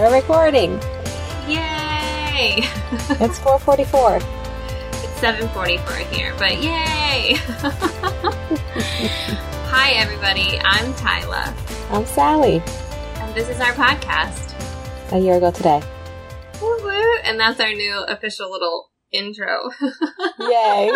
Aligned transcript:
We're 0.00 0.14
recording. 0.14 0.80
Yay! 1.46 2.64
It's 3.20 3.38
444. 3.40 4.16
it's 4.16 5.20
7:44 5.20 6.10
here, 6.10 6.34
but 6.38 6.56
yay! 6.62 7.34
Hi 9.68 9.90
everybody, 9.90 10.58
I'm 10.64 10.94
Tyla, 10.94 11.54
I'm 11.90 12.06
Sally. 12.06 12.62
and 13.16 13.34
this 13.34 13.50
is 13.50 13.60
our 13.60 13.74
podcast. 13.74 14.54
A 15.12 15.18
year 15.18 15.34
ago 15.36 15.50
today. 15.50 15.82
Woo 16.62 16.78
woo! 16.82 17.16
And 17.24 17.38
that's 17.38 17.60
our 17.60 17.74
new 17.74 18.02
official 18.08 18.50
little 18.50 18.92
intro. 19.12 19.68
Yay. 20.40 20.92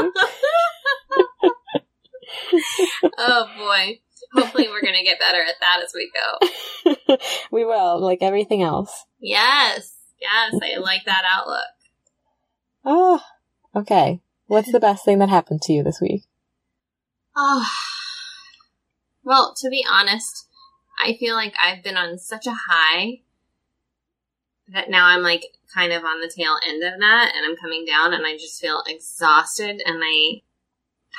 oh 3.19 3.49
boy. 3.59 4.01
Hopefully 4.35 4.69
we're 4.69 4.83
gonna 4.83 5.05
get 5.05 5.21
better 5.21 5.43
at 5.43 5.55
that 5.61 5.83
as 5.83 5.93
we 5.95 6.11
go. 6.13 7.17
we 7.53 7.65
will, 7.65 8.01
like 8.01 8.19
everything 8.21 8.63
else. 8.63 9.05
Yes, 9.21 9.95
yes, 10.21 10.55
I 10.63 10.79
like 10.79 11.05
that 11.07 11.25
outlook. 11.31 11.61
Oh, 12.85 13.21
okay. 13.75 14.21
What's 14.47 14.73
the 14.73 14.81
best 14.81 15.05
thing 15.05 15.19
that 15.21 15.29
happened 15.29 15.63
to 15.63 15.73
you 15.73 15.83
this 15.83 16.01
week? 16.01 16.25
Oh, 17.37 17.67
well, 19.23 19.55
to 19.57 19.71
be 19.71 19.85
honest, 19.89 20.49
I 21.03 21.17
feel 21.19 21.35
like 21.35 21.55
I've 21.61 21.83
been 21.83 21.97
on 21.97 22.19
such 22.19 22.47
a 22.47 22.57
high 22.69 23.21
that 24.69 24.91
now 24.91 25.07
I'm 25.07 25.23
like 25.23 25.45
kind 25.75 25.93
of 25.93 26.05
on 26.05 26.21
the 26.21 26.33
tail 26.35 26.57
end 26.67 26.83
of 26.83 27.01
that 27.01 27.33
and 27.37 27.45
I'm 27.45 27.57
coming 27.57 27.85
down 27.85 28.15
and 28.15 28.27
I 28.27 28.35
just 28.37 28.61
feel 28.61 28.83
exhausted 28.87 29.83
and 29.85 30.01
I 30.03 30.43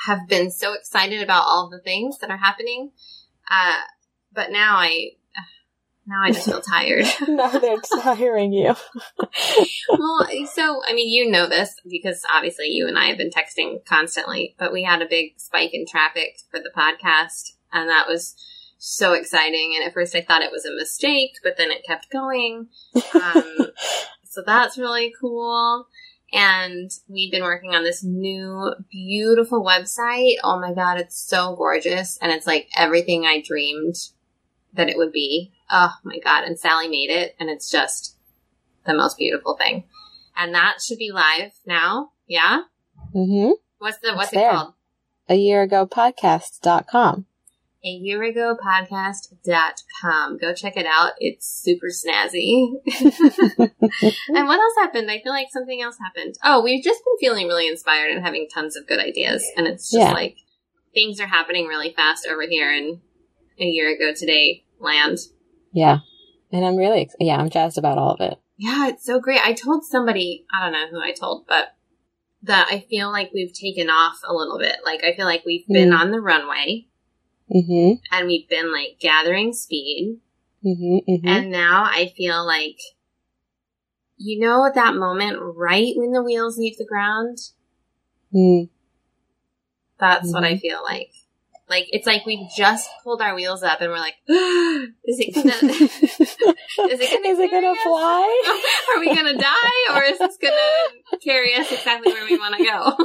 have 0.04 0.28
been 0.28 0.50
so 0.50 0.74
excited 0.74 1.22
about 1.22 1.44
all 1.44 1.68
the 1.70 1.80
things 1.80 2.18
that 2.18 2.30
are 2.30 2.36
happening. 2.36 2.90
Uh, 3.50 3.80
but 4.32 4.50
now 4.50 4.76
I, 4.76 5.12
now 6.06 6.22
I 6.22 6.30
just 6.30 6.46
feel 6.46 6.60
tired. 6.60 7.06
now 7.28 7.48
they're 7.48 7.80
tiring 8.00 8.52
you. 8.52 8.74
well, 9.88 10.26
so 10.52 10.82
I 10.86 10.92
mean, 10.92 11.08
you 11.08 11.30
know 11.30 11.46
this 11.48 11.80
because 11.88 12.22
obviously 12.32 12.68
you 12.68 12.86
and 12.86 12.98
I 12.98 13.06
have 13.06 13.18
been 13.18 13.30
texting 13.30 13.84
constantly, 13.84 14.54
but 14.58 14.72
we 14.72 14.84
had 14.84 15.02
a 15.02 15.08
big 15.08 15.38
spike 15.38 15.70
in 15.72 15.86
traffic 15.86 16.38
for 16.50 16.60
the 16.60 16.70
podcast, 16.76 17.52
and 17.72 17.88
that 17.88 18.06
was 18.08 18.36
so 18.78 19.14
exciting. 19.14 19.74
And 19.76 19.86
at 19.86 19.94
first, 19.94 20.14
I 20.14 20.20
thought 20.20 20.42
it 20.42 20.52
was 20.52 20.64
a 20.64 20.74
mistake, 20.74 21.32
but 21.42 21.56
then 21.56 21.70
it 21.70 21.84
kept 21.84 22.10
going. 22.10 22.68
Um, 23.14 23.68
so 24.24 24.42
that's 24.44 24.76
really 24.76 25.14
cool. 25.18 25.86
And 26.32 26.90
we've 27.08 27.30
been 27.30 27.44
working 27.44 27.74
on 27.74 27.84
this 27.84 28.02
new 28.02 28.74
beautiful 28.90 29.64
website. 29.64 30.34
Oh 30.42 30.58
my 30.60 30.72
god, 30.72 30.98
it's 30.98 31.16
so 31.18 31.54
gorgeous, 31.56 32.18
and 32.20 32.32
it's 32.32 32.46
like 32.46 32.68
everything 32.76 33.24
I 33.24 33.42
dreamed 33.46 33.94
that 34.74 34.88
it 34.88 34.96
would 34.96 35.12
be. 35.12 35.52
Oh 35.70 35.92
my 36.04 36.18
god! 36.18 36.44
And 36.44 36.58
Sally 36.58 36.88
made 36.88 37.10
it, 37.10 37.36
and 37.38 37.48
it's 37.48 37.70
just 37.70 38.16
the 38.86 38.94
most 38.94 39.16
beautiful 39.18 39.56
thing. 39.56 39.84
And 40.36 40.54
that 40.54 40.78
should 40.86 40.98
be 40.98 41.12
live 41.12 41.52
now. 41.64 42.10
Yeah. 42.26 42.62
mm-hmm. 43.14 43.52
What's 43.78 43.98
the 43.98 44.14
what's 44.14 44.28
It's 44.28 44.32
it 44.32 44.36
there. 44.40 44.52
called? 44.52 44.74
A 45.28 45.34
year 45.36 45.62
ago 45.62 45.86
podcast.com. 45.86 47.26
A 47.86 47.88
year 47.88 48.22
ago 48.24 48.56
podcast.com. 48.60 50.38
Go 50.38 50.52
check 50.54 50.76
it 50.76 50.86
out. 50.86 51.12
It's 51.20 51.46
super 51.46 51.86
snazzy. 51.86 52.72
and 53.58 54.46
what 54.48 54.58
else 54.60 54.74
happened? 54.78 55.08
I 55.10 55.20
feel 55.22 55.32
like 55.32 55.48
something 55.50 55.80
else 55.80 55.96
happened. 56.00 56.34
Oh, 56.42 56.62
we've 56.62 56.82
just 56.82 57.04
been 57.04 57.16
feeling 57.20 57.46
really 57.46 57.68
inspired 57.68 58.10
and 58.10 58.24
having 58.24 58.48
tons 58.52 58.76
of 58.76 58.86
good 58.88 58.98
ideas. 58.98 59.44
And 59.56 59.66
it's 59.68 59.90
just 59.90 60.00
Yeah. 60.08 60.12
like 60.12 60.36
things 60.94 61.20
are 61.20 61.26
happening 61.28 61.66
really 61.66 61.92
fast 61.94 62.26
over 62.28 62.42
here 62.42 62.72
in 62.72 63.00
a 63.60 63.64
year 63.64 63.94
ago 63.94 64.12
today 64.16 64.64
land. 64.80 65.18
Yeah. 65.72 65.98
And 66.52 66.64
I'm 66.64 66.76
really, 66.76 67.02
ex- 67.02 67.14
yeah, 67.20 67.36
I'm 67.36 67.50
jazzed 67.50 67.78
about 67.78 67.98
all 67.98 68.12
of 68.14 68.20
it. 68.20 68.38
Yeah, 68.56 68.88
it's 68.88 69.04
so 69.04 69.20
great. 69.20 69.40
I 69.44 69.52
told 69.52 69.84
somebody, 69.84 70.44
I 70.52 70.62
don't 70.64 70.72
know 70.72 70.88
who 70.90 71.00
I 71.00 71.12
told, 71.12 71.46
but 71.46 71.74
that 72.42 72.68
I 72.70 72.80
feel 72.88 73.10
like 73.12 73.30
we've 73.32 73.52
taken 73.52 73.90
off 73.90 74.18
a 74.26 74.32
little 74.34 74.58
bit. 74.58 74.76
Like 74.84 75.04
I 75.04 75.14
feel 75.14 75.26
like 75.26 75.44
we've 75.46 75.66
been 75.68 75.90
Mm. 75.90 75.98
on 76.00 76.10
the 76.10 76.20
runway 76.20 76.86
Mm-hmm. 77.54 77.92
and 78.10 78.26
we've 78.26 78.48
been 78.48 78.72
like 78.72 78.98
gathering 78.98 79.52
speed. 79.52 80.18
Mm-hmm. 80.64 81.10
Mm-hmm. 81.10 81.28
And 81.28 81.50
now 81.50 81.84
I 81.84 82.12
feel 82.16 82.44
like, 82.44 82.78
you 84.16 84.40
know, 84.40 84.70
that 84.74 84.94
moment 84.94 85.38
right 85.40 85.92
when 85.96 86.12
the 86.12 86.22
wheels 86.22 86.58
leave 86.58 86.76
the 86.76 86.86
ground? 86.86 87.38
mm 88.34 88.68
That's 90.00 90.32
what 90.32 90.44
I 90.44 90.56
feel 90.56 90.82
like. 90.82 91.12
Like, 91.68 91.86
it's 91.90 92.06
like 92.06 92.24
we 92.24 92.48
just 92.56 92.88
pulled 93.02 93.20
our 93.20 93.34
wheels 93.34 93.62
up 93.62 93.80
and 93.80 93.90
we're 93.90 93.98
like, 93.98 94.14
is 94.28 95.18
it 95.18 95.34
gonna, 95.34 95.52
is 95.52 97.00
it 97.00 97.10
gonna, 97.10 97.28
Is 97.28 97.38
it 97.38 97.50
gonna 97.50 97.72
us? 97.72 97.78
fly? 97.82 98.62
Are 98.94 99.00
we 99.00 99.14
gonna 99.14 99.36
die 99.36 99.94
or 99.94 100.02
is 100.04 100.18
this 100.18 100.36
gonna 100.40 101.18
carry 101.22 101.54
us 101.54 101.72
exactly 101.72 102.12
where 102.12 102.24
we 102.24 102.38
want 102.38 102.56
to 102.56 102.64
go? 102.64 102.96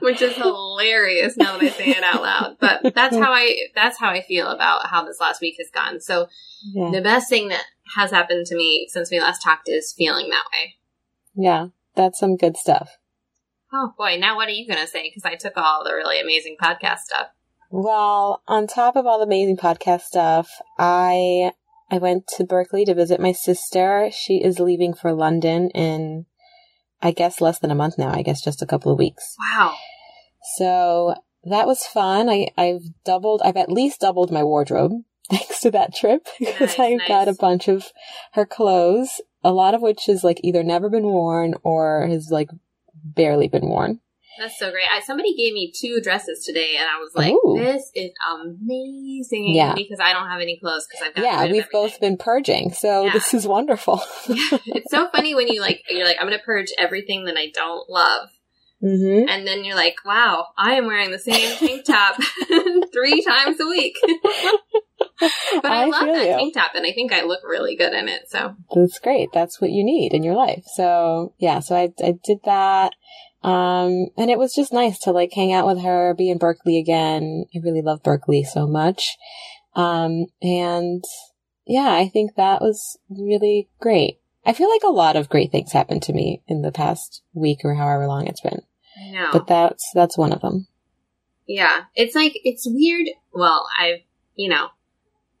Which 0.06 0.20
is 0.22 0.34
hilarious 0.34 1.36
now 1.36 1.56
that 1.56 1.62
I 1.62 1.70
say 1.70 1.90
it 1.90 2.02
out 2.02 2.22
loud. 2.22 2.56
But 2.58 2.94
that's 2.94 3.16
how 3.16 3.32
I, 3.32 3.56
that's 3.74 3.98
how 3.98 4.10
I 4.10 4.22
feel 4.22 4.48
about 4.48 4.86
how 4.86 5.04
this 5.04 5.20
last 5.20 5.40
week 5.40 5.56
has 5.58 5.70
gone. 5.70 6.00
So 6.00 6.28
yeah. 6.74 6.90
the 6.90 7.02
best 7.02 7.28
thing 7.28 7.48
that 7.48 7.64
has 7.94 8.10
happened 8.10 8.46
to 8.46 8.56
me 8.56 8.88
since 8.90 9.10
we 9.10 9.20
last 9.20 9.42
talked 9.42 9.68
is 9.68 9.92
feeling 9.92 10.30
that 10.30 10.44
way. 10.52 10.74
Yeah. 11.34 11.68
That's 11.96 12.18
some 12.18 12.36
good 12.36 12.56
stuff. 12.56 12.96
Oh 13.72 13.94
boy, 13.96 14.16
now 14.18 14.36
what 14.36 14.48
are 14.48 14.52
you 14.52 14.66
going 14.66 14.80
to 14.80 14.90
say? 14.90 15.08
Because 15.08 15.24
I 15.24 15.36
took 15.36 15.56
all 15.56 15.84
the 15.84 15.94
really 15.94 16.20
amazing 16.20 16.56
podcast 16.60 16.98
stuff. 17.00 17.28
Well, 17.70 18.42
on 18.48 18.66
top 18.66 18.96
of 18.96 19.06
all 19.06 19.18
the 19.18 19.26
amazing 19.26 19.56
podcast 19.56 20.02
stuff, 20.02 20.50
I 20.78 21.52
I 21.90 21.98
went 21.98 22.26
to 22.36 22.44
Berkeley 22.44 22.84
to 22.84 22.94
visit 22.94 23.20
my 23.20 23.32
sister. 23.32 24.10
She 24.12 24.42
is 24.42 24.58
leaving 24.58 24.92
for 24.92 25.12
London 25.12 25.70
in 25.70 26.26
I 27.00 27.12
guess 27.12 27.40
less 27.40 27.60
than 27.60 27.70
a 27.70 27.76
month 27.76 27.96
now, 27.96 28.12
I 28.12 28.22
guess 28.22 28.42
just 28.42 28.60
a 28.60 28.66
couple 28.66 28.92
of 28.92 28.98
weeks. 28.98 29.36
Wow. 29.38 29.76
So 30.56 31.14
that 31.44 31.66
was 31.66 31.86
fun. 31.86 32.28
I, 32.28 32.48
I've 32.58 32.82
doubled 33.04 33.40
I've 33.44 33.56
at 33.56 33.70
least 33.70 34.00
doubled 34.00 34.32
my 34.32 34.42
wardrobe 34.42 34.92
thanks 35.30 35.60
to 35.60 35.70
that 35.70 35.94
trip 35.94 36.26
because 36.40 36.76
Nice, 36.76 37.00
I 37.02 37.08
got 37.08 37.28
a 37.28 37.34
bunch 37.34 37.68
of 37.68 37.86
her 38.32 38.44
clothes, 38.44 39.20
a 39.44 39.52
lot 39.52 39.74
of 39.74 39.80
which 39.80 40.08
is 40.08 40.24
like 40.24 40.40
either 40.42 40.64
never 40.64 40.90
been 40.90 41.04
worn 41.04 41.54
or 41.62 42.08
has 42.08 42.30
like 42.32 42.48
barely 43.04 43.48
been 43.48 43.68
worn. 43.68 44.00
That's 44.38 44.58
so 44.58 44.70
great. 44.70 44.86
I, 44.90 45.00
somebody 45.00 45.34
gave 45.36 45.52
me 45.52 45.72
two 45.78 46.00
dresses 46.00 46.44
today, 46.44 46.76
and 46.78 46.88
I 46.88 46.98
was 46.98 47.10
like, 47.14 47.32
Ooh. 47.32 47.56
"This 47.58 47.90
is 47.94 48.10
amazing!" 48.32 49.54
Yeah. 49.54 49.74
because 49.74 49.98
I 50.00 50.12
don't 50.12 50.28
have 50.28 50.40
any 50.40 50.58
clothes 50.58 50.86
because 50.90 51.06
I've 51.06 51.14
got 51.14 51.22
Yeah, 51.24 51.50
we've 51.52 51.70
both 51.70 52.00
been 52.00 52.16
purging, 52.16 52.72
so 52.72 53.06
Yeah. 53.06 53.12
this 53.12 53.34
is 53.34 53.46
wonderful. 53.46 54.00
it's 54.28 54.90
so 54.90 55.08
funny 55.10 55.34
when 55.34 55.48
you 55.48 55.60
like 55.60 55.82
you're 55.90 56.06
like 56.06 56.16
I'm 56.20 56.26
gonna 56.26 56.38
purge 56.44 56.68
everything 56.78 57.24
that 57.26 57.36
I 57.36 57.50
don't 57.52 57.88
love, 57.90 58.28
hmm 58.80 59.24
and 59.28 59.46
then 59.46 59.64
you're 59.64 59.76
like, 59.76 59.96
"Wow, 60.06 60.46
I 60.56 60.74
am 60.74 60.86
wearing 60.86 61.10
the 61.10 61.18
same 61.18 61.56
tank 61.58 61.84
top 61.84 62.16
three 62.92 63.22
times 63.22 63.60
a 63.60 63.66
week." 63.66 63.96
but 65.62 65.70
I, 65.70 65.82
I 65.82 65.86
love 65.86 66.06
that 66.06 66.26
you. 66.26 66.32
tank 66.32 66.54
top, 66.54 66.72
and 66.74 66.86
I 66.86 66.92
think 66.92 67.12
I 67.12 67.22
look 67.24 67.40
really 67.44 67.76
good 67.76 67.92
in 67.92 68.08
it. 68.08 68.22
So 68.28 68.54
That's 68.74 68.98
great. 68.98 69.28
That's 69.32 69.60
what 69.60 69.70
you 69.70 69.84
need 69.84 70.14
in 70.14 70.22
your 70.22 70.34
life. 70.34 70.64
So 70.74 71.34
yeah, 71.38 71.60
so 71.60 71.76
I 71.76 71.92
I 72.04 72.14
did 72.24 72.38
that. 72.44 72.94
Um 73.42 74.08
and 74.16 74.30
it 74.30 74.38
was 74.38 74.54
just 74.54 74.72
nice 74.72 74.98
to 75.00 75.12
like 75.12 75.32
hang 75.32 75.52
out 75.52 75.66
with 75.66 75.82
her, 75.82 76.14
be 76.14 76.30
in 76.30 76.38
Berkeley 76.38 76.78
again. 76.78 77.44
I 77.54 77.58
really 77.62 77.82
love 77.82 78.02
Berkeley 78.02 78.44
so 78.44 78.66
much. 78.66 79.16
Um 79.74 80.26
and 80.42 81.04
yeah, 81.66 81.92
I 81.92 82.08
think 82.08 82.34
that 82.34 82.60
was 82.60 82.98
really 83.08 83.68
great. 83.80 84.18
I 84.44 84.52
feel 84.52 84.70
like 84.70 84.82
a 84.84 84.88
lot 84.88 85.16
of 85.16 85.28
great 85.28 85.52
things 85.52 85.72
happened 85.72 86.02
to 86.04 86.12
me 86.12 86.42
in 86.48 86.62
the 86.62 86.72
past 86.72 87.22
week 87.34 87.60
or 87.64 87.74
however 87.74 88.06
long 88.06 88.26
it's 88.26 88.40
been. 88.40 88.62
But 89.32 89.46
that's 89.46 89.84
that's 89.94 90.18
one 90.18 90.32
of 90.32 90.40
them. 90.40 90.66
Yeah, 91.46 91.82
it's 91.94 92.14
like 92.14 92.32
it's 92.44 92.66
weird. 92.66 93.08
Well, 93.32 93.66
I've 93.78 94.00
you 94.34 94.48
know, 94.48 94.68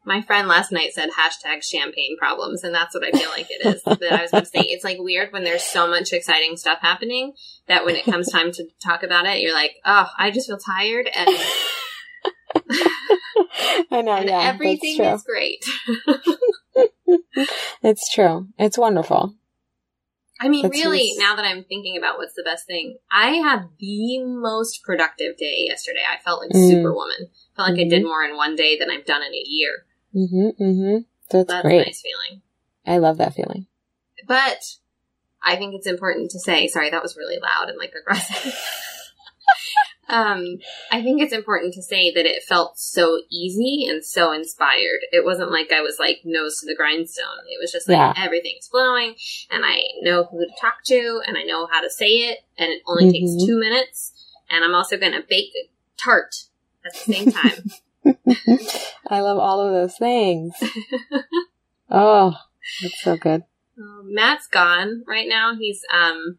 my 0.04 0.22
friend 0.22 0.48
last 0.48 0.72
night 0.72 0.92
said 0.92 1.10
hashtag 1.10 1.62
champagne 1.62 2.16
problems, 2.18 2.64
and 2.64 2.74
that's 2.74 2.94
what 2.94 3.04
I 3.04 3.10
feel 3.16 3.30
like 3.30 3.48
it 3.50 3.64
is. 3.66 3.82
that 3.84 4.12
I 4.12 4.22
was 4.22 4.30
going 4.30 4.44
to 4.44 4.50
say 4.50 4.60
it's 4.60 4.84
like 4.84 4.98
weird 4.98 5.32
when 5.32 5.44
there's 5.44 5.62
so 5.62 5.88
much 5.88 6.12
exciting 6.12 6.56
stuff 6.56 6.78
happening 6.80 7.32
that 7.68 7.84
when 7.84 7.96
it 7.96 8.04
comes 8.04 8.30
time 8.30 8.50
to 8.52 8.64
talk 8.84 9.02
about 9.02 9.26
it, 9.26 9.40
you're 9.40 9.54
like, 9.54 9.76
oh, 9.84 10.08
I 10.18 10.30
just 10.30 10.46
feel 10.46 10.58
tired, 10.58 11.08
and, 11.14 11.28
I 13.90 14.02
know, 14.02 14.12
and 14.16 14.28
yeah. 14.28 14.40
everything 14.42 15.00
is 15.00 15.22
great. 15.22 15.64
It's 17.82 18.12
true. 18.12 18.48
It's 18.58 18.78
wonderful. 18.78 19.34
I 20.42 20.48
mean, 20.48 20.62
That's 20.62 20.72
really, 20.74 21.12
now 21.18 21.36
that 21.36 21.44
I'm 21.44 21.64
thinking 21.64 21.98
about 21.98 22.16
what's 22.16 22.32
the 22.34 22.42
best 22.42 22.66
thing, 22.66 22.96
I 23.12 23.32
had 23.32 23.64
the 23.78 24.24
most 24.24 24.82
productive 24.82 25.36
day 25.36 25.66
yesterday. 25.68 26.00
I 26.10 26.16
felt 26.22 26.40
like 26.40 26.50
Mm. 26.52 26.66
superwoman. 26.70 27.28
Felt 27.56 27.68
like 27.70 27.78
I 27.78 27.84
Mhm. 27.84 27.90
did 27.90 28.04
more 28.04 28.24
in 28.24 28.36
one 28.36 28.56
day 28.56 28.78
than 28.78 28.90
I've 28.90 29.04
done 29.04 29.22
in 29.22 29.34
a 29.34 29.44
year. 29.44 29.84
Mm-hmm. 30.14 30.62
Mm-hmm. 30.62 30.96
That's, 31.30 31.48
That's 31.48 31.62
great. 31.62 31.82
a 31.82 31.84
nice 31.86 32.02
feeling. 32.02 32.42
I 32.86 32.98
love 32.98 33.18
that 33.18 33.34
feeling. 33.34 33.66
But 34.26 34.58
I 35.42 35.56
think 35.56 35.74
it's 35.74 35.86
important 35.86 36.30
to 36.32 36.38
say, 36.40 36.66
sorry, 36.68 36.90
that 36.90 37.02
was 37.02 37.16
really 37.16 37.38
loud 37.40 37.68
and 37.68 37.78
like 37.78 37.92
aggressive. 38.00 38.54
Um, 40.08 40.58
I 40.90 41.02
think 41.02 41.22
it's 41.22 41.32
important 41.32 41.72
to 41.74 41.82
say 41.82 42.12
that 42.12 42.26
it 42.26 42.42
felt 42.42 42.76
so 42.80 43.20
easy 43.30 43.86
and 43.88 44.04
so 44.04 44.32
inspired. 44.32 44.98
It 45.12 45.24
wasn't 45.24 45.52
like 45.52 45.70
I 45.70 45.82
was 45.82 45.98
like 46.00 46.22
nose 46.24 46.58
to 46.60 46.66
the 46.66 46.74
grindstone. 46.74 47.46
It 47.48 47.58
was 47.62 47.70
just 47.70 47.88
like 47.88 47.96
Yeah. 47.96 48.14
everything's 48.16 48.66
flowing 48.66 49.14
and 49.52 49.64
I 49.64 49.82
know 50.02 50.24
who 50.24 50.40
to 50.40 50.50
talk 50.60 50.82
to 50.86 51.22
and 51.28 51.38
I 51.38 51.44
know 51.44 51.68
how 51.70 51.80
to 51.80 51.88
say 51.90 52.28
it 52.28 52.38
and 52.58 52.70
it 52.72 52.82
only 52.88 53.12
takes 53.12 53.30
Mhm. 53.30 53.46
two 53.46 53.60
minutes 53.60 54.12
and 54.48 54.64
I'm 54.64 54.74
also 54.74 54.96
going 54.98 55.12
to 55.12 55.22
bake 55.28 55.52
a 55.54 55.70
tart 55.96 56.34
at 56.84 56.92
the 56.92 56.98
same 57.14 57.30
time. 57.30 57.70
I 59.08 59.20
love 59.20 59.38
all 59.38 59.60
of 59.60 59.72
those 59.72 59.96
things. 59.98 60.54
Oh, 61.90 62.34
that's 62.82 63.02
so 63.02 63.16
good. 63.16 63.42
Um, 63.78 64.14
Matt's 64.14 64.46
gone 64.46 65.02
right 65.06 65.26
now. 65.28 65.54
He's 65.58 65.82
um 65.92 66.38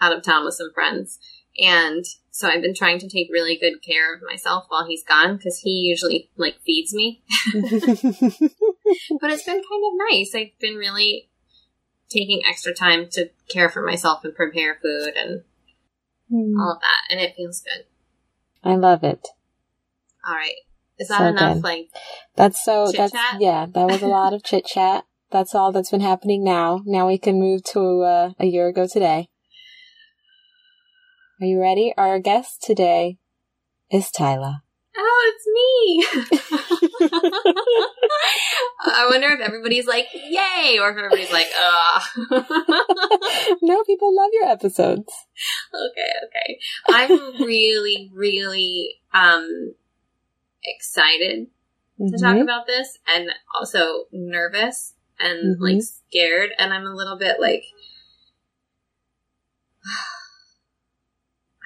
out 0.00 0.16
of 0.16 0.22
town 0.22 0.44
with 0.44 0.54
some 0.54 0.72
friends, 0.74 1.18
and 1.58 2.04
so 2.30 2.48
I've 2.48 2.62
been 2.62 2.74
trying 2.74 2.98
to 3.00 3.08
take 3.08 3.28
really 3.32 3.56
good 3.56 3.82
care 3.82 4.14
of 4.14 4.22
myself 4.22 4.64
while 4.68 4.86
he's 4.86 5.04
gone 5.04 5.36
because 5.36 5.58
he 5.58 5.70
usually 5.70 6.30
like 6.36 6.60
feeds 6.64 6.94
me. 6.94 7.22
But 9.20 9.30
it's 9.30 9.44
been 9.44 9.54
kind 9.54 9.84
of 9.84 10.08
nice. 10.10 10.34
I've 10.34 10.58
been 10.60 10.76
really 10.76 11.28
taking 12.08 12.42
extra 12.48 12.72
time 12.72 13.08
to 13.10 13.28
care 13.48 13.68
for 13.68 13.82
myself 13.82 14.24
and 14.24 14.34
prepare 14.34 14.78
food 14.80 15.14
and 15.14 15.42
all 16.58 16.72
of 16.72 16.80
that, 16.80 17.02
and 17.10 17.20
it 17.20 17.34
feels 17.36 17.60
good. 17.60 17.84
I 18.64 18.76
love 18.76 19.04
it. 19.04 19.28
All 20.28 20.34
right, 20.34 20.56
is 20.98 21.08
that 21.08 21.18
So 21.18 21.26
enough? 21.28 21.54
good. 21.54 21.64
Like, 21.64 21.88
That's 22.36 22.62
so. 22.62 22.86
Chit-chat? 22.92 23.10
That's 23.12 23.40
yeah. 23.40 23.66
That 23.72 23.88
was 23.88 24.02
a 24.02 24.06
lot 24.18 24.34
of 24.34 24.44
chit 24.44 24.66
chat. 24.66 25.04
That's 25.30 25.54
all 25.54 25.72
that's 25.72 25.90
been 25.90 26.00
happening 26.02 26.44
now. 26.44 26.82
Now 26.84 27.06
we 27.08 27.16
can 27.18 27.38
move 27.40 27.64
to 27.72 28.02
uh, 28.02 28.30
a 28.38 28.46
year 28.46 28.68
ago 28.68 28.86
today. 28.86 29.28
Are 31.40 31.46
you 31.46 31.60
ready? 31.60 31.94
Our 31.96 32.18
guest 32.18 32.62
today 32.62 33.16
is 33.90 34.10
Tyla. 34.10 34.62
oh, 34.96 35.32
it's 35.32 35.46
me. 35.54 36.04
I 38.84 39.06
wonder 39.10 39.28
if 39.28 39.40
everybody's 39.40 39.86
like, 39.86 40.08
"Yay!" 40.12 40.78
or 40.80 40.90
if 40.90 40.96
everybody's 40.96 41.32
like, 41.32 41.46
"Ugh." 41.58 42.02
no, 43.62 43.84
people 43.84 44.14
love 44.14 44.30
your 44.32 44.46
episodes. 44.46 45.12
okay, 45.72 46.12
okay. 46.26 46.58
I'm 46.88 47.42
really, 47.44 48.10
really 48.14 48.96
um 49.14 49.74
excited 50.64 51.48
to 51.98 52.18
talk 52.18 52.36
Mhm. 52.36 52.42
about 52.42 52.66
this 52.66 52.98
and 53.06 53.30
also 53.54 54.06
nervous 54.12 54.94
and 55.18 55.56
Mhm. 55.56 55.60
like 55.60 55.82
scared 55.82 56.52
and 56.58 56.72
I'm 56.72 56.86
a 56.86 56.94
little 56.94 57.16
bit 57.16 57.40
like 57.40 57.64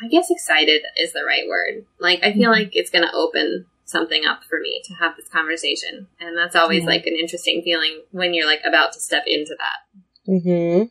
I 0.02 0.08
guess 0.08 0.30
excited 0.30 0.82
is 0.98 1.12
the 1.12 1.24
right 1.24 1.46
word. 1.46 1.86
Like 2.00 2.24
I 2.24 2.32
feel 2.32 2.50
Mhm. 2.50 2.56
like 2.56 2.70
it's 2.76 2.90
going 2.90 3.06
to 3.06 3.14
open 3.14 3.66
something 3.84 4.24
up 4.24 4.42
for 4.44 4.58
me 4.58 4.80
to 4.86 4.94
have 4.94 5.16
this 5.16 5.28
conversation 5.28 6.08
and 6.18 6.36
that's 6.36 6.56
always 6.56 6.82
Yeah. 6.82 6.88
like 6.90 7.06
an 7.06 7.14
interesting 7.14 7.62
feeling 7.62 8.02
when 8.10 8.32
you're 8.34 8.46
like 8.46 8.62
about 8.64 8.92
to 8.94 9.00
step 9.00 9.24
into 9.26 9.54
that. 9.58 9.80
Mhm. 10.26 10.90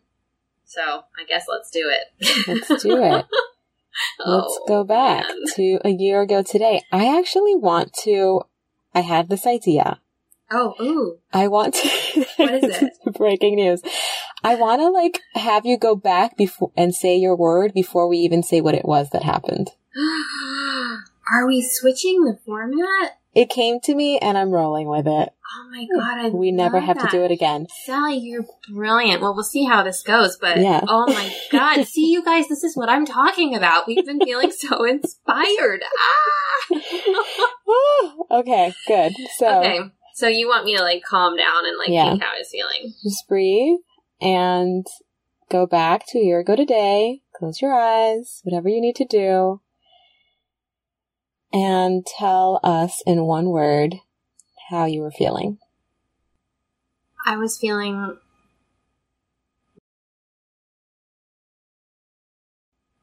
So, 0.65 1.03
I 1.18 1.25
guess 1.27 1.48
let's 1.50 1.69
do 1.71 1.89
it. 1.89 2.48
Let's 2.48 2.83
do 2.83 2.98
it. 3.03 3.25
Let's 4.26 4.60
Oh, 4.62 4.66
go 4.68 4.84
back 4.84 5.28
man. 5.28 5.38
to 5.56 5.80
a 5.86 5.90
year 5.90 6.22
ago 6.22 6.44
today. 6.44 6.84
I 6.92 7.18
actually 7.18 7.56
want 7.56 7.94
to. 8.04 8.42
I 8.94 9.02
had 9.02 9.30
this 9.30 9.46
idea. 9.46 10.00
Oh, 10.52 10.74
ooh. 10.82 11.18
I 11.34 11.48
want 11.48 11.76
to. 11.76 11.90
What 12.38 12.54
is 12.56 12.82
it? 12.82 12.94
Breaking 13.18 13.56
news. 13.56 13.82
I 14.44 14.56
want 14.56 14.82
to 14.82 14.90
like 14.90 15.22
have 15.36 15.66
you 15.66 15.78
go 15.78 15.96
back 15.96 16.36
before 16.36 16.72
and 16.76 16.94
say 16.94 17.16
your 17.16 17.36
word 17.36 17.74
before 17.74 18.08
we 18.08 18.18
even 18.18 18.44
say 18.44 18.60
what 18.62 18.76
it 18.76 18.86
was 18.86 19.12
that 19.12 19.24
happened. 19.24 19.70
Are 21.32 21.48
we 21.48 21.62
switching 21.62 22.26
the 22.26 22.38
format? 22.46 23.18
It 23.33 23.50
came 23.50 23.80
to 23.81 23.95
me 23.95 24.19
and 24.19 24.38
I'm 24.38 24.51
rolling 24.51 24.88
with 24.88 25.07
it. 25.07 25.30
Oh 25.54 25.69
my 25.69 25.88
god, 25.94 26.25
I 26.25 26.30
We 26.30 26.51
never 26.51 26.80
have 26.80 26.98
to 26.98 27.07
do 27.10 27.24
it 27.24 27.31
again. 27.31 27.68
Sally, 27.86 28.18
you're 28.18 28.45
brilliant. 28.69 29.22
Well, 29.22 29.33
we'll 29.33 29.44
see 29.44 29.66
how 29.66 29.83
this 29.83 30.01
goes, 30.01 30.38
but 30.38 30.57
Yeah. 30.57 30.81
oh 30.88 31.07
my 31.07 31.33
god, 31.51 31.86
see 31.86 32.12
you 32.12 32.24
guys, 32.24 32.48
this 32.48 32.63
is 32.63 32.75
what 32.75 32.89
I'm 32.89 33.06
talking 33.06 33.56
about. 33.56 33.88
We've 33.88 34.06
been 34.06 34.19
feeling 34.22 34.51
so 34.51 34.83
inspired. 34.86 35.83
Ah! 36.72 36.78
okay, 38.31 38.74
good. 38.88 39.13
So 39.38 39.60
okay, 39.60 39.80
so 40.16 40.27
you 40.27 40.48
want 40.48 40.66
me 40.66 40.75
to 40.77 40.84
like 40.84 41.04
calm 41.04 41.38
down 41.38 41.66
and 41.66 41.77
like 41.77 41.89
Yeah. 41.89 42.12
think 42.12 42.24
how 42.24 42.34
I 42.36 42.39
was 42.39 42.50
feeling? 42.51 42.94
just 43.04 43.27
breathe 43.27 43.80
and 44.19 44.86
go 45.50 45.66
back 45.66 46.06
to 46.07 46.19
a 46.19 46.24
year 46.24 46.39
ago 46.39 46.56
today. 46.56 47.22
Close 47.36 47.62
your 47.62 47.74
eyes, 47.74 48.42
whatever 48.44 48.69
you 48.69 48.81
need 48.81 48.95
to 48.98 49.06
do. 49.06 49.62
And 51.53 52.06
tell 52.06 52.59
us 52.63 53.01
in 53.06 53.24
one 53.25 53.48
word 53.50 53.95
how 54.69 54.86
you 54.86 55.01
were 55.01 55.12
feeling. 55.12 55.57
I 57.25 57.36
was 57.38 57.57
feeling 57.57 58.18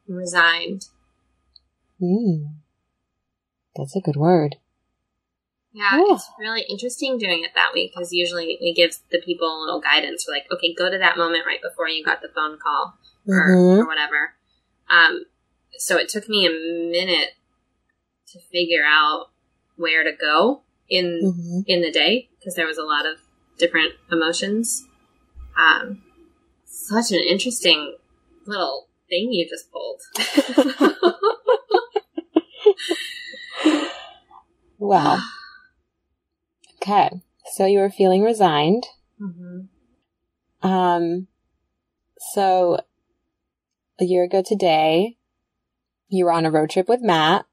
resigned. 0.09 0.87
Mm. 2.01 2.55
That's 3.77 3.95
a 3.95 4.01
good 4.01 4.17
word. 4.17 4.57
Yeah, 5.73 5.91
Oh. 5.93 6.15
it's 6.15 6.29
really 6.39 6.63
interesting 6.63 7.19
doing 7.19 7.45
it 7.45 7.51
that 7.55 7.73
way 7.75 7.87
because 7.89 8.13
usually 8.13 8.59
we 8.61 8.73
give 8.73 8.97
the 9.11 9.21
people 9.21 9.47
a 9.47 9.61
little 9.61 9.81
guidance. 9.81 10.27
We're 10.27 10.35
like, 10.35 10.51
okay, 10.51 10.75
go 10.75 10.91
to 10.91 10.99
that 10.99 11.17
moment 11.19 11.45
right 11.47 11.61
before 11.63 11.89
you 11.89 12.03
got 12.03 12.23
the 12.23 12.29
phone 12.29 12.59
call 12.59 12.95
or, 13.27 13.49
Mhm. 13.51 13.79
or 13.83 13.87
whatever. 13.87 14.35
Um, 14.89 15.27
so 15.77 15.97
it 15.97 16.09
took 16.09 16.29
me 16.29 16.47
a 16.47 16.51
minute 16.51 17.35
to 18.33 18.41
figure 18.53 18.85
out 18.87 19.31
where 19.77 20.05
to 20.05 20.13
go 20.13 20.63
in 20.89 21.21
Mhm. 21.23 21.65
in 21.67 21.83
the 21.83 21.91
day 21.91 22.29
because 22.39 22.55
there 22.55 22.67
was 22.67 22.79
a 22.79 22.83
lot 22.85 23.07
of 23.07 23.19
different 23.59 23.95
emotions. 24.11 24.87
Um, 25.57 26.03
such 26.65 27.11
an 27.13 27.21
interesting 27.21 27.97
little 28.47 28.89
thing 29.09 29.33
you 29.33 29.49
just 29.49 29.71
pulled. 29.73 30.01
Wow. 34.81 35.19
Okay. 36.81 37.11
So 37.53 37.67
you 37.67 37.81
were 37.81 37.91
feeling 37.91 38.23
resigned. 38.23 38.85
hmm 39.19 39.63
Um, 40.63 41.27
so 42.33 42.79
a 44.01 44.05
year 44.05 44.23
ago 44.23 44.41
today, 44.43 45.17
you 46.09 46.25
were 46.25 46.33
on 46.33 46.47
a 46.47 46.51
road 46.51 46.71
trip 46.71 46.89
with 46.89 47.01
Matt 47.03 47.47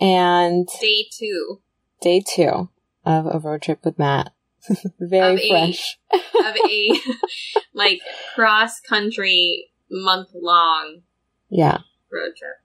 and 0.00 0.68
Day 0.80 1.06
two 1.18 1.60
day 2.00 2.20
two 2.20 2.68
of 3.04 3.26
a 3.26 3.38
road 3.38 3.62
trip 3.62 3.84
with 3.84 3.98
Matt. 3.98 4.32
Very 5.00 5.34
Of 5.34 5.48
fresh. 5.48 5.98
of 6.12 6.56
a 6.68 7.00
like 7.74 8.00
cross 8.34 8.80
country 8.80 9.70
month 9.90 10.28
long 10.34 11.02
Yeah. 11.48 11.78
road 12.12 12.32
trip. 12.36 12.56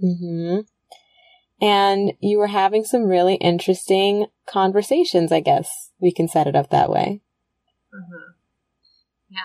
hmm 0.00 0.60
And 1.60 2.12
you 2.20 2.38
were 2.38 2.48
having 2.48 2.84
some 2.84 3.04
really 3.04 3.34
interesting 3.36 4.26
conversations, 4.46 5.30
I 5.32 5.40
guess 5.40 5.90
we 6.00 6.12
can 6.12 6.26
set 6.28 6.46
it 6.46 6.56
up 6.56 6.70
that 6.70 6.90
way. 6.90 7.20
Mm-hmm. 7.94 8.32
Yeah. 9.30 9.38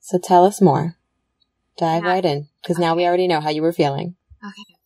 So 0.00 0.18
tell 0.18 0.44
us 0.44 0.60
more. 0.60 0.96
Dive 1.78 2.04
Yeah. 2.04 2.08
right 2.10 2.24
in, 2.24 2.48
because 2.62 2.78
now 2.78 2.94
we 2.94 3.04
already 3.06 3.26
know 3.26 3.40
how 3.40 3.50
you 3.50 3.62
were 3.62 3.72
feeling. 3.72 4.14
Okay. 4.44 4.76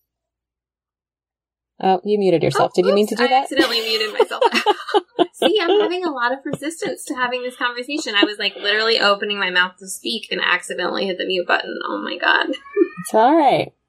Oh, 1.79 2.01
you 2.05 2.19
muted 2.19 2.43
yourself. 2.43 2.73
Oh, 2.73 2.77
Did 2.77 2.87
you 2.87 2.95
mean 2.95 3.07
to 3.09 3.15
oops, 3.15 3.21
do 3.21 3.25
I 3.25 3.29
that? 3.29 3.35
I 3.35 3.43
accidentally 3.43 3.81
muted 3.81 4.13
myself. 4.15 4.43
See, 5.35 5.59
I'm 5.61 5.81
having 5.81 6.05
a 6.05 6.11
lot 6.11 6.33
of 6.33 6.39
resistance 6.45 7.05
to 7.05 7.15
having 7.15 7.43
this 7.43 7.57
conversation. 7.57 8.15
I 8.15 8.25
was 8.25 8.39
like 8.39 8.57
literally 8.57 8.99
opening 8.99 9.39
my 9.39 9.51
mouth 9.51 9.77
to 9.79 9.87
speak 9.87 10.29
and 10.31 10.41
accidentally 10.41 11.07
hit 11.07 11.19
the 11.19 11.27
mute 11.27 11.47
button. 11.47 11.79
Oh 11.85 11.99
my 12.03 12.17
god. 12.17 12.51
It's 13.01 13.15
all 13.15 13.35
right. 13.35 13.73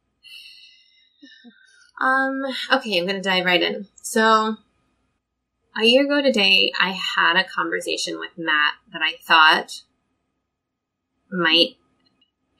Um, 1.99 2.43
okay, 2.71 2.99
I'm 2.99 3.07
gonna 3.07 3.23
dive 3.23 3.43
right 3.45 3.59
in. 3.59 3.87
So, 4.03 4.57
a 5.75 5.83
year 5.83 6.05
ago 6.05 6.21
today, 6.21 6.71
I 6.79 6.91
had 6.91 7.37
a 7.37 7.43
conversation 7.43 8.19
with 8.19 8.37
Matt 8.37 8.73
that 8.93 9.01
I 9.01 9.13
thought 9.25 9.81
might 11.31 11.77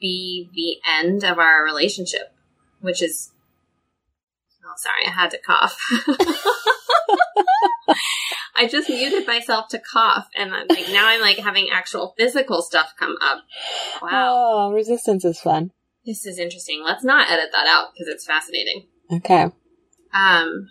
be 0.00 0.50
the 0.52 0.78
end 0.90 1.22
of 1.22 1.38
our 1.38 1.62
relationship, 1.62 2.34
which 2.80 3.00
is. 3.00 3.30
Sorry, 4.78 5.06
I 5.06 5.10
had 5.10 5.30
to 5.32 5.38
cough. 5.38 5.76
I 8.56 8.66
just 8.66 8.88
muted 8.88 9.26
myself 9.26 9.68
to 9.68 9.78
cough, 9.78 10.28
and 10.36 10.52
I'm 10.54 10.66
like 10.68 10.88
now 10.90 11.06
I'm 11.08 11.20
like 11.20 11.38
having 11.38 11.68
actual 11.70 12.14
physical 12.18 12.62
stuff 12.62 12.94
come 12.98 13.16
up. 13.22 13.38
Wow, 14.02 14.68
Oh, 14.70 14.72
resistance 14.72 15.24
is 15.24 15.40
fun. 15.40 15.70
this 16.04 16.26
is 16.26 16.38
interesting. 16.38 16.82
Let's 16.84 17.04
not 17.04 17.30
edit 17.30 17.50
that 17.52 17.66
out 17.68 17.88
because 17.92 18.08
it's 18.12 18.26
fascinating. 18.26 18.86
Okay. 19.12 19.46
Um, 20.12 20.68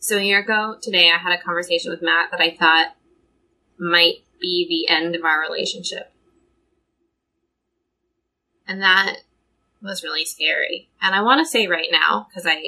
so 0.00 0.16
a 0.16 0.22
year 0.22 0.40
ago 0.40 0.76
today, 0.80 1.10
I 1.10 1.18
had 1.18 1.38
a 1.38 1.42
conversation 1.42 1.90
with 1.90 2.02
Matt 2.02 2.30
that 2.30 2.40
I 2.40 2.56
thought 2.56 2.94
might 3.78 4.24
be 4.40 4.66
the 4.68 4.92
end 4.92 5.14
of 5.16 5.24
our 5.24 5.40
relationship. 5.40 6.12
And 8.66 8.82
that 8.82 9.16
was 9.82 10.02
really 10.02 10.24
scary. 10.24 10.88
And 11.00 11.14
I 11.14 11.22
want 11.22 11.40
to 11.40 11.50
say 11.50 11.66
right 11.66 11.88
now, 11.90 12.26
because 12.28 12.46
I, 12.46 12.62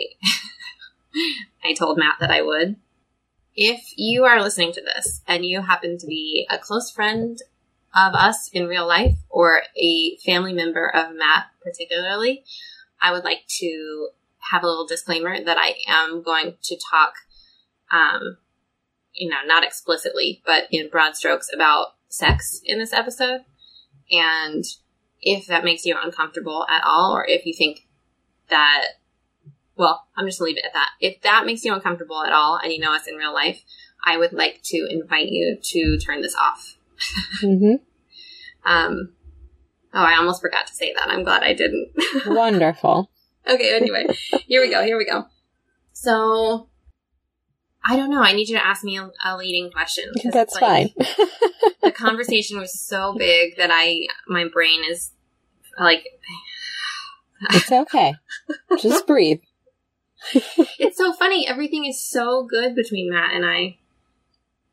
I 1.64 1.74
told 1.74 1.98
Matt 1.98 2.16
that 2.20 2.30
I 2.30 2.42
would. 2.42 2.76
If 3.54 3.92
you 3.96 4.24
are 4.24 4.40
listening 4.40 4.72
to 4.72 4.80
this 4.80 5.22
and 5.26 5.44
you 5.44 5.60
happen 5.62 5.98
to 5.98 6.06
be 6.06 6.46
a 6.50 6.58
close 6.58 6.90
friend 6.90 7.38
of 7.94 8.14
us 8.14 8.48
in 8.52 8.68
real 8.68 8.86
life 8.86 9.16
or 9.28 9.62
a 9.76 10.16
family 10.24 10.52
member 10.52 10.88
of 10.88 11.14
Matt 11.16 11.46
particularly, 11.62 12.44
I 13.02 13.12
would 13.12 13.24
like 13.24 13.46
to 13.58 14.08
have 14.50 14.62
a 14.62 14.66
little 14.66 14.86
disclaimer 14.86 15.42
that 15.42 15.58
I 15.58 15.74
am 15.88 16.22
going 16.22 16.54
to 16.62 16.78
talk, 16.90 17.14
um, 17.90 18.38
you 19.12 19.28
know, 19.28 19.38
not 19.44 19.64
explicitly, 19.64 20.42
but 20.46 20.64
in 20.70 20.88
broad 20.88 21.16
strokes 21.16 21.50
about 21.52 21.88
sex 22.08 22.60
in 22.64 22.78
this 22.78 22.92
episode. 22.92 23.40
And 24.10 24.64
if 25.22 25.46
that 25.46 25.64
makes 25.64 25.84
you 25.84 25.96
uncomfortable 26.00 26.66
at 26.68 26.82
all, 26.84 27.14
or 27.14 27.24
if 27.26 27.46
you 27.46 27.54
think 27.54 27.86
that, 28.48 28.84
well, 29.76 30.06
I'm 30.16 30.26
just 30.26 30.38
gonna 30.38 30.48
leave 30.48 30.58
it 30.58 30.64
at 30.66 30.72
that. 30.72 30.90
If 31.00 31.20
that 31.22 31.46
makes 31.46 31.64
you 31.64 31.74
uncomfortable 31.74 32.22
at 32.22 32.32
all 32.32 32.58
and 32.62 32.72
you 32.72 32.78
know 32.78 32.94
us 32.94 33.06
in 33.06 33.16
real 33.16 33.32
life, 33.34 33.62
I 34.04 34.16
would 34.16 34.32
like 34.32 34.60
to 34.64 34.88
invite 34.90 35.28
you 35.28 35.58
to 35.62 35.98
turn 35.98 36.22
this 36.22 36.34
off. 36.34 36.76
Mm-hmm. 37.42 37.74
Um, 38.62 39.14
oh, 39.94 40.04
I 40.04 40.16
almost 40.16 40.42
forgot 40.42 40.66
to 40.66 40.74
say 40.74 40.92
that. 40.92 41.08
I'm 41.08 41.24
glad 41.24 41.42
I 41.42 41.54
didn't. 41.54 41.92
Wonderful. 42.26 43.10
okay, 43.48 43.74
anyway, 43.74 44.06
here 44.46 44.60
we 44.60 44.70
go. 44.70 44.84
Here 44.84 44.98
we 44.98 45.06
go. 45.06 45.24
So, 45.92 46.68
I 47.84 47.96
don't 47.96 48.10
know. 48.10 48.22
I 48.22 48.32
need 48.32 48.49
you 48.49 48.56
to 48.56 48.64
ask 48.64 48.84
me 48.84 48.99
a, 48.99 49.10
a 49.25 49.37
leading 49.37 49.70
question. 49.70 50.12
That's 50.32 50.54
like- 50.60 50.94
fine. 50.96 51.06
the 51.82 51.92
conversation 51.92 52.58
was 52.58 52.78
so 52.78 53.14
big 53.16 53.56
that 53.56 53.70
I, 53.72 54.06
my 54.28 54.49
brain 54.49 54.82
is 54.88 55.12
like, 55.78 56.04
it's 57.50 57.72
okay. 57.72 58.14
Just 58.80 59.06
breathe. 59.06 59.40
it's 60.78 60.99
so 60.99 61.12
funny. 61.12 61.49
Everything 61.49 61.87
is 61.87 62.02
so 62.02 62.44
good 62.44 62.75
between 62.75 63.10
Matt 63.10 63.32
and 63.32 63.44
I. 63.46 63.78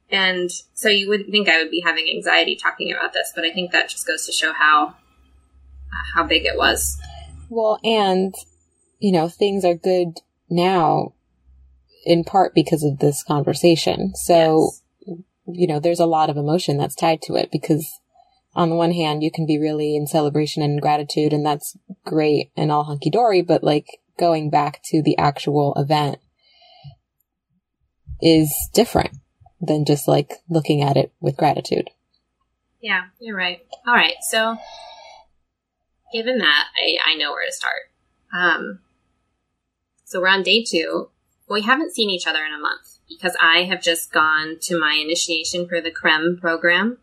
And 0.10 0.50
so 0.74 0.90
you 0.90 1.10
wouldn't 1.10 1.32
think 1.32 1.50
I 1.50 1.62
would 1.62 1.72
be 1.72 1.82
having 1.86 2.10
anxiety 2.10 2.56
talking 2.56 2.94
about 2.94 3.14
this, 3.14 3.32
but 3.36 3.44
I 3.44 3.52
think 3.52 3.72
that 3.72 3.90
just 3.90 4.08
goes 4.08 4.26
to 4.26 4.32
show 4.32 4.54
how, 4.54 4.96
how 6.14 6.24
big 6.24 6.46
it 6.46 6.58
was. 6.58 6.98
Well, 7.50 7.80
and, 7.84 8.34
you 9.00 9.12
know, 9.12 9.28
things 9.28 9.66
are 9.66 9.76
good 9.76 10.20
now 10.50 11.14
in 12.08 12.24
part 12.24 12.56
because 12.56 12.84
of 12.84 13.00
this 13.00 13.22
conversation. 13.22 14.16
So, 14.16 14.72
Yes. 15.06 15.18
you 15.46 15.68
know, 15.68 15.80
there's 15.80 16.00
a 16.00 16.06
lot 16.06 16.30
of 16.30 16.38
emotion 16.38 16.78
that's 16.78 16.96
tied 16.96 17.22
to 17.24 17.36
it 17.36 17.50
because 17.52 17.86
on 18.56 18.70
the 18.70 18.76
one 18.76 18.94
hand, 18.94 19.22
you 19.22 19.30
can 19.30 19.46
be 19.46 19.60
really 19.60 19.96
in 19.96 20.08
celebration 20.08 20.64
and 20.64 20.82
gratitude 20.82 21.34
and 21.34 21.46
that's 21.46 21.78
great 22.06 22.50
and 22.56 22.72
all 22.72 22.86
hunky 22.86 23.10
dory, 23.10 23.42
but 23.42 23.64
like 23.64 24.00
going 24.18 24.50
back 24.50 24.82
to 24.86 25.02
the 25.04 25.18
actual 25.18 25.74
event 25.76 26.18
is 28.22 28.52
different 28.74 29.18
than 29.60 29.86
just 29.86 30.08
like 30.08 30.36
looking 30.50 30.82
at 30.82 30.96
it 30.98 31.12
with 31.20 31.38
gratitude. 31.38 31.90
Yeah, 32.82 33.08
you're 33.20 33.36
right. 33.36 33.60
All 33.86 33.94
right. 33.94 34.16
So, 34.30 34.58
given 36.14 36.38
that, 36.38 36.68
I, 36.82 37.12
I 37.12 37.16
know 37.16 37.32
where 37.32 37.46
to 37.46 37.52
start. 37.52 37.92
Um, 38.34 38.80
so 40.06 40.22
we're 40.22 40.30
on 40.30 40.44
day 40.44 40.64
two. 40.64 41.10
We 41.50 41.62
haven't 41.62 41.94
seen 41.94 42.10
each 42.10 42.28
other 42.28 42.44
in 42.46 42.54
a 42.54 42.60
month 42.60 43.00
because 43.08 43.36
I 43.42 43.64
have 43.64 43.82
just 43.82 44.12
gone 44.12 44.58
to 44.62 44.80
my 44.80 45.00
initiation 45.02 45.68
for 45.68 45.80
the 45.80 45.92
CREM 45.92 46.40
program, 46.40 46.98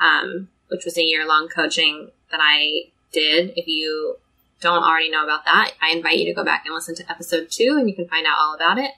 um, 0.00 0.48
which 0.68 0.84
was 0.84 0.96
a 0.96 1.02
year 1.02 1.26
long 1.26 1.48
coaching 1.48 2.10
that 2.30 2.40
I 2.40 2.90
did. 3.12 3.52
If 3.56 3.66
you 3.66 4.16
don't 4.60 4.84
already 4.84 5.10
know 5.10 5.24
about 5.24 5.44
that, 5.44 5.72
I 5.80 5.90
invite 5.90 6.18
you 6.18 6.26
to 6.26 6.34
go 6.34 6.44
back 6.44 6.64
and 6.64 6.74
listen 6.74 6.94
to 6.96 7.10
episode 7.10 7.48
two 7.50 7.76
and 7.78 7.88
you 7.88 7.94
can 7.94 8.08
find 8.08 8.26
out 8.26 8.38
all 8.38 8.54
about 8.54 8.78
it. 8.78 8.92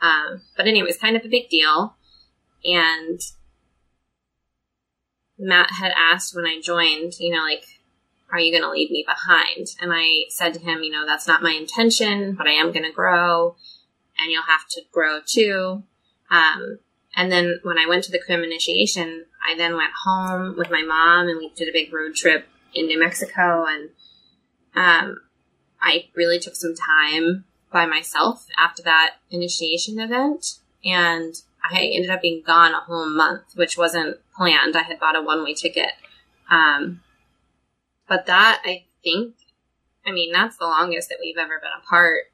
Um, 0.00 0.42
but 0.56 0.66
anyway, 0.66 0.84
it 0.84 0.88
was 0.88 0.98
kind 0.98 1.16
of 1.16 1.24
a 1.24 1.28
big 1.28 1.48
deal. 1.48 1.94
And 2.64 3.20
Matt 5.38 5.70
had 5.72 5.92
asked 5.96 6.34
when 6.34 6.46
I 6.46 6.60
joined, 6.60 7.18
you 7.18 7.34
know, 7.34 7.42
like, 7.42 7.64
are 8.32 8.40
you 8.40 8.50
going 8.50 8.62
to 8.62 8.70
leave 8.70 8.90
me 8.90 9.04
behind? 9.06 9.68
And 9.80 9.92
I 9.94 10.24
said 10.30 10.54
to 10.54 10.60
him, 10.60 10.82
you 10.82 10.90
know, 10.90 11.06
that's 11.06 11.28
not 11.28 11.42
my 11.42 11.52
intention, 11.52 12.34
but 12.34 12.46
I 12.46 12.52
am 12.52 12.72
going 12.72 12.84
to 12.84 12.92
grow 12.92 13.56
and 14.18 14.30
you'll 14.30 14.42
have 14.42 14.66
to 14.70 14.82
grow 14.92 15.20
too. 15.24 15.82
Um, 16.30 16.78
and 17.14 17.32
then 17.32 17.60
when 17.62 17.78
I 17.78 17.86
went 17.86 18.04
to 18.04 18.12
the 18.12 18.18
Crim 18.18 18.42
initiation, 18.42 19.24
I 19.46 19.56
then 19.56 19.76
went 19.76 19.92
home 20.04 20.56
with 20.56 20.70
my 20.70 20.82
mom 20.82 21.28
and 21.28 21.38
we 21.38 21.50
did 21.56 21.68
a 21.68 21.72
big 21.72 21.92
road 21.92 22.14
trip 22.14 22.46
in 22.74 22.86
New 22.86 22.98
Mexico. 22.98 23.64
And, 23.66 23.90
um, 24.74 25.20
I 25.80 26.08
really 26.14 26.38
took 26.38 26.56
some 26.56 26.74
time 26.74 27.44
by 27.72 27.86
myself 27.86 28.46
after 28.58 28.82
that 28.82 29.16
initiation 29.30 29.98
event. 29.98 30.58
And 30.84 31.34
I 31.64 31.90
ended 31.94 32.10
up 32.10 32.22
being 32.22 32.42
gone 32.46 32.74
a 32.74 32.80
whole 32.80 33.08
month, 33.08 33.54
which 33.54 33.78
wasn't 33.78 34.18
planned. 34.36 34.76
I 34.76 34.82
had 34.82 35.00
bought 35.00 35.16
a 35.16 35.22
one 35.22 35.42
way 35.42 35.54
ticket. 35.54 35.92
Um, 36.50 37.02
but 38.08 38.26
that 38.26 38.62
I 38.64 38.84
think, 39.02 39.34
I 40.06 40.12
mean, 40.12 40.32
that's 40.32 40.56
the 40.56 40.66
longest 40.66 41.08
that 41.08 41.18
we've 41.20 41.38
ever 41.38 41.58
been 41.58 41.70
apart 41.82 42.24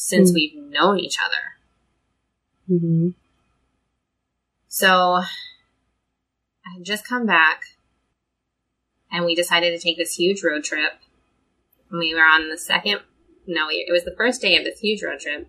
since 0.00 0.30
Mm. 0.30 0.34
we've 0.34 0.54
known 0.54 1.00
each 1.00 1.18
other. 1.18 1.58
Mm-hmm. 2.70 3.08
So 4.68 4.86
I 6.64 6.72
had 6.72 6.84
just 6.84 7.04
come 7.04 7.26
back 7.26 7.62
and 9.10 9.24
we 9.24 9.34
decided 9.34 9.72
to 9.72 9.84
take 9.84 9.96
this 9.96 10.14
huge 10.14 10.44
road 10.44 10.62
trip. 10.62 10.92
And 11.90 11.98
we 11.98 12.14
were 12.14 12.20
on 12.20 12.48
the 12.48 12.56
second, 12.56 13.00
no, 13.44 13.66
it 13.68 13.90
was 13.90 14.04
the 14.04 14.14
first 14.16 14.40
day 14.40 14.56
of 14.56 14.62
this 14.62 14.78
huge 14.78 15.02
road 15.02 15.18
trip. 15.18 15.48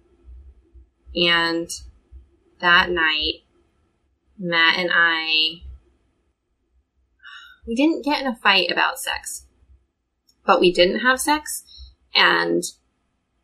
And 1.13 1.70
that 2.60 2.89
night, 2.89 3.44
Matt 4.39 4.79
and 4.79 4.89
I, 4.91 5.62
we 7.68 7.75
didn't 7.75 8.03
get 8.03 8.20
in 8.20 8.25
a 8.27 8.36
fight 8.36 8.72
about 8.72 9.00
sex, 9.00 9.46
but 10.44 10.60
we 10.60 10.74
didn't 10.74 11.01
have 11.01 11.22
sex 11.22 11.94
and 12.15 12.63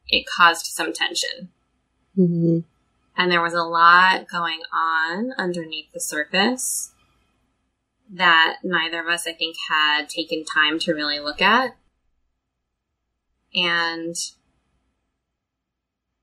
it 0.08 0.26
caused 0.26 0.68
some 0.68 0.94
tension. 0.94 1.50
Mm-hmm. 2.18 2.60
And 3.18 3.32
there 3.32 3.42
was 3.42 3.54
a 3.54 3.64
lot 3.64 4.28
going 4.30 4.62
on 4.74 5.32
underneath 5.38 5.92
the 5.94 6.00
surface 6.00 6.92
that 8.12 8.58
neither 8.64 9.00
of 9.02 9.08
us, 9.08 9.26
I 9.28 9.34
think, 9.34 9.56
had 9.70 10.10
taken 10.10 10.44
time 10.44 10.80
to 10.80 10.94
really 10.94 11.20
look 11.20 11.42
at. 11.42 11.76
And 13.54 14.16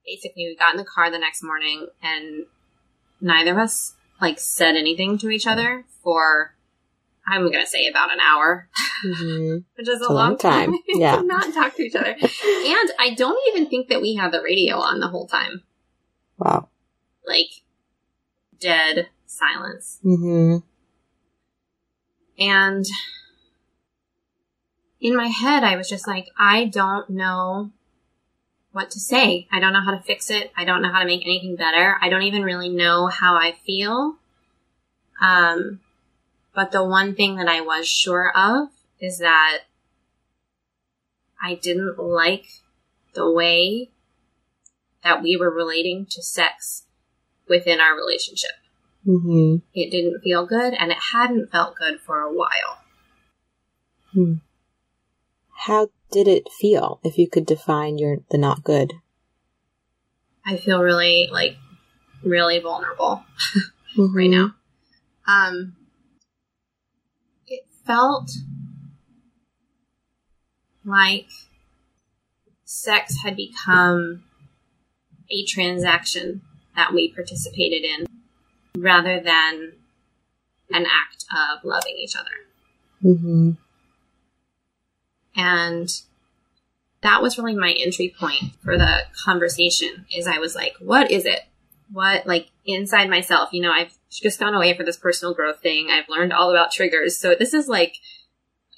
basically, 0.05 0.47
we 0.47 0.57
got 0.57 0.75
in 0.75 0.79
the 0.79 0.85
car 0.85 1.11
the 1.11 1.19
next 1.19 1.43
morning, 1.43 1.89
and 2.03 2.45
neither 3.21 3.53
of 3.53 3.59
us 3.59 3.95
like 4.21 4.39
said 4.39 4.77
anything 4.77 5.19
to 5.19 5.31
each 5.31 5.47
other 5.47 5.85
for 6.03 6.55
I'm 7.27 7.51
gonna 7.53 7.67
say 7.67 7.87
about 7.87 8.13
an 8.13 8.21
hour, 8.21 8.69
Mm-hmm. 9.05 9.59
which 9.77 9.89
is 9.89 9.95
a, 10.01 10.03
It's 10.03 10.07
a 10.07 10.13
long 10.13 10.31
long 10.31 10.39
time. 10.39 10.73
time, 10.73 10.81
yeah. 10.89 11.17
to 11.17 11.23
not 11.25 11.53
talk 11.55 11.75
to 11.77 11.83
each 11.83 11.95
other. 11.97 12.11
And 12.21 12.91
I 12.99 13.15
don't 13.17 13.39
even 13.49 13.69
think 13.69 13.89
that 13.89 14.01
we 14.01 14.15
had 14.15 14.33
the 14.33 14.43
radio 14.43 14.77
on 14.79 15.01
the 15.01 15.09
whole 15.09 15.27
time. 15.27 15.63
Wow. 16.39 16.69
Like 17.27 17.49
dead 18.61 19.09
silence. 19.27 19.99
Mm-hmm. 20.05 20.59
And 22.39 22.85
in 25.01 25.17
my 25.17 25.27
head, 25.29 25.65
I 25.65 25.77
was 25.77 25.89
just 25.89 26.07
like, 26.07 26.29
I 26.39 26.65
don't 26.65 27.11
know 27.11 27.71
what 28.73 28.91
to 28.93 29.01
say. 29.01 29.47
I 29.53 29.61
don't 29.61 29.73
know 29.73 29.83
how 29.85 29.91
to 29.93 30.03
fix 30.03 30.31
it. 30.31 30.51
I 30.57 30.65
don't 30.65 30.81
know 30.83 30.91
how 30.93 31.01
to 31.01 31.07
make 31.07 31.23
anything 31.25 31.57
better. 31.57 31.97
I 32.01 32.09
don't 32.09 32.23
even 32.23 32.43
really 32.43 32.69
know 32.69 33.07
how 33.09 33.35
I 33.35 33.55
feel. 33.67 34.17
Um, 35.21 35.81
but 36.55 36.71
the 36.73 36.85
one 36.85 37.15
thing 37.15 37.37
that 37.37 37.49
I 37.49 37.61
was 37.61 37.89
sure 37.89 38.31
of 38.37 38.69
is 39.01 39.19
that 39.19 39.61
I 41.43 41.55
didn't 41.55 41.99
like 41.99 42.47
the 43.15 43.31
way 43.31 43.91
that 45.03 45.23
we 45.23 45.37
were 45.37 45.51
relating 45.51 46.07
to 46.11 46.23
sex 46.23 46.85
within 47.49 47.81
our 47.81 47.97
relationship. 47.97 48.53
Mm-hmm. 49.07 49.57
It 49.75 49.91
didn't 49.91 50.21
feel 50.21 50.47
good, 50.47 50.75
and 50.75 50.93
it 50.93 50.99
hadn't 51.13 51.51
felt 51.51 51.77
good 51.77 52.01
for 52.01 52.21
a 52.21 52.33
while. 52.33 52.79
How 55.67 55.89
did 56.11 56.29
it 56.29 56.49
feel? 56.53 57.01
If 57.03 57.19
you 57.19 57.29
could 57.29 57.47
define 57.47 57.99
your 57.99 58.19
the 58.31 58.39
not 58.39 58.63
good. 58.63 58.93
I 60.47 60.57
feel 60.57 60.83
really 60.83 61.29
like 61.33 61.57
really 62.23 62.59
vulnerable 62.59 63.25
Mm-hmm. 63.97 64.17
right 64.17 64.31
now. 64.31 64.55
Um, 65.29 65.77
felt 67.85 68.31
like 70.85 71.29
sex 72.65 73.17
had 73.23 73.37
become 73.37 74.25
a 75.31 75.45
transaction 75.45 76.43
that 76.77 76.93
we 76.93 77.13
participated 77.13 77.85
in 77.85 78.07
rather 78.77 79.21
than 79.21 79.73
an 80.71 80.87
act 80.87 81.25
of 81.31 81.65
loving 81.65 81.95
each 81.97 82.17
other. 82.17 82.31
Mm-hmm. 83.05 83.51
And 85.37 85.89
that 87.03 87.23
was 87.23 87.39
really 87.39 87.55
my 87.55 87.75
entry 87.79 88.15
point 88.19 88.55
for 88.63 88.79
the 88.79 89.03
conversation 89.25 90.07
is 90.15 90.27
I 90.27 90.39
was 90.39 90.55
like, 90.55 90.75
what 90.79 91.11
is 91.11 91.27
it? 91.27 91.41
What, 91.91 92.27
like, 92.27 92.49
inside 92.65 93.11
myself, 93.11 93.51
you 93.53 93.61
know, 93.61 93.73
I've 93.73 93.97
just 94.21 94.41
gone 94.41 94.55
away 94.55 94.77
for 94.77 94.85
this 94.85 94.97
personal 94.97 95.35
growth 95.35 95.61
thing. 95.61 95.89
I've 95.91 96.09
learned 96.09 96.33
all 96.33 96.51
about 96.51 96.73
triggers. 96.73 97.17
So 97.19 97.35
this 97.35 97.55
is 97.55 97.69
like, 97.69 97.97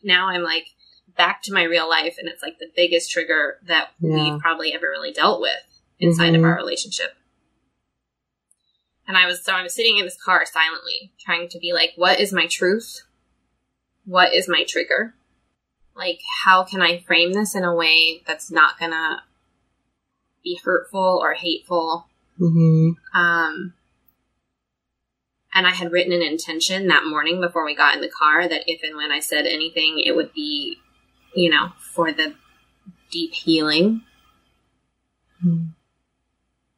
now 0.02 0.28
I'm 0.28 0.42
like 0.42 0.66
back 1.16 1.42
to 1.42 1.52
my 1.52 1.62
real 1.62 1.88
life 1.88 2.16
and 2.18 2.28
it's 2.28 2.42
like 2.42 2.58
the 2.58 2.70
biggest 2.74 3.10
trigger 3.10 3.58
that 3.66 3.90
Yeah. 4.00 4.32
we've 4.32 4.40
probably 4.40 4.72
ever 4.74 4.86
really 4.88 5.12
dealt 5.12 5.40
with 5.40 5.80
inside 5.98 6.32
Mhm. 6.32 6.38
of 6.38 6.44
our 6.44 6.56
relationship. 6.56 7.16
And 9.06 9.16
I 9.16 9.26
was, 9.26 9.44
so 9.44 9.52
I 9.52 9.62
was 9.62 9.74
sitting 9.74 9.98
in 9.98 10.04
this 10.04 10.20
car 10.20 10.44
silently 10.46 11.12
trying 11.20 11.48
to 11.50 11.58
be 11.58 11.72
like, 11.72 11.92
what 11.96 12.18
is 12.18 12.32
my 12.32 12.46
truth? 12.46 13.02
What 14.06 14.34
is 14.34 14.48
my 14.48 14.64
trigger? 14.64 15.14
Like, 15.94 16.20
how 16.44 16.64
can 16.64 16.82
I 16.82 16.98
frame 16.98 17.32
this 17.32 17.54
in 17.54 17.64
a 17.64 17.74
way 17.74 18.22
that's 18.26 18.50
not 18.50 18.78
gonna 18.78 19.22
be 20.42 20.58
hurtful 20.64 21.18
or 21.22 21.34
hateful? 21.34 22.08
hmm 22.38 22.92
Um, 23.12 23.74
and 25.54 25.66
I 25.66 25.70
had 25.70 25.92
written 25.92 26.12
an 26.12 26.23
intention 26.23 26.88
that 26.88 27.06
morning 27.06 27.40
before 27.40 27.64
we 27.64 27.76
got 27.76 27.94
in 27.94 28.00
the 28.00 28.08
car 28.08 28.49
that 28.49 28.64
if 28.66 28.82
and 28.82 28.96
when 28.96 29.12
I 29.12 29.20
said 29.20 29.46
anything, 29.46 30.02
it 30.04 30.16
would 30.16 30.32
be, 30.34 30.78
you 31.34 31.49
know, 31.49 31.68
for 31.78 32.12
the 32.12 32.34
deep 33.11 33.32
healing. 33.32 34.02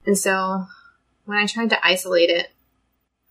And 0.05 0.19
so 0.19 0.67
when 1.25 1.39
I 1.39 1.47
tried 1.47 1.71
to 1.71 1.87
isolate 1.87 2.31
it, 2.31 2.51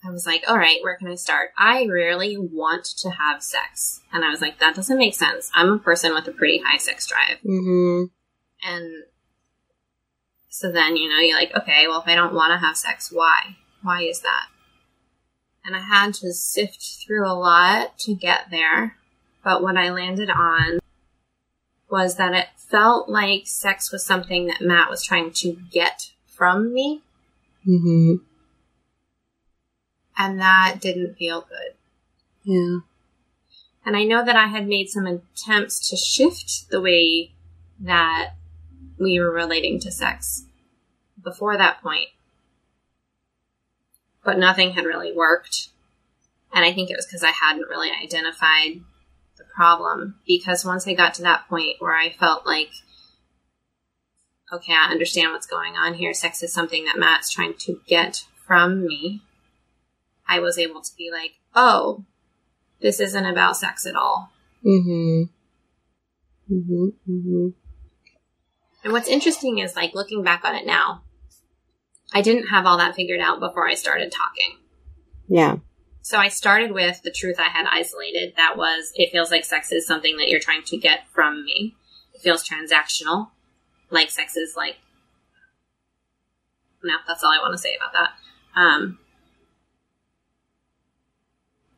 I 0.03 0.11
was 0.11 0.25
like, 0.25 0.43
all 0.47 0.57
right, 0.57 0.79
where 0.83 0.97
can 0.97 1.07
I 1.07 1.15
start? 1.15 1.51
I 1.57 1.87
rarely 1.87 2.37
want 2.37 2.85
to 2.97 3.09
have 3.09 3.41
sex. 3.41 4.01
And 4.13 4.23
I 4.23 4.29
was 4.29 4.41
like, 4.41 4.59
that 4.59 4.75
doesn't 4.75 4.97
make 4.97 5.15
sense. 5.15 5.51
I'm 5.55 5.71
a 5.71 5.79
person 5.79 6.13
with 6.13 6.27
a 6.27 6.31
pretty 6.31 6.61
high 6.63 6.77
sex 6.77 7.07
drive. 7.07 7.39
hmm 7.43 8.05
And 8.63 9.03
so 10.49 10.71
then, 10.71 10.95
you 10.95 11.09
know, 11.09 11.19
you're 11.19 11.37
like, 11.37 11.55
okay, 11.55 11.87
well, 11.87 12.01
if 12.01 12.07
I 12.07 12.15
don't 12.15 12.33
want 12.33 12.51
to 12.51 12.65
have 12.65 12.77
sex, 12.77 13.11
why? 13.11 13.57
Why 13.81 14.03
is 14.03 14.21
that? 14.21 14.47
And 15.65 15.75
I 15.75 15.79
had 15.79 16.13
to 16.15 16.31
sift 16.31 17.03
through 17.05 17.27
a 17.27 17.33
lot 17.33 17.97
to 17.99 18.13
get 18.13 18.51
there. 18.51 18.95
But 19.43 19.63
what 19.63 19.77
I 19.77 19.89
landed 19.89 20.29
on 20.29 20.79
was 21.89 22.15
that 22.17 22.33
it 22.33 22.47
felt 22.55 23.09
like 23.09 23.47
sex 23.47 23.91
was 23.91 24.05
something 24.05 24.47
that 24.47 24.61
Matt 24.61 24.89
was 24.89 25.03
trying 25.03 25.31
to 25.31 25.57
get 25.71 26.11
from 26.27 26.73
me. 26.73 27.01
hmm 27.63 28.15
And 30.17 30.39
that 30.39 30.77
didn't 30.81 31.15
feel 31.15 31.41
good. 31.41 31.75
Yeah. 32.43 32.79
And 33.85 33.95
I 33.95 34.03
know 34.03 34.25
that 34.25 34.35
I 34.35 34.47
had 34.47 34.67
made 34.67 34.89
some 34.89 35.05
attempts 35.05 35.89
to 35.89 35.97
shift 35.97 36.69
the 36.69 36.81
way 36.81 37.31
that 37.79 38.33
we 38.99 39.19
were 39.19 39.31
relating 39.31 39.79
to 39.81 39.91
sex 39.91 40.45
before 41.23 41.57
that 41.57 41.81
point. 41.81 42.09
But 44.25 44.39
nothing 44.39 44.71
had 44.71 44.85
really 44.85 45.13
worked. 45.13 45.69
And 46.53 46.65
I 46.65 46.73
think 46.73 46.89
it 46.89 46.97
was 46.97 47.05
because 47.05 47.23
I 47.23 47.31
hadn't 47.31 47.69
really 47.69 47.91
identified 47.91 48.81
the 49.37 49.43
problem. 49.55 50.15
Because 50.27 50.65
once 50.65 50.87
I 50.87 50.93
got 50.93 51.13
to 51.15 51.21
that 51.21 51.47
point 51.47 51.77
where 51.79 51.95
I 51.95 52.09
felt 52.09 52.45
like, 52.45 52.71
okay, 54.51 54.73
I 54.73 54.91
understand 54.91 55.31
what's 55.31 55.47
going 55.47 55.75
on 55.75 55.93
here. 55.93 56.13
Sex 56.13 56.41
is 56.43 56.51
something 56.51 56.85
that 56.85 56.97
Matt's 56.97 57.31
trying 57.31 57.53
to 57.59 57.79
get 57.87 58.23
from 58.45 58.85
me. 58.85 59.21
I 60.27 60.39
was 60.39 60.57
able 60.57 60.81
to 60.81 60.95
be 60.97 61.11
like, 61.11 61.33
oh, 61.53 62.03
this 62.81 62.99
isn't 62.99 63.25
about 63.25 63.57
sex 63.57 63.85
at 63.85 63.95
all. 63.95 64.31
hmm 64.63 65.23
hmm 66.47 66.89
hmm 67.05 67.49
And 68.83 68.93
what's 68.93 69.07
interesting 69.07 69.59
is 69.59 69.75
like 69.75 69.93
looking 69.93 70.23
back 70.23 70.43
on 70.43 70.55
it 70.55 70.65
now, 70.65 71.03
I 72.13 72.21
didn't 72.21 72.47
have 72.47 72.65
all 72.65 72.77
that 72.77 72.95
figured 72.95 73.19
out 73.19 73.39
before 73.39 73.67
I 73.67 73.73
started 73.73 74.11
talking. 74.11 74.57
Yeah. 75.27 75.57
So 76.01 76.19
I 76.19 76.27
started 76.27 76.71
with 76.71 77.01
the 77.01 77.11
truth 77.11 77.37
I 77.39 77.49
had 77.49 77.65
isolated. 77.67 78.33
That 78.37 78.57
was, 78.57 78.91
it 78.95 79.11
feels 79.11 79.31
like 79.31 79.43
sex 79.43 79.71
is 79.71 79.87
something 79.87 80.17
that 80.17 80.29
you're 80.29 80.39
trying 80.39 80.63
to 80.63 80.77
get 80.77 81.07
from 81.13 81.43
me. 81.43 81.75
It 82.13 82.21
feels 82.21 82.47
transactional. 82.47 83.29
Like 83.89 84.11
sex 84.11 84.37
is 84.37 84.55
like, 84.55 84.75
no, 86.83 86.93
that's 87.07 87.23
all 87.23 87.31
I 87.31 87.41
want 87.41 87.53
to 87.53 87.57
say 87.57 87.75
about 87.75 87.93
that. 87.93 88.11
Um, 88.59 88.99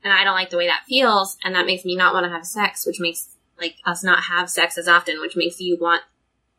and 0.03 0.11
I 0.13 0.23
don't 0.23 0.35
like 0.35 0.49
the 0.49 0.57
way 0.57 0.67
that 0.67 0.83
feels, 0.87 1.37
and 1.43 1.55
that 1.55 1.65
makes 1.65 1.85
me 1.85 1.95
not 1.95 2.13
want 2.13 2.25
to 2.25 2.29
have 2.29 2.45
sex, 2.45 2.85
which 2.85 2.99
makes 2.99 3.35
like 3.59 3.75
us 3.85 4.03
not 4.03 4.23
have 4.23 4.49
sex 4.49 4.77
as 4.77 4.87
often, 4.87 5.19
which 5.21 5.35
makes 5.35 5.59
you 5.59 5.77
want 5.79 6.03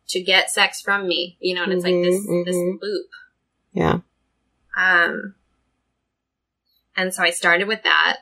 to 0.08 0.22
get 0.22 0.50
sex 0.50 0.80
from 0.80 1.06
me, 1.06 1.36
you 1.40 1.54
know, 1.54 1.64
and 1.64 1.72
it's 1.72 1.84
like 1.84 1.94
this 1.94 2.26
Mhm, 2.26 2.44
this 2.44 2.56
mhm. 2.56 2.80
loop. 2.80 3.06
Yeah. 3.72 4.00
Um, 4.76 5.34
and 6.96 7.12
so 7.14 7.22
I 7.22 7.30
started 7.30 7.68
with 7.68 7.82
that. 7.84 8.18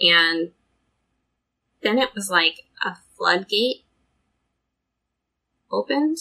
And 0.00 0.52
then 1.82 1.98
it 1.98 2.14
was 2.14 2.30
like 2.30 2.64
a 2.84 2.96
floodgate 3.16 3.84
opened. 5.70 6.18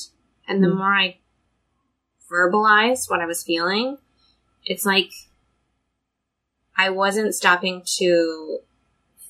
And 0.47 0.63
the 0.63 0.69
Hmm. 0.69 0.77
more 0.77 0.93
I 0.93 1.17
verbalized 2.29 3.09
what 3.09 3.21
I 3.21 3.25
was 3.25 3.43
feeling, 3.43 3.97
it's 4.65 4.85
like 4.85 5.11
I 6.75 6.89
wasn't 6.89 7.35
stopping 7.35 7.83
to 7.97 8.59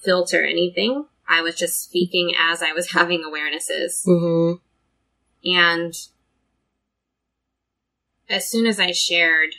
filter 0.03 0.45
anything. 0.45 1.05
I 1.27 1.41
was 1.41 1.55
just 1.55 1.83
speaking 1.83 2.33
as 2.39 2.61
I 2.61 2.73
was 2.73 2.91
having 2.93 3.23
awarenesses. 3.23 4.03
hmm 4.05 4.53
And 5.43 5.93
as 8.29 8.47
soon 8.47 8.67
as 8.67 8.79
I 8.79 8.91
shared 8.91 9.55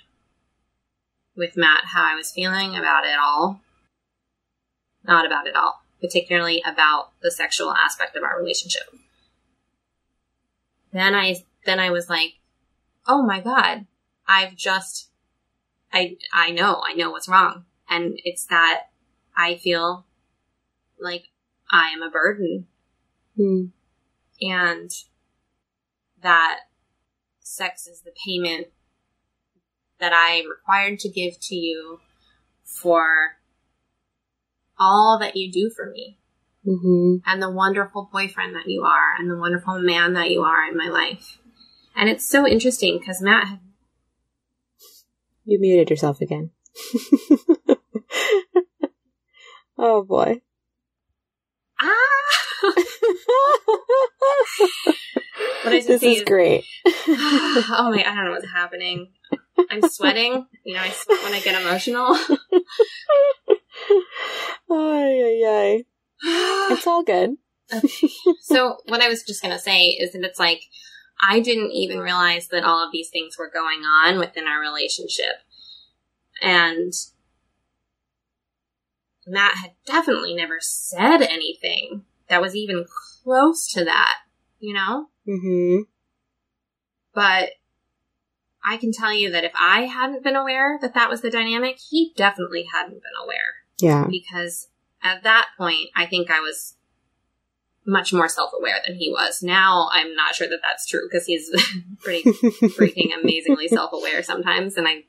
with 1.36 1.56
Matt 1.56 1.86
how 1.86 2.04
I 2.04 2.14
was 2.14 2.32
feeling 2.32 2.76
about 2.76 3.04
it 3.04 3.18
all, 3.18 3.60
not 5.04 5.26
about 5.26 5.46
it 5.46 5.56
all, 5.56 5.82
particularly 6.00 6.62
about 6.64 7.12
the 7.22 7.30
sexual 7.30 7.72
aspect 7.72 8.16
of 8.16 8.22
our 8.22 8.38
relationship, 8.38 8.94
then 10.92 11.14
I 11.14 11.36
then 11.66 11.80
I 11.80 11.90
was 11.90 12.08
like, 12.08 12.34
"Oh 13.06 13.22
my 13.22 13.40
god, 13.40 13.86
I've 14.26 14.56
just 14.56 15.10
I 15.92 16.16
I 16.32 16.50
know, 16.50 16.82
I 16.84 16.94
know 16.94 17.10
what's 17.10 17.28
wrong." 17.28 17.64
And 17.88 18.20
it's 18.24 18.44
that 18.46 18.84
I 19.36 19.56
feel 19.56 20.06
like 20.98 21.24
I 21.70 21.90
am 21.90 22.02
a 22.02 22.10
burden 22.10 22.66
mm 23.38 23.70
and 24.42 24.90
that 26.22 26.60
sex 27.50 27.86
is 27.86 28.02
the 28.02 28.12
payment 28.24 28.68
that 29.98 30.12
I 30.14 30.42
required 30.48 31.00
to 31.00 31.08
give 31.08 31.40
to 31.40 31.56
you 31.56 32.00
for 32.64 33.38
all 34.78 35.18
that 35.18 35.36
you 35.36 35.50
do 35.50 35.70
for 35.74 35.90
me 35.90 36.16
hmm 36.64 37.16
and 37.26 37.42
the 37.42 37.50
wonderful 37.50 38.08
boyfriend 38.12 38.54
that 38.54 38.68
you 38.68 38.82
are 38.82 39.16
and 39.18 39.28
the 39.30 39.36
wonderful 39.36 39.80
man 39.80 40.12
that 40.14 40.30
you 40.30 40.42
are 40.42 40.68
in 40.68 40.76
my 40.76 40.88
life. 40.88 41.38
And 41.96 42.08
it's 42.08 42.24
so 42.24 42.46
interesting 42.46 42.98
because 42.98 43.20
Matt 43.20 43.48
had 43.48 43.58
You 45.44 45.58
muted 45.58 45.90
yourself 45.90 46.20
again. 46.20 46.52
oh 49.78 50.04
boy. 50.04 50.42
ah 51.80 51.86
What 55.62 55.74
I 55.74 55.80
this 55.86 55.88
is 55.88 56.18
is- 56.18 56.24
great. 56.24 56.64
oh 56.86 57.90
my 57.94 58.04
I 58.06 58.14
don't 58.14 58.24
know 58.26 58.30
what's 58.32 58.52
happening. 58.52 59.12
I'm 59.70 59.82
sweating. 59.88 60.46
You 60.64 60.74
know, 60.74 60.80
I 60.80 60.90
sweat 60.90 61.22
when 61.22 61.34
I 61.34 61.40
get 61.40 61.60
emotional. 61.60 62.14
Ay. 64.70 65.84
It's 66.72 66.86
all 66.86 67.02
good. 67.02 67.36
So 68.40 68.78
what 68.86 69.00
I 69.00 69.08
was 69.08 69.22
just 69.22 69.42
going 69.42 69.54
to 69.54 69.60
say 69.60 69.86
is 69.88 70.12
that 70.12 70.22
it's 70.24 70.38
like 70.38 70.62
I 71.20 71.40
didn't 71.40 71.72
even 71.72 71.98
realize 71.98 72.48
that 72.48 72.64
all 72.64 72.84
of 72.84 72.92
these 72.92 73.10
things 73.10 73.36
were 73.38 73.50
going 73.50 73.80
on 73.80 74.18
within 74.18 74.46
our 74.46 74.60
relationship. 74.60 75.36
And 76.42 76.92
Matt 79.26 79.56
had 79.56 79.72
definitely 79.84 80.34
never 80.34 80.58
said 80.60 81.22
anything 81.22 82.04
that 82.28 82.40
was 82.40 82.56
even 82.56 82.86
close 83.22 83.70
to 83.72 83.84
that, 83.84 84.16
you 84.58 84.72
know? 84.72 85.08
Hmm 85.38 85.80
But 87.14 87.50
I 88.64 88.76
can 88.76 88.92
tell 88.92 89.12
you 89.12 89.30
that 89.30 89.44
if 89.44 89.52
I 89.58 89.82
hadn't 89.82 90.22
been 90.22 90.36
aware 90.36 90.78
that 90.82 90.94
that 90.94 91.08
was 91.08 91.22
the 91.22 91.30
dynamic, 91.30 91.78
he 91.78 92.12
definitely 92.16 92.64
hadn't 92.72 93.02
been 93.02 93.12
aware. 93.22 93.54
Yeah. 93.80 94.06
because 94.10 94.68
at 95.02 95.22
that 95.22 95.48
point, 95.56 95.88
I 95.96 96.04
think 96.04 96.30
I 96.30 96.40
was 96.40 96.76
much 97.86 98.12
more 98.12 98.28
self 98.28 98.50
aware 98.58 98.76
than 98.86 98.96
he 98.96 99.10
was. 99.10 99.42
Now 99.42 99.88
I'm 99.92 100.14
not 100.14 100.34
sure 100.34 100.48
that 100.48 100.60
that's 100.62 100.86
true 100.86 101.08
because 101.10 101.24
he's 101.26 101.50
pretty 102.00 102.22
freaking 102.30 103.18
amazingly 103.18 103.68
self 103.68 103.92
aware 103.94 104.22
sometimes, 104.22 104.76
and 104.76 104.86
I 104.86 105.04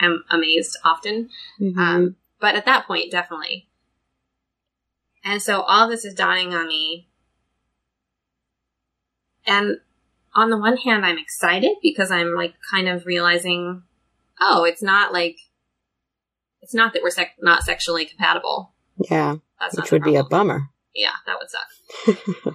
am 0.00 0.22
amazed 0.30 0.78
often. 0.84 1.30
Mhm. 1.60 1.76
Um, 1.76 2.16
but 2.40 2.54
at 2.54 2.64
that 2.66 2.86
point, 2.86 3.10
definitely. 3.10 3.68
And 5.24 5.42
so 5.42 5.62
all 5.62 5.88
this 5.88 6.04
is 6.04 6.14
dawning 6.14 6.54
on 6.54 6.68
me. 6.68 7.08
And 9.46 9.78
on 10.36 10.50
the 10.50 10.58
one 10.58 10.76
hand, 10.76 11.04
I'm 11.04 11.18
excited 11.18 11.76
because 11.82 12.10
I'm 12.10 12.34
like 12.34 12.54
kind 12.70 12.88
of 12.88 13.06
realizing, 13.06 13.82
oh, 14.40 14.64
it's 14.64 14.82
not 14.82 15.12
like, 15.12 15.38
it's 16.60 16.74
not 16.74 16.92
that 16.92 17.02
we're 17.02 17.10
sec- 17.10 17.36
not 17.40 17.62
sexually 17.62 18.04
compatible. 18.04 18.74
Yeah. 19.10 19.36
That's 19.58 19.76
Which 19.76 19.90
would 19.90 20.02
be 20.02 20.16
a 20.16 20.24
bummer. 20.24 20.68
Yeah, 20.94 21.12
that 21.26 21.38
would 21.38 21.50
suck. 21.50 22.54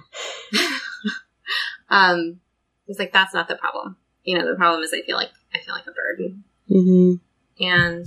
um, 1.90 2.40
it's 2.86 3.00
like, 3.00 3.12
that's 3.12 3.34
not 3.34 3.48
the 3.48 3.56
problem. 3.56 3.96
You 4.22 4.38
know, 4.38 4.48
the 4.48 4.56
problem 4.56 4.82
is 4.82 4.92
I 4.94 5.02
feel 5.02 5.16
like, 5.16 5.30
I 5.52 5.58
feel 5.58 5.74
like 5.74 5.86
a 5.86 5.92
burden. 5.92 6.44
Mm-hmm. 6.70 7.64
And, 7.64 8.06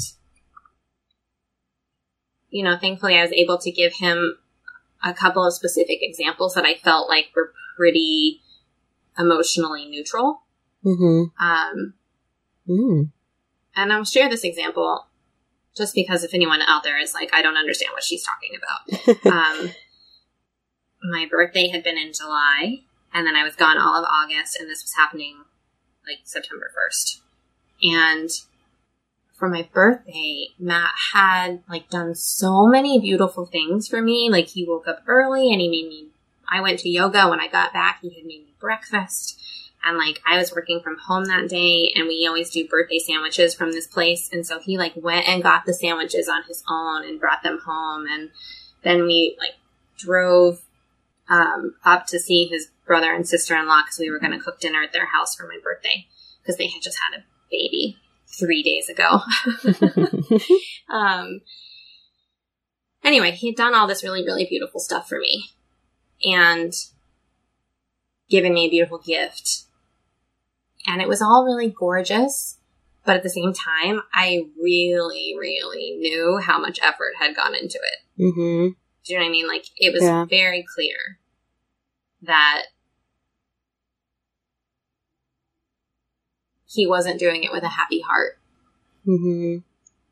you 2.50 2.64
know, 2.64 2.78
thankfully 2.78 3.18
I 3.18 3.22
was 3.22 3.34
able 3.34 3.58
to 3.58 3.72
give 3.72 3.94
him 3.94 4.38
a 5.04 5.14
couple 5.14 5.46
of 5.46 5.54
specific 5.54 6.00
examples 6.02 6.54
that 6.54 6.66
I 6.66 6.76
felt 6.76 7.10
like 7.10 7.32
were 7.36 7.52
pretty 7.76 8.42
emotionally 9.18 9.86
neutral. 9.86 10.42
Mm-hmm. 10.84 11.44
Um, 11.44 11.94
mm. 12.68 13.10
And 13.76 13.94
I'll 13.94 14.06
share 14.06 14.30
this 14.30 14.44
example 14.44 15.08
just 15.76 15.94
because 15.94 16.24
if 16.24 16.34
anyone 16.34 16.62
out 16.62 16.84
there 16.84 17.00
is 17.00 17.14
like, 17.14 17.32
I 17.34 17.42
don't 17.42 17.58
understand 17.58 17.92
what 17.94 18.04
she's 18.04 18.24
talking 18.24 18.56
about. 18.56 19.26
um, 19.34 19.72
my 21.04 21.28
birthday 21.30 21.68
had 21.68 21.84
been 21.84 21.98
in 21.98 22.14
July, 22.14 22.82
and 23.14 23.28
then 23.28 23.36
I 23.36 23.44
was 23.44 23.56
gone 23.56 23.78
all 23.78 23.96
of 23.96 24.06
August, 24.10 24.58
and 24.60 24.70
this 24.70 24.84
was 24.84 24.94
happening 24.96 25.38
like 26.08 26.20
September 26.24 26.72
1st. 26.72 27.20
And 27.84 28.30
for 29.34 29.50
my 29.50 29.68
birthday, 29.74 30.48
Matt 30.58 30.92
had 31.14 31.62
like 31.70 31.90
done 31.90 32.16
so 32.16 32.68
many 32.68 33.00
beautiful 33.00 33.46
things 33.46 33.88
for 33.88 34.02
me. 34.02 34.30
Like 34.30 34.48
he 34.48 34.66
woke 34.66 34.88
up 34.88 35.04
early 35.08 35.52
and 35.52 35.60
he 35.60 35.68
made 35.68 35.90
me 35.90 36.08
I 36.50 36.62
went 36.62 36.80
to 36.80 36.90
yoga. 36.90 37.28
When 37.28 37.40
I 37.40 37.48
got 37.48 37.74
back, 37.74 38.00
he 38.02 38.10
had 38.10 38.26
made 38.26 38.46
me 38.46 38.54
breakfast. 38.66 39.40
And 39.84 39.98
like 40.00 40.20
I 40.26 40.38
was 40.38 40.52
working 40.52 40.82
from 40.82 40.98
home 40.98 41.26
that 41.26 41.48
day 41.48 41.94
and 41.96 42.08
we 42.08 42.26
always 42.28 42.50
do 42.50 42.68
birthday 42.68 42.98
sandwiches 42.98 43.54
from 43.54 43.72
this 43.72 43.86
place. 43.86 44.30
And 44.34 44.46
so 44.46 44.60
he 44.60 44.80
like 44.80 44.94
went 44.96 45.28
and 45.28 45.44
got 45.44 45.66
the 45.66 45.74
sandwiches 45.74 46.28
on 46.28 46.42
his 46.48 46.64
own 46.68 47.08
and 47.08 47.20
brought 47.20 47.44
them 47.44 47.60
home. 47.64 48.08
And 48.10 48.32
then 48.84 49.06
we 49.06 49.38
like 49.40 49.54
drove 49.98 50.64
um, 51.30 51.76
up 51.86 52.08
to 52.08 52.20
see 52.20 52.48
his 52.48 52.70
brother 52.88 53.14
and 53.14 53.28
sister 53.28 53.56
in 53.56 53.68
law 53.68 53.84
because 53.84 54.00
we 54.00 54.10
were 54.10 54.20
going 54.20 54.34
to 54.34 54.44
cook 54.44 54.60
dinner 54.60 54.82
at 54.82 54.92
their 54.92 55.06
house 55.06 55.36
for 55.36 55.48
my 55.48 55.60
birthday 55.64 56.08
because 56.42 56.58
they 56.58 56.68
had 56.68 56.82
just 56.82 56.98
had 56.98 57.20
a 57.20 57.24
baby 57.52 57.98
three 58.40 58.64
days 58.64 58.90
ago. 58.90 59.22
um, 60.90 61.42
anyway, 63.04 63.32
he 63.32 63.50
had 63.50 63.56
done 63.56 63.76
all 63.76 63.86
this 63.86 64.04
really, 64.04 64.26
really 64.26 64.46
beautiful 64.46 64.80
stuff 64.80 65.08
for 65.08 65.20
me 65.20 65.52
and 66.24 66.74
given 68.30 68.54
me 68.54 68.66
a 68.66 68.70
beautiful 68.70 68.98
gift. 68.98 69.64
And 70.88 71.02
it 71.02 71.08
was 71.08 71.22
all 71.22 71.46
really 71.46 71.70
gorgeous. 71.70 72.58
But 73.06 73.18
at 73.18 73.24
the 73.24 73.30
same 73.30 73.54
time, 73.54 74.02
I 74.16 74.48
really, 74.60 75.36
really 75.40 75.96
knew 76.00 76.40
how 76.44 76.60
much 76.60 76.80
effort 76.82 77.14
had 77.20 77.36
gone 77.36 77.54
into 77.54 77.78
it. 77.78 78.22
Mm-hmm. 78.22 78.68
Do 79.04 79.14
you 79.14 79.20
know 79.20 79.24
what 79.24 79.30
I 79.30 79.32
mean? 79.32 79.48
Like, 79.48 79.66
it 79.78 79.94
was 79.94 80.02
yeah. 80.02 80.26
very 80.26 80.66
clear 80.74 81.20
that 82.24 82.64
he 86.66 86.88
wasn't 86.88 87.20
doing 87.20 87.44
it 87.44 87.52
with 87.52 87.62
a 87.62 87.70
happy 87.70 88.02
heart. 88.02 88.40
Mm-hmm. 89.06 89.60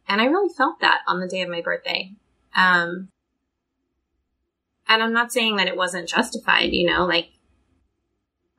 And 0.08 0.21
I 0.21 0.26
really 0.26 0.54
felt 0.54 0.80
that 0.82 0.99
on 1.08 1.19
the 1.19 1.28
day 1.28 1.41
of 1.41 1.49
my 1.49 1.62
birthday. 1.62 2.12
Um, 2.56 3.10
and 4.88 5.02
I'm 5.02 5.13
not 5.13 5.32
saying 5.32 5.56
that 5.56 5.67
it 5.67 5.76
wasn't 5.76 6.08
justified, 6.08 6.73
you 6.73 6.86
know, 6.86 7.06
like, 7.06 7.30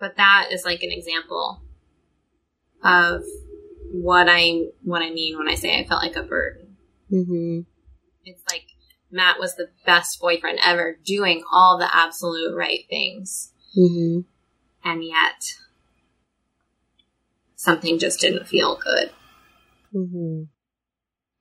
but 0.04 0.18
that 0.18 0.48
is 0.52 0.66
like 0.66 0.82
an 0.82 0.92
example 0.92 1.62
of 2.84 3.22
what 3.90 4.28
I 4.28 4.66
what 4.82 5.00
I 5.00 5.08
mean 5.08 5.38
when 5.38 5.48
I 5.48 5.54
say 5.54 5.80
I 5.80 5.86
felt 5.86 6.02
like 6.02 6.14
a 6.14 6.22
burden. 6.22 6.76
Mm-hmm. 7.10 7.60
It's 8.26 8.42
like 8.50 8.66
Matt 9.10 9.40
was 9.40 9.54
the 9.56 9.70
best 9.86 10.20
boyfriend 10.20 10.58
ever, 10.62 10.98
doing 11.06 11.42
all 11.50 11.78
the 11.78 11.88
absolute 11.90 12.54
right 12.54 12.80
things, 12.90 13.52
mm-hmm. 13.74 14.20
and 14.86 15.02
yet 15.02 15.54
something 17.56 17.98
just 17.98 18.20
didn't 18.20 18.46
feel 18.46 18.76
good. 18.76 19.10
Mm-hmm. 19.94 20.42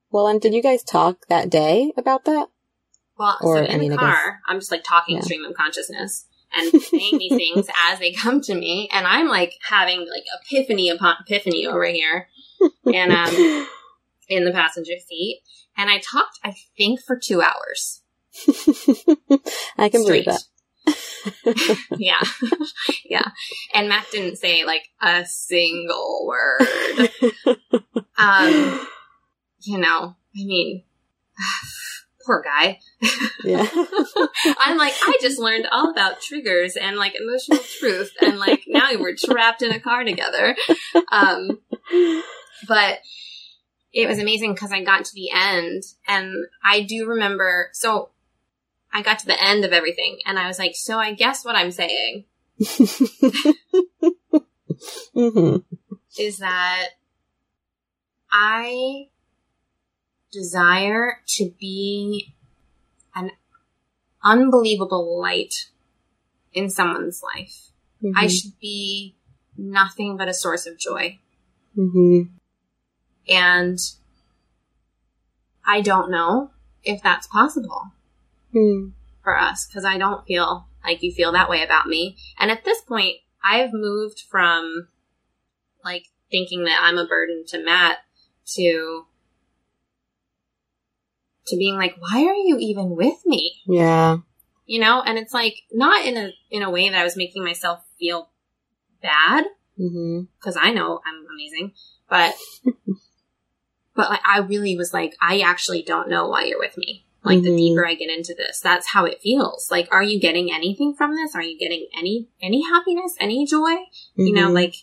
Well, 0.09 0.27
and 0.27 0.39
did 0.39 0.53
you 0.53 0.63
guys 0.63 0.83
talk 0.83 1.27
that 1.27 1.49
day 1.49 1.91
about 1.97 2.23
that? 2.23 2.47
Well, 3.17 3.37
or, 3.41 3.57
so 3.57 3.63
in 3.65 3.71
I 3.71 3.77
mean, 3.77 3.91
the 3.91 3.97
car, 3.97 4.39
I'm 4.47 4.61
just 4.61 4.71
like 4.71 4.85
talking 4.85 5.17
yeah. 5.17 5.21
stream 5.23 5.43
of 5.43 5.53
consciousness 5.53 6.27
and 6.53 6.81
saying 6.81 7.17
these 7.17 7.35
things 7.35 7.67
as 7.89 7.99
they 7.99 8.13
come 8.13 8.41
to 8.41 8.55
me, 8.55 8.89
and 8.91 9.05
I'm 9.07 9.27
like 9.27 9.53
having 9.67 10.07
like 10.09 10.23
epiphany 10.41 10.89
upon 10.89 11.15
epiphany 11.21 11.65
over 11.65 11.85
here, 11.85 12.27
and 12.85 13.11
um, 13.11 13.67
in 14.29 14.45
the 14.45 14.51
passenger 14.51 14.93
seat, 15.07 15.41
and 15.77 15.89
I 15.89 15.99
talked, 15.99 16.39
I 16.43 16.55
think, 16.77 16.99
for 17.05 17.17
two 17.17 17.41
hours. 17.41 18.01
I 19.77 19.89
can 19.89 20.03
Straight. 20.03 20.25
believe 20.25 20.25
that. 20.25 20.43
yeah. 21.97 22.21
yeah. 23.05 23.31
And 23.73 23.89
Matt 23.89 24.07
didn't 24.11 24.37
say 24.37 24.65
like 24.65 24.83
a 25.01 25.25
single 25.25 26.25
word. 26.27 27.09
um, 28.17 28.87
you 29.61 29.77
know, 29.77 30.15
I 30.35 30.45
mean, 30.45 30.83
poor 32.25 32.43
guy. 32.43 32.79
Yeah. 33.43 33.67
I'm 34.59 34.77
like, 34.77 34.93
I 35.01 35.17
just 35.21 35.39
learned 35.39 35.67
all 35.71 35.89
about 35.91 36.21
triggers 36.21 36.75
and 36.75 36.97
like 36.97 37.15
emotional 37.15 37.63
truth 37.79 38.11
and 38.21 38.39
like 38.39 38.63
now 38.67 38.89
we're 38.97 39.15
trapped 39.15 39.61
in 39.61 39.71
a 39.71 39.79
car 39.79 40.03
together. 40.03 40.55
Um, 41.11 41.59
but 42.67 42.99
it 43.91 44.07
was 44.07 44.19
amazing 44.19 44.53
because 44.53 44.71
I 44.71 44.83
got 44.83 45.05
to 45.05 45.13
the 45.13 45.29
end 45.31 45.83
and 46.07 46.33
I 46.63 46.81
do 46.81 47.07
remember, 47.07 47.69
so 47.73 48.09
I 48.91 49.01
got 49.01 49.19
to 49.19 49.25
the 49.25 49.41
end 49.41 49.65
of 49.65 49.73
everything 49.73 50.19
and 50.25 50.39
I 50.39 50.47
was 50.47 50.59
like, 50.59 50.75
so 50.75 50.97
I 50.97 51.13
guess 51.13 51.43
what 51.43 51.55
I'm 51.55 51.71
saying 51.71 52.25
mm-hmm. 55.15 55.57
is 56.17 56.37
that 56.37 56.89
I 58.31 59.07
desire 60.33 61.19
to 61.27 61.51
be 61.59 62.33
an 63.15 63.31
unbelievable 64.23 65.19
light 65.19 65.69
in 66.51 66.69
someone's 66.69 67.21
life. 67.23 67.69
Mm-hmm. 68.03 68.17
I 68.17 68.27
should 68.27 68.59
be 68.59 69.15
nothing 69.57 70.17
but 70.17 70.27
a 70.27 70.33
source 70.33 70.65
of 70.65 70.77
joy. 70.77 71.19
Mm-hmm. 71.77 72.23
And 73.29 73.79
I 75.65 75.81
don't 75.81 76.11
know 76.11 76.51
if 76.83 77.01
that's 77.01 77.27
possible 77.27 77.91
mm. 78.53 78.91
for 79.23 79.39
us 79.39 79.65
because 79.65 79.85
I 79.85 79.97
don't 79.97 80.25
feel 80.25 80.67
like 80.83 81.01
you 81.01 81.13
feel 81.13 81.31
that 81.31 81.49
way 81.49 81.63
about 81.63 81.87
me. 81.87 82.17
And 82.37 82.51
at 82.51 82.65
this 82.65 82.81
point, 82.81 83.17
I've 83.43 83.73
moved 83.73 84.21
from 84.29 84.89
like 85.83 86.07
thinking 86.29 86.65
that 86.65 86.79
I'm 86.81 86.97
a 86.97 87.07
burden 87.07 87.45
to 87.47 87.63
Matt 87.63 87.99
to 88.55 89.05
to 91.47 91.57
being 91.57 91.75
like, 91.75 91.95
why 91.99 92.23
are 92.25 92.33
you 92.35 92.57
even 92.59 92.95
with 92.95 93.25
me? 93.25 93.61
Yeah. 93.67 94.17
You 94.65 94.79
know, 94.79 95.01
and 95.01 95.17
it's 95.17 95.33
like 95.33 95.55
not 95.71 96.05
in 96.05 96.17
a 96.17 96.31
in 96.49 96.63
a 96.63 96.69
way 96.69 96.89
that 96.89 96.99
I 96.99 97.03
was 97.03 97.17
making 97.17 97.43
myself 97.43 97.83
feel 97.99 98.29
bad 99.01 99.45
because 99.75 100.55
mm-hmm. 100.55 100.65
I 100.65 100.71
know 100.71 101.01
I'm 101.05 101.25
amazing, 101.33 101.73
but 102.09 102.33
but 103.95 104.09
like 104.09 104.21
I 104.25 104.39
really 104.39 104.77
was 104.77 104.93
like, 104.93 105.15
I 105.21 105.39
actually 105.41 105.81
don't 105.81 106.09
know 106.09 106.27
why 106.29 106.45
you're 106.45 106.59
with 106.59 106.77
me. 106.77 107.05
Like 107.23 107.37
mm-hmm. 107.37 107.45
the 107.45 107.55
deeper 107.55 107.87
I 107.87 107.95
get 107.95 108.09
into 108.09 108.33
this, 108.33 108.59
that's 108.59 108.89
how 108.89 109.05
it 109.05 109.21
feels. 109.21 109.69
Like, 109.71 109.87
are 109.91 110.03
you 110.03 110.19
getting 110.19 110.51
anything 110.51 110.93
from 110.93 111.15
this? 111.15 111.35
Are 111.35 111.41
you 111.41 111.57
getting 111.57 111.87
any 111.97 112.27
any 112.41 112.63
happiness, 112.63 113.15
any 113.19 113.45
joy? 113.45 113.59
Mm-hmm. 113.59 114.25
You 114.27 114.33
know, 114.33 114.45
mm-hmm. 114.45 114.55
like 114.55 114.75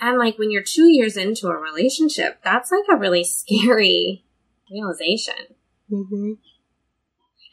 and 0.00 0.18
like 0.18 0.38
when 0.38 0.50
you're 0.50 0.62
two 0.62 0.86
years 0.86 1.16
into 1.16 1.48
a 1.48 1.56
relationship, 1.56 2.40
that's 2.44 2.70
like 2.70 2.84
a 2.90 2.96
really 2.96 3.24
scary 3.24 4.24
realization. 4.70 5.56
Mm-hmm. 5.90 6.32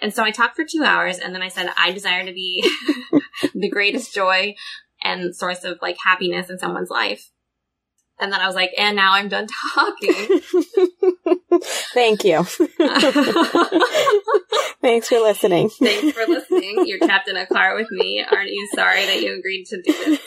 And 0.01 0.13
so 0.13 0.23
I 0.23 0.31
talked 0.31 0.55
for 0.55 0.65
two 0.65 0.83
hours 0.83 1.19
and 1.19 1.33
then 1.33 1.41
I 1.41 1.47
said, 1.47 1.69
I 1.77 1.91
desire 1.91 2.25
to 2.25 2.33
be 2.33 2.69
the 3.53 3.69
greatest 3.69 4.13
joy 4.13 4.55
and 5.03 5.35
source 5.35 5.63
of 5.63 5.79
like 5.81 5.97
happiness 6.03 6.49
in 6.49 6.59
someone's 6.59 6.89
life. 6.89 7.31
And 8.17 8.31
then 8.31 8.39
I 8.39 8.47
was 8.47 8.55
like, 8.55 8.71
and 8.77 8.95
now 8.95 9.13
I'm 9.13 9.27
done 9.27 9.47
talking. 9.73 10.39
Thank 11.93 12.23
you. 12.23 12.43
Thanks 14.81 15.09
for 15.09 15.19
listening. 15.19 15.69
Thanks 15.69 16.17
for 16.17 16.25
listening. 16.25 16.85
You're 16.85 16.99
trapped 16.99 17.27
in 17.27 17.35
a 17.35 17.45
car 17.45 17.75
with 17.75 17.91
me. 17.91 18.23
Aren't 18.23 18.51
you 18.51 18.69
sorry 18.73 19.05
that 19.05 19.21
you 19.21 19.37
agreed 19.37 19.65
to 19.65 19.81
do 19.81 19.91
this 19.91 20.21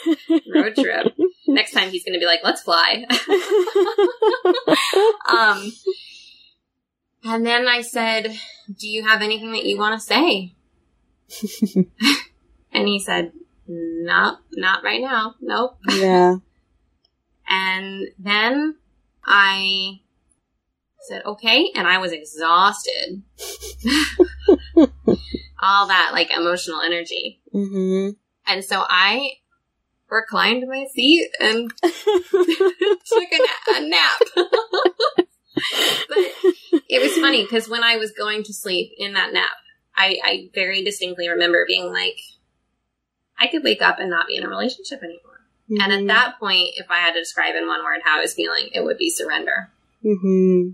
road 0.53 0.75
trip? 0.75 1.15
Next 1.47 1.71
time 1.71 1.89
he's 1.89 2.03
going 2.03 2.13
to 2.13 2.19
be 2.19 2.27
like, 2.27 2.41
let's 2.43 2.61
fly. 2.61 3.05
um, 5.27 5.71
and 7.23 7.45
then 7.45 7.67
I 7.67 7.81
said, 7.81 8.35
Do 8.77 8.87
you 8.87 9.07
have 9.07 9.21
anything 9.21 9.51
that 9.51 9.65
you 9.65 9.77
want 9.77 9.99
to 9.99 10.05
say? 10.05 10.55
and 12.71 12.87
he 12.87 12.99
said, 12.99 13.31
Not, 13.67 14.41
not 14.53 14.83
right 14.83 15.01
now. 15.01 15.35
Nope. 15.41 15.77
Yeah. 15.89 16.35
And 17.51 18.09
then 18.19 18.75
I 19.25 20.01
said, 21.01 21.25
okay. 21.25 21.71
And 21.75 21.87
I 21.87 21.97
was 21.97 22.11
exhausted. 22.11 23.23
All 25.61 25.87
that 25.87 26.11
like 26.13 26.29
emotional 26.31 26.81
energy. 26.81 27.41
hmm 27.51 28.09
And 28.47 28.63
so 28.63 28.83
I 28.87 29.31
reclined 30.09 30.63
my 30.67 30.85
seat 30.93 31.29
and 31.39 31.71
took 31.81 31.91
a, 32.33 33.39
na- 33.39 33.77
a 33.77 33.81
nap. 33.89 34.21
But 35.55 36.17
it 36.89 37.01
was 37.01 37.17
funny 37.17 37.43
because 37.43 37.67
when 37.67 37.83
I 37.83 37.97
was 37.97 38.11
going 38.11 38.43
to 38.43 38.53
sleep 38.53 38.91
in 38.97 39.13
that 39.13 39.33
nap, 39.33 39.51
I, 39.95 40.17
I 40.23 40.49
very 40.53 40.83
distinctly 40.83 41.27
remember 41.29 41.65
being 41.67 41.91
like, 41.91 42.17
I 43.37 43.47
could 43.47 43.63
wake 43.63 43.81
up 43.81 43.99
and 43.99 44.09
not 44.09 44.27
be 44.27 44.35
in 44.35 44.43
a 44.43 44.49
relationship 44.49 45.01
anymore. 45.03 45.23
And 45.71 45.93
at 45.93 46.07
that 46.07 46.39
point, 46.39 46.69
if 46.77 46.89
I 46.89 46.97
had 46.97 47.13
to 47.13 47.19
describe 47.19 47.53
in 47.55 47.67
one 47.67 47.83
word 47.83 48.01
how 48.03 48.17
I 48.17 48.21
was 48.21 48.33
feeling, 48.33 48.69
it 48.73 48.83
would 48.83 48.97
be 48.97 49.09
surrender. 49.11 49.69
hmm 50.01 50.69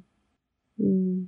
mm 0.79 1.27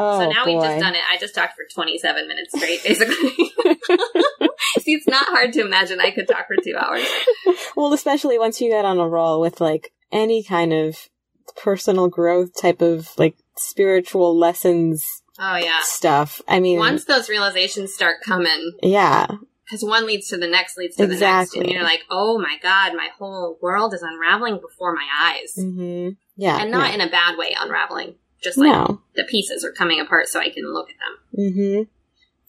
Oh, 0.00 0.20
so 0.20 0.30
now 0.30 0.44
boy. 0.44 0.52
we've 0.52 0.62
just 0.62 0.78
done 0.78 0.94
it. 0.94 1.00
I 1.12 1.18
just 1.18 1.34
talked 1.34 1.54
for 1.56 1.64
27 1.74 2.28
minutes 2.28 2.56
straight, 2.56 2.84
basically. 2.84 3.16
See, 4.78 4.94
it's 4.94 5.08
not 5.08 5.26
hard 5.26 5.52
to 5.54 5.60
imagine 5.60 5.98
I 6.00 6.12
could 6.12 6.28
talk 6.28 6.46
for 6.46 6.54
two 6.62 6.76
hours. 6.76 7.04
well, 7.76 7.92
especially 7.92 8.38
once 8.38 8.60
you 8.60 8.70
get 8.70 8.84
on 8.84 8.98
a 8.98 9.08
roll 9.08 9.40
with 9.40 9.60
like 9.60 9.92
any 10.12 10.44
kind 10.44 10.72
of 10.72 11.08
personal 11.56 12.08
growth 12.08 12.50
type 12.60 12.80
of 12.82 13.10
like 13.18 13.36
spiritual 13.56 14.36
lessons 14.36 15.22
Oh, 15.40 15.56
yeah. 15.56 15.78
stuff. 15.82 16.40
I 16.48 16.58
mean, 16.58 16.78
Once 16.78 17.04
those 17.04 17.28
realizations 17.28 17.94
start 17.94 18.16
coming, 18.24 18.72
yeah, 18.82 19.26
because 19.64 19.84
one 19.84 20.06
leads 20.06 20.28
to 20.28 20.36
the 20.36 20.48
next, 20.48 20.76
leads 20.76 20.96
to 20.96 21.06
the 21.06 21.16
next, 21.16 21.54
and 21.54 21.70
you're 21.70 21.82
like, 21.84 22.00
oh 22.10 22.38
my 22.38 22.56
god, 22.62 22.94
my 22.96 23.08
whole 23.18 23.56
world 23.62 23.94
is 23.94 24.02
unraveling 24.02 24.60
before 24.60 24.94
my 24.94 25.06
eyes, 25.20 25.52
hmm 25.54 26.10
yeah, 26.36 26.60
and 26.60 26.70
not 26.72 26.88
yeah. 26.88 26.94
in 26.96 27.00
a 27.02 27.10
bad 27.10 27.38
way, 27.38 27.54
unraveling. 27.58 28.14
Just 28.42 28.58
like 28.58 28.70
no, 28.70 29.00
the 29.14 29.24
pieces 29.24 29.64
are 29.64 29.72
coming 29.72 30.00
apart, 30.00 30.26
so 30.28 30.40
I 30.40 30.50
can 30.50 30.72
look 30.72 30.88
at 30.90 30.96
them. 30.96 31.52
hmm 31.52 31.82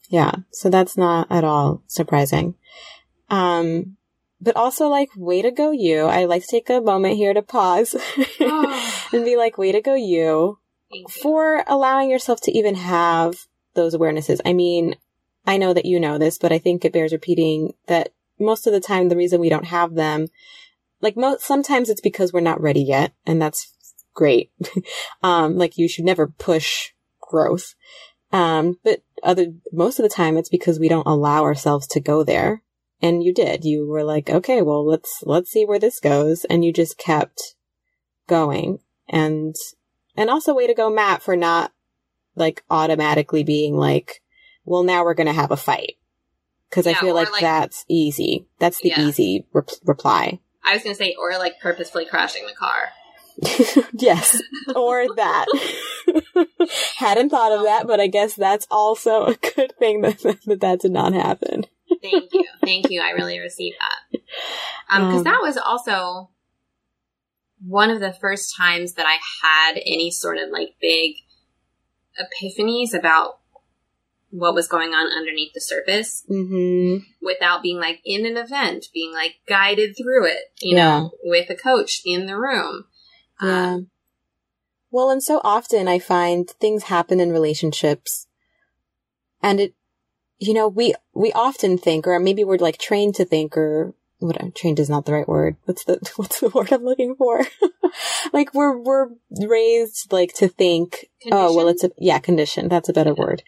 yeah. 0.09 0.31
So 0.51 0.69
that's 0.71 0.97
not 0.97 1.27
at 1.29 1.43
all 1.43 1.83
surprising. 1.85 2.55
Um, 3.29 3.97
but 4.41 4.55
also 4.55 4.87
like, 4.87 5.09
way 5.15 5.41
to 5.41 5.51
go, 5.51 5.71
you. 5.71 6.05
I 6.05 6.25
like 6.25 6.43
to 6.43 6.47
take 6.49 6.69
a 6.69 6.81
moment 6.81 7.15
here 7.15 7.33
to 7.33 7.41
pause 7.41 7.93
and 8.39 9.25
be 9.25 9.35
like, 9.35 9.57
way 9.57 9.71
to 9.71 9.81
go, 9.81 9.95
you. 9.95 10.59
You. 10.91 11.05
for 11.07 11.63
allowing 11.67 12.09
yourself 12.09 12.41
to 12.41 12.57
even 12.57 12.73
have 12.75 13.45
those 13.75 13.95
awarenesses. 13.95 14.39
I 14.43 14.53
mean, 14.53 14.95
I 15.45 15.57
know 15.57 15.73
that 15.73 15.85
you 15.85 15.99
know 15.99 16.17
this, 16.17 16.37
but 16.37 16.51
I 16.51 16.57
think 16.57 16.83
it 16.83 16.93
bears 16.93 17.11
repeating 17.11 17.73
that 17.87 18.09
most 18.39 18.65
of 18.65 18.73
the 18.73 18.79
time 18.79 19.09
the 19.09 19.15
reason 19.15 19.39
we 19.39 19.49
don't 19.49 19.65
have 19.65 19.93
them, 19.93 20.27
like 21.01 21.15
most, 21.15 21.43
sometimes 21.43 21.89
it's 21.89 22.01
because 22.01 22.33
we're 22.33 22.39
not 22.39 22.61
ready 22.61 22.81
yet, 22.81 23.13
and 23.25 23.41
that's 23.41 23.73
great. 24.13 24.51
um, 25.23 25.57
like 25.57 25.77
you 25.77 25.87
should 25.87 26.05
never 26.05 26.27
push 26.27 26.91
growth. 27.21 27.75
Um, 28.31 28.77
but 28.83 29.01
other, 29.23 29.47
most 29.71 29.99
of 29.99 30.03
the 30.03 30.09
time 30.09 30.37
it's 30.37 30.49
because 30.49 30.79
we 30.79 30.89
don't 30.89 31.07
allow 31.07 31.43
ourselves 31.43 31.87
to 31.87 31.99
go 31.99 32.23
there. 32.23 32.61
And 33.01 33.23
you 33.23 33.33
did. 33.33 33.63
You 33.63 33.87
were 33.87 34.03
like, 34.03 34.29
okay, 34.29 34.61
well, 34.61 34.85
let's, 34.85 35.21
let's 35.23 35.51
see 35.51 35.65
where 35.65 35.79
this 35.79 35.99
goes. 35.99 36.45
And 36.45 36.65
you 36.65 36.73
just 36.73 36.97
kept 36.97 37.55
going. 38.27 38.79
And 39.07 39.55
and 40.15 40.29
also 40.29 40.53
way 40.53 40.67
to 40.67 40.73
go, 40.73 40.89
Matt, 40.89 41.21
for 41.21 41.35
not 41.35 41.71
like 42.35 42.63
automatically 42.69 43.43
being 43.43 43.75
like, 43.75 44.21
well, 44.65 44.83
now 44.83 45.03
we're 45.03 45.13
going 45.13 45.27
to 45.27 45.33
have 45.33 45.51
a 45.51 45.57
fight. 45.57 45.95
Cause 46.71 46.85
I 46.85 46.93
feel 46.93 47.15
like, 47.15 47.31
like- 47.31 47.41
that's 47.41 47.83
easy. 47.87 48.45
That's 48.59 48.79
the 48.81 48.89
Yeah. 48.89 49.01
easy 49.01 49.47
re- 49.53 49.63
reply. 49.85 50.39
I 50.63 50.73
was 50.73 50.83
gonna 50.83 50.93
say, 50.93 51.15
or 51.17 51.31
like 51.39 51.59
purposefully 51.59 52.05
crashing 52.05 52.45
the 52.45 52.53
car. 52.53 52.89
yes. 53.93 54.39
Or 54.75 55.07
that. 55.15 55.45
Hadn't 56.97 57.29
thought 57.29 57.53
of 57.53 57.63
that, 57.63 57.87
but 57.87 57.99
I 57.99 58.07
guess 58.07 58.35
that's 58.35 58.67
also 58.69 59.25
a 59.25 59.35
good 59.35 59.73
thing 59.79 60.01
that, 60.01 60.19
that 60.19 60.59
that 60.59 60.81
did 60.81 60.91
not 60.91 61.13
happen. 61.13 61.65
Thank 62.01 62.33
you, 62.33 62.45
thank 62.63 62.89
you. 62.89 63.01
I 63.01 63.11
really 63.11 63.39
received 63.39 63.77
that. 63.79 64.19
Um, 64.89 65.03
because 65.03 65.19
Um, 65.19 65.23
that 65.25 65.39
was 65.41 65.57
also 65.57 66.29
one 67.65 67.89
of 67.89 67.99
the 67.99 68.13
first 68.13 68.55
times 68.55 68.93
that 68.93 69.05
I 69.05 69.17
had 69.41 69.77
any 69.77 70.11
sort 70.11 70.37
of 70.37 70.49
like 70.49 70.75
big 70.81 71.15
epiphanies 72.19 72.93
about 72.93 73.39
what 74.31 74.53
was 74.53 74.67
going 74.67 74.93
on 74.93 75.11
underneath 75.11 75.53
the 75.53 75.61
surface 75.61 76.23
hmm 76.27 76.97
without 77.21 77.61
being 77.61 77.77
like 77.79 77.99
in 78.05 78.25
an 78.25 78.37
event, 78.37 78.87
being 78.93 79.13
like 79.13 79.35
guided 79.47 79.95
through 79.97 80.25
it, 80.25 80.53
you 80.61 80.75
Yeah. 80.75 80.99
know, 80.99 81.11
with 81.23 81.49
a 81.49 81.55
coach 81.55 82.01
in 82.05 82.27
the 82.27 82.37
room. 82.37 82.85
Yeah. 83.41 83.73
Um, 83.73 83.91
Well, 84.91 85.09
and 85.09 85.21
so 85.21 85.39
often 85.43 85.87
I 85.87 85.99
find 85.99 86.49
things 86.49 86.83
happen 86.83 87.19
in 87.19 87.31
relationships 87.31 88.27
and 89.41 89.59
it, 89.59 89.75
you 90.39 90.53
know, 90.53 90.67
we, 90.67 90.93
we 91.13 91.31
often 91.33 91.77
think, 91.77 92.07
or 92.07 92.19
maybe 92.19 92.43
we're 92.43 92.57
like 92.57 92.77
trained 92.77 93.15
to 93.15 93.25
think, 93.25 93.55
or 93.57 93.93
what, 94.19 94.41
I'm 94.41 94.51
trained 94.51 94.79
is 94.79 94.89
not 94.89 95.05
the 95.05 95.13
right 95.13 95.27
word. 95.27 95.55
What's 95.65 95.83
the, 95.85 95.99
what's 96.15 96.39
the 96.39 96.49
word 96.49 96.71
I'm 96.71 96.83
looking 96.83 97.15
for? 97.15 97.41
like 98.33 98.53
we're, 98.53 98.77
we're 98.77 99.07
raised 99.47 100.11
like 100.11 100.33
to 100.35 100.47
think, 100.47 101.09
oh, 101.31 101.55
well, 101.55 101.67
it's 101.67 101.83
a, 101.83 101.91
yeah, 101.97 102.19
condition. 102.19 102.67
That's 102.69 102.89
a 102.89 102.93
better 102.93 103.13
Yeah. 103.17 103.23
word. 103.23 103.43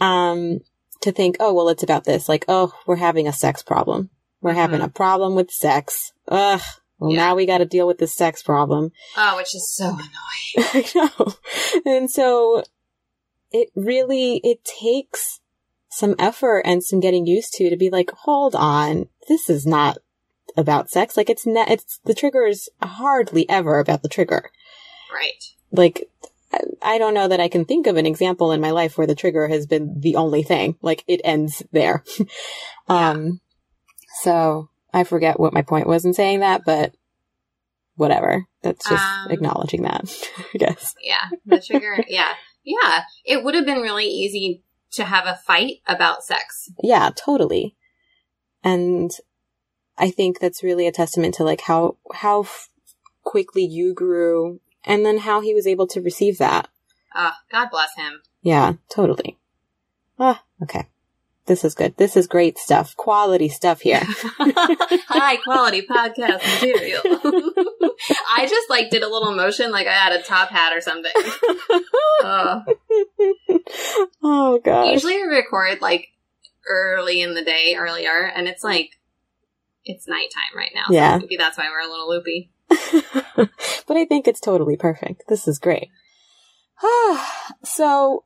Um, 0.00 0.60
to 1.00 1.12
think, 1.12 1.36
oh, 1.40 1.52
well, 1.52 1.68
it's 1.68 1.82
about 1.82 2.04
this. 2.04 2.28
Like, 2.28 2.44
oh, 2.48 2.72
we're 2.86 2.96
having 2.96 3.28
a 3.28 3.32
sex 3.32 3.62
problem. 3.62 4.10
We're 4.40 4.52
having 4.54 4.80
Mhm. 4.80 4.84
a 4.86 4.88
problem 4.88 5.34
with 5.34 5.50
sex. 5.50 6.12
Ugh. 6.28 6.60
Well, 6.98 7.10
Yeah. 7.10 7.16
now 7.16 7.34
we 7.34 7.44
got 7.46 7.58
to 7.58 7.66
deal 7.66 7.86
with 7.86 7.98
this 7.98 8.14
sex 8.14 8.42
problem. 8.42 8.92
oh, 9.16 9.36
which 9.36 9.54
is 9.54 9.70
so 9.74 9.88
annoying. 9.90 10.04
I 10.56 10.84
know. 10.94 11.32
And 11.84 12.10
so 12.10 12.62
it 13.50 13.70
really, 13.74 14.40
it 14.44 14.64
takes 14.64 15.40
some 15.94 16.14
effort 16.18 16.60
and 16.64 16.82
some 16.82 17.00
getting 17.00 17.26
used 17.26 17.52
to 17.54 17.70
to 17.70 17.76
be 17.76 17.90
like, 17.90 18.10
hold 18.10 18.54
on, 18.54 19.08
this 19.28 19.48
is 19.48 19.64
not 19.66 19.98
about 20.56 20.90
sex. 20.90 21.16
Like 21.16 21.30
it's 21.30 21.46
not, 21.46 21.70
it's, 21.70 21.98
the 22.04 22.14
trigger 22.14 22.44
is 22.46 22.68
hardly 22.82 23.48
ever 23.48 23.78
about 23.78 24.02
the 24.02 24.08
trigger. 24.08 24.50
Right. 25.12 25.42
Like, 25.70 26.08
I- 26.52 26.60
I 26.82 26.98
don't 26.98 27.14
know 27.14 27.28
that 27.28 27.40
I 27.40 27.48
can 27.48 27.64
think 27.64 27.86
of 27.86 27.96
an 27.96 28.06
example 28.06 28.52
in 28.52 28.60
my 28.60 28.70
life 28.70 28.96
where 28.98 29.06
the 29.06 29.14
trigger 29.14 29.48
has 29.48 29.66
been 29.66 30.00
the 30.00 30.16
only 30.16 30.42
thing. 30.42 30.76
Like 30.82 31.02
it 31.08 31.20
ends 31.24 31.62
there. 31.72 32.04
um, 32.88 33.40
so 34.22 34.68
I 34.92 35.04
forget 35.04 35.40
what 35.40 35.52
my 35.52 35.62
point 35.62 35.86
was 35.86 36.04
in 36.04 36.12
saying 36.14 36.40
that, 36.40 36.62
but 36.64 36.94
whatever. 37.96 38.44
That's 38.62 38.88
just 38.88 39.02
Um, 39.04 39.30
acknowledging 39.30 39.82
that, 39.82 40.04
I 40.54 40.58
guess. 40.58 40.94
Yeah. 41.00 41.28
The 41.46 41.60
trigger. 41.60 42.04
yeah. 42.08 42.32
Yeah. 42.64 43.02
It 43.24 43.44
would 43.44 43.54
have 43.54 43.66
been 43.66 43.80
really 43.82 44.06
easy 44.06 44.62
to 44.94 45.04
have 45.04 45.26
a 45.26 45.40
fight 45.46 45.76
about 45.86 46.24
sex. 46.24 46.70
Yeah, 46.82 47.10
totally. 47.14 47.76
And 48.62 49.10
I 49.98 50.10
think 50.10 50.38
that's 50.38 50.62
really 50.62 50.86
a 50.86 50.92
testament 50.92 51.34
to 51.34 51.44
like 51.44 51.62
how, 51.62 51.96
how 52.14 52.42
f- 52.42 52.68
quickly 53.22 53.64
you 53.64 53.94
grew 53.94 54.60
and 54.84 55.04
then 55.04 55.18
how 55.18 55.40
he 55.40 55.54
was 55.54 55.66
able 55.66 55.86
to 55.88 56.00
receive 56.00 56.38
that. 56.38 56.68
Ah, 57.14 57.38
God 57.50 57.68
bless 57.70 57.94
him. 57.96 58.22
Yeah, 58.42 58.74
totally. 58.88 59.38
Ah, 60.18 60.42
okay. 60.62 60.86
This 61.46 61.62
is 61.62 61.74
good. 61.74 61.94
This 61.98 62.16
is 62.16 62.26
great 62.26 62.56
stuff. 62.56 62.96
Quality 62.96 63.50
stuff 63.50 63.82
here. 63.82 64.00
High 64.38 65.36
quality 65.36 65.82
podcast 65.82 66.42
material. 66.42 67.02
I 68.34 68.46
just 68.48 68.70
like 68.70 68.88
did 68.88 69.02
a 69.02 69.08
little 69.08 69.34
motion 69.34 69.70
like 69.70 69.86
I 69.86 69.92
had 69.92 70.12
a 70.12 70.22
top 70.22 70.48
hat 70.48 70.72
or 70.74 70.80
something. 70.80 71.12
Ugh. 72.24 72.62
oh 74.22 74.58
god. 74.64 74.92
Usually 74.92 75.16
I 75.16 75.26
record 75.26 75.82
like 75.82 76.08
early 76.66 77.20
in 77.20 77.34
the 77.34 77.44
day, 77.44 77.74
earlier, 77.76 78.24
and 78.34 78.48
it's 78.48 78.64
like 78.64 78.92
it's 79.84 80.08
nighttime 80.08 80.56
right 80.56 80.72
now. 80.74 80.86
Yeah. 80.88 81.16
So 81.16 81.20
maybe 81.20 81.36
that's 81.36 81.58
why 81.58 81.68
we're 81.68 81.86
a 81.86 81.90
little 81.90 82.08
loopy. 82.08 82.50
but 83.86 83.96
I 83.98 84.06
think 84.06 84.26
it's 84.26 84.40
totally 84.40 84.78
perfect. 84.78 85.24
This 85.28 85.46
is 85.46 85.58
great. 85.58 85.90
so 87.62 88.24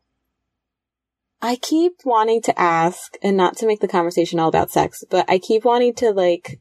I 1.40 1.57
keep 1.57 2.01
wanting 2.05 2.42
to 2.42 2.61
ask 2.61 3.16
and 3.22 3.37
not 3.37 3.57
to 3.59 3.66
make 3.66 3.81
the 3.81 3.88
conversation 3.88 4.40
all 4.40 4.48
about 4.48 4.70
sex, 4.70 5.05
but 5.09 5.24
I 5.29 5.38
keep 5.38 5.64
wanting 5.64 5.94
to 5.94 6.11
like 6.11 6.61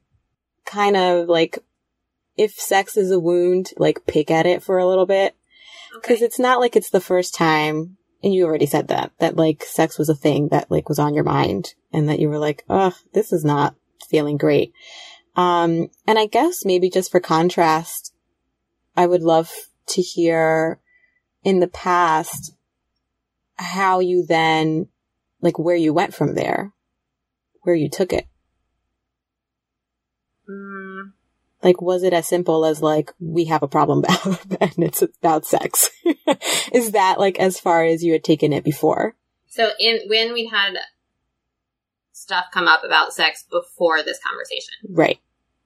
kind 0.66 0.96
of 0.96 1.28
like 1.28 1.60
if 2.36 2.54
sex 2.54 2.96
is 2.96 3.10
a 3.10 3.20
wound, 3.20 3.72
like 3.78 4.06
pick 4.06 4.30
at 4.30 4.46
it 4.46 4.62
for 4.62 4.78
a 4.78 4.86
little 4.86 5.08
bit 5.08 5.36
because 5.96 6.18
Okay. 6.18 6.26
it's 6.26 6.40
not 6.40 6.60
like 6.60 6.76
it's 6.76 6.92
the 6.92 7.02
first 7.02 7.34
time 7.34 7.98
and 8.24 8.34
you 8.34 8.46
already 8.46 8.66
said 8.66 8.88
that 8.90 9.12
that 9.20 9.36
like 9.36 9.64
sex 9.64 9.98
was 9.98 10.10
a 10.10 10.16
thing 10.16 10.50
that 10.50 10.70
like 10.70 10.90
was 10.90 11.00
on 11.00 11.14
your 11.14 11.24
mind 11.24 11.74
and 11.92 12.08
that 12.10 12.20
you 12.20 12.30
were 12.30 12.40
like, 12.40 12.64
"Oh, 12.70 12.94
this 13.14 13.32
is 13.32 13.44
not 13.44 13.76
feeling 14.10 14.38
great." 14.38 14.74
Um 15.36 15.90
and 16.06 16.20
I 16.20 16.28
guess 16.28 16.66
maybe 16.66 16.90
just 16.90 17.12
for 17.12 17.20
contrast, 17.20 18.14
I 18.96 19.08
would 19.08 19.24
love 19.24 19.52
to 19.90 20.02
hear 20.02 20.80
in 21.44 21.60
the 21.60 21.68
past 21.68 22.54
how 23.58 24.00
you 24.00 24.26
then 24.26 24.88
like 25.42 25.60
where 25.60 25.76
you 25.76 25.94
went 25.94 26.14
from 26.14 26.36
there, 26.36 26.74
where 27.62 27.76
you 27.76 27.90
took 27.90 28.14
it. 28.14 28.28
Like, 31.64 31.82
was 31.82 32.04
it 32.04 32.14
as 32.14 32.28
simple 32.28 32.66
as 32.66 32.82
like, 32.82 33.12
we 33.20 33.46
have 33.46 33.64
a 33.64 33.68
problem 33.68 34.04
and 34.62 34.74
it's 34.78 35.02
about 35.02 35.46
sex? 35.46 35.90
Is 36.72 36.92
that 36.92 37.20
like 37.20 37.40
as 37.40 37.60
far 37.60 37.84
as 37.84 38.04
you 38.04 38.14
had 38.14 38.24
taken 38.24 38.54
it 38.54 38.64
before? 38.64 39.16
So 39.48 39.72
in, 39.80 40.02
when 40.08 40.34
we 40.34 40.48
had 40.48 40.76
stuff 42.14 42.46
come 42.54 42.68
up 42.68 42.84
about 42.84 43.14
sex 43.14 43.44
before 43.50 44.04
this 44.04 44.20
conversation. 44.26 44.74
Right. 44.88 45.20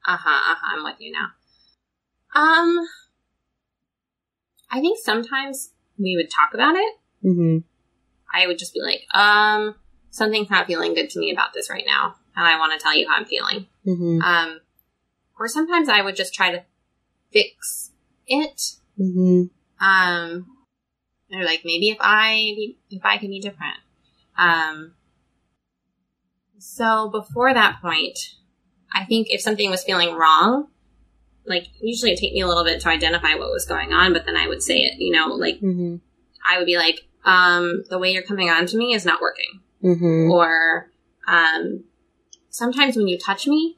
Uh 0.06 0.18
huh, 0.18 0.52
uh 0.52 0.56
huh, 0.60 0.78
I'm 0.78 0.84
with 0.84 0.96
you 1.00 1.12
now. 1.12 1.28
Um, 2.34 2.88
I 4.72 4.80
think 4.80 4.98
sometimes 5.04 5.72
we 5.98 6.16
would 6.16 6.32
talk 6.32 6.54
about 6.54 6.76
it. 6.76 6.94
Mm-hmm. 7.24 7.58
I 8.34 8.48
would 8.48 8.58
just 8.58 8.74
be 8.74 8.82
like, 8.82 9.02
um, 9.14 9.76
something's 10.10 10.50
not 10.50 10.68
feeling 10.68 10.94
good 10.94 11.10
to 11.12 11.20
me 11.20 11.32
about 11.32 11.54
this 11.54 11.70
right 11.70 11.86
now, 11.86 12.16
and 12.36 12.46
I 12.46 12.58
want 12.58 12.74
to 12.74 12.84
tell 12.84 12.96
you 12.96 13.08
how 13.08 13.18
I'm 13.18 13.26
feeling. 13.26 13.68
Mm-hmm. 13.86 14.22
Um, 14.22 14.60
or 15.40 15.48
sometimes 15.48 15.90
I 15.90 16.02
would 16.02 16.16
just 16.16 16.34
try 16.34 16.52
to 16.52 16.64
fix 17.32 17.92
it. 18.28 18.62
Mm-hmm. 19.00 19.46
Um, 19.84 20.46
or 21.34 21.44
like 21.44 21.62
maybe 21.66 21.90
if 21.90 21.98
I 22.00 22.74
if 22.90 23.04
I 23.04 23.18
can 23.18 23.30
be 23.30 23.40
different. 23.40 23.78
Um, 24.38 24.94
so 26.60 27.10
before 27.10 27.54
that 27.54 27.82
point, 27.82 28.20
I 28.94 29.06
think 29.06 29.28
if 29.30 29.42
something 29.42 29.70
was 29.70 29.84
feeling 29.84 30.16
wrong, 30.16 30.68
like 31.46 31.68
usually 31.82 32.12
it 32.12 32.20
take 32.20 32.34
me 32.34 32.42
a 32.42 32.48
little 32.48 32.64
bit 32.64 32.82
to 32.82 32.90
identify 32.90 33.34
what 33.36 33.52
was 33.52 33.66
going 33.66 33.94
on, 33.94 34.14
but 34.14 34.26
then 34.26 34.38
I 34.38 34.48
would 34.48 34.62
say 34.62 34.80
it. 34.82 35.00
You 35.00 35.12
know, 35.12 35.28
like 35.30 35.60
Mm-hmm. 35.62 35.98
I 36.48 36.58
would 36.58 36.66
be 36.66 36.78
like, 36.78 37.02
um, 37.26 37.84
the 37.90 37.98
way 38.00 38.12
you're 38.12 38.24
coming 38.24 38.50
on 38.50 38.66
to 38.68 38.78
me 38.78 38.94
is 38.94 39.06
not 39.06 39.22
working. 39.22 39.60
Mm-hmm. 39.84 40.32
Or 40.32 40.90
um, 41.28 41.84
sometimes 42.50 42.96
when 42.96 43.08
you 43.08 43.18
touch 43.18 43.48
me, 43.48 43.76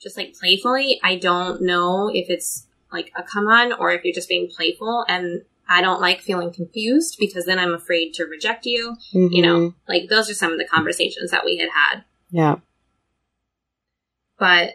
just 0.00 0.16
like 0.16 0.34
playfully, 0.34 1.00
I 1.02 1.16
don't 1.16 1.62
know 1.62 2.10
if 2.12 2.28
it's 2.28 2.66
like 2.92 3.10
a 3.16 3.22
come 3.22 3.46
on 3.46 3.72
or 3.72 3.92
if 3.92 4.04
you're 4.04 4.14
just 4.14 4.28
being 4.28 4.48
playful. 4.54 5.04
And 5.08 5.42
I 5.68 5.80
don't 5.80 6.00
like 6.00 6.20
feeling 6.20 6.52
confused 6.52 7.16
because 7.18 7.46
then 7.46 7.58
I'm 7.58 7.72
afraid 7.72 8.12
to 8.14 8.24
reject 8.24 8.66
you. 8.66 8.96
You 9.12 9.42
know, 9.42 9.74
like 9.88 10.08
those 10.10 10.28
are 10.30 10.34
some 10.34 10.52
of 10.52 10.58
the 10.58 10.66
conversations 10.66 11.30
that 11.30 11.44
we 11.44 11.56
had 11.56 11.70
had. 11.70 11.98
Mm-hmm. 12.00 12.36
Yeah. 12.36 12.56
But 14.38 14.74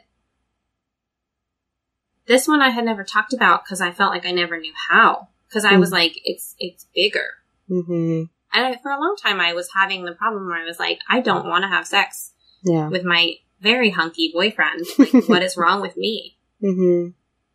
this 2.25 2.47
one 2.47 2.61
I 2.61 2.69
had 2.69 2.85
never 2.85 3.03
talked 3.03 3.33
about 3.33 3.63
because 3.63 3.81
I 3.81 3.91
felt 3.91 4.11
like 4.13 4.25
I 4.25 4.31
never 4.31 4.59
knew 4.59 4.73
how. 4.89 5.27
Because 5.47 5.65
I 5.65 5.77
was 5.77 5.89
Mm. 5.89 5.93
like, 5.93 6.13
it's 6.25 6.55
it's 6.59 6.85
bigger. 6.95 7.25
Mm-hmm. 7.69 8.23
And 8.51 8.65
I, 8.65 8.77
for 8.81 8.91
a 8.91 8.99
long 8.99 9.15
time, 9.21 9.39
I 9.39 9.53
was 9.53 9.69
having 9.75 10.05
the 10.05 10.13
problem 10.13 10.47
where 10.47 10.57
I 10.57 10.65
was 10.65 10.79
like, 10.79 10.99
I 11.07 11.21
don't 11.21 11.47
want 11.47 11.63
to 11.63 11.67
have 11.67 11.85
sex 11.85 12.31
Yeah. 12.63 12.87
with 12.89 13.03
my 13.03 13.35
very 13.61 13.91
hunky 13.91 14.31
boyfriend. 14.33 14.85
Like, 14.97 15.29
what 15.29 15.43
is 15.43 15.55
wrong 15.57 15.81
with 15.81 15.95
me? 15.97 16.37
Mm-hmm. 16.63 17.09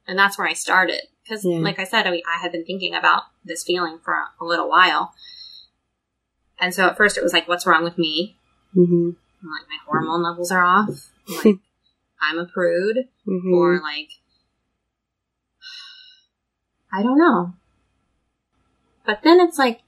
And 0.07 0.18
that's 0.18 0.38
where 0.38 0.46
I 0.46 0.53
started. 0.53 1.00
Because, 1.22 1.44
Yeah. 1.44 1.59
like 1.59 1.79
I 1.79 1.85
said, 1.85 2.07
I, 2.07 2.22
I 2.33 2.38
had 2.40 2.53
been 2.53 2.64
thinking 2.64 2.94
about 2.94 3.24
this 3.44 3.64
feeling 3.64 3.98
for 4.05 4.12
a, 4.14 4.27
a 4.40 4.44
little 4.44 4.68
while. 4.68 5.14
And 6.61 6.72
so 6.74 6.87
at 6.87 6.96
first 6.96 7.16
it 7.18 7.22
was 7.24 7.33
like, 7.33 7.48
what's 7.48 7.66
wrong 7.66 7.83
with 7.83 7.98
me? 7.98 8.37
Mm-hmm. 8.77 9.07
Like, 9.42 9.68
my 9.68 9.79
hormone 9.87 10.22
levels 10.22 10.53
are 10.53 10.64
off. 10.64 11.11
Like, 11.44 11.57
I'm 12.22 12.38
a 12.38 12.46
prude. 12.46 13.09
Mm-hmm. 13.27 13.53
Or 13.55 13.81
like, 13.81 14.11
I 16.92 17.03
don't 17.03 17.18
know. 17.18 17.55
But 19.05 19.20
then 19.24 19.40
it's 19.40 19.59
like, 19.59 19.81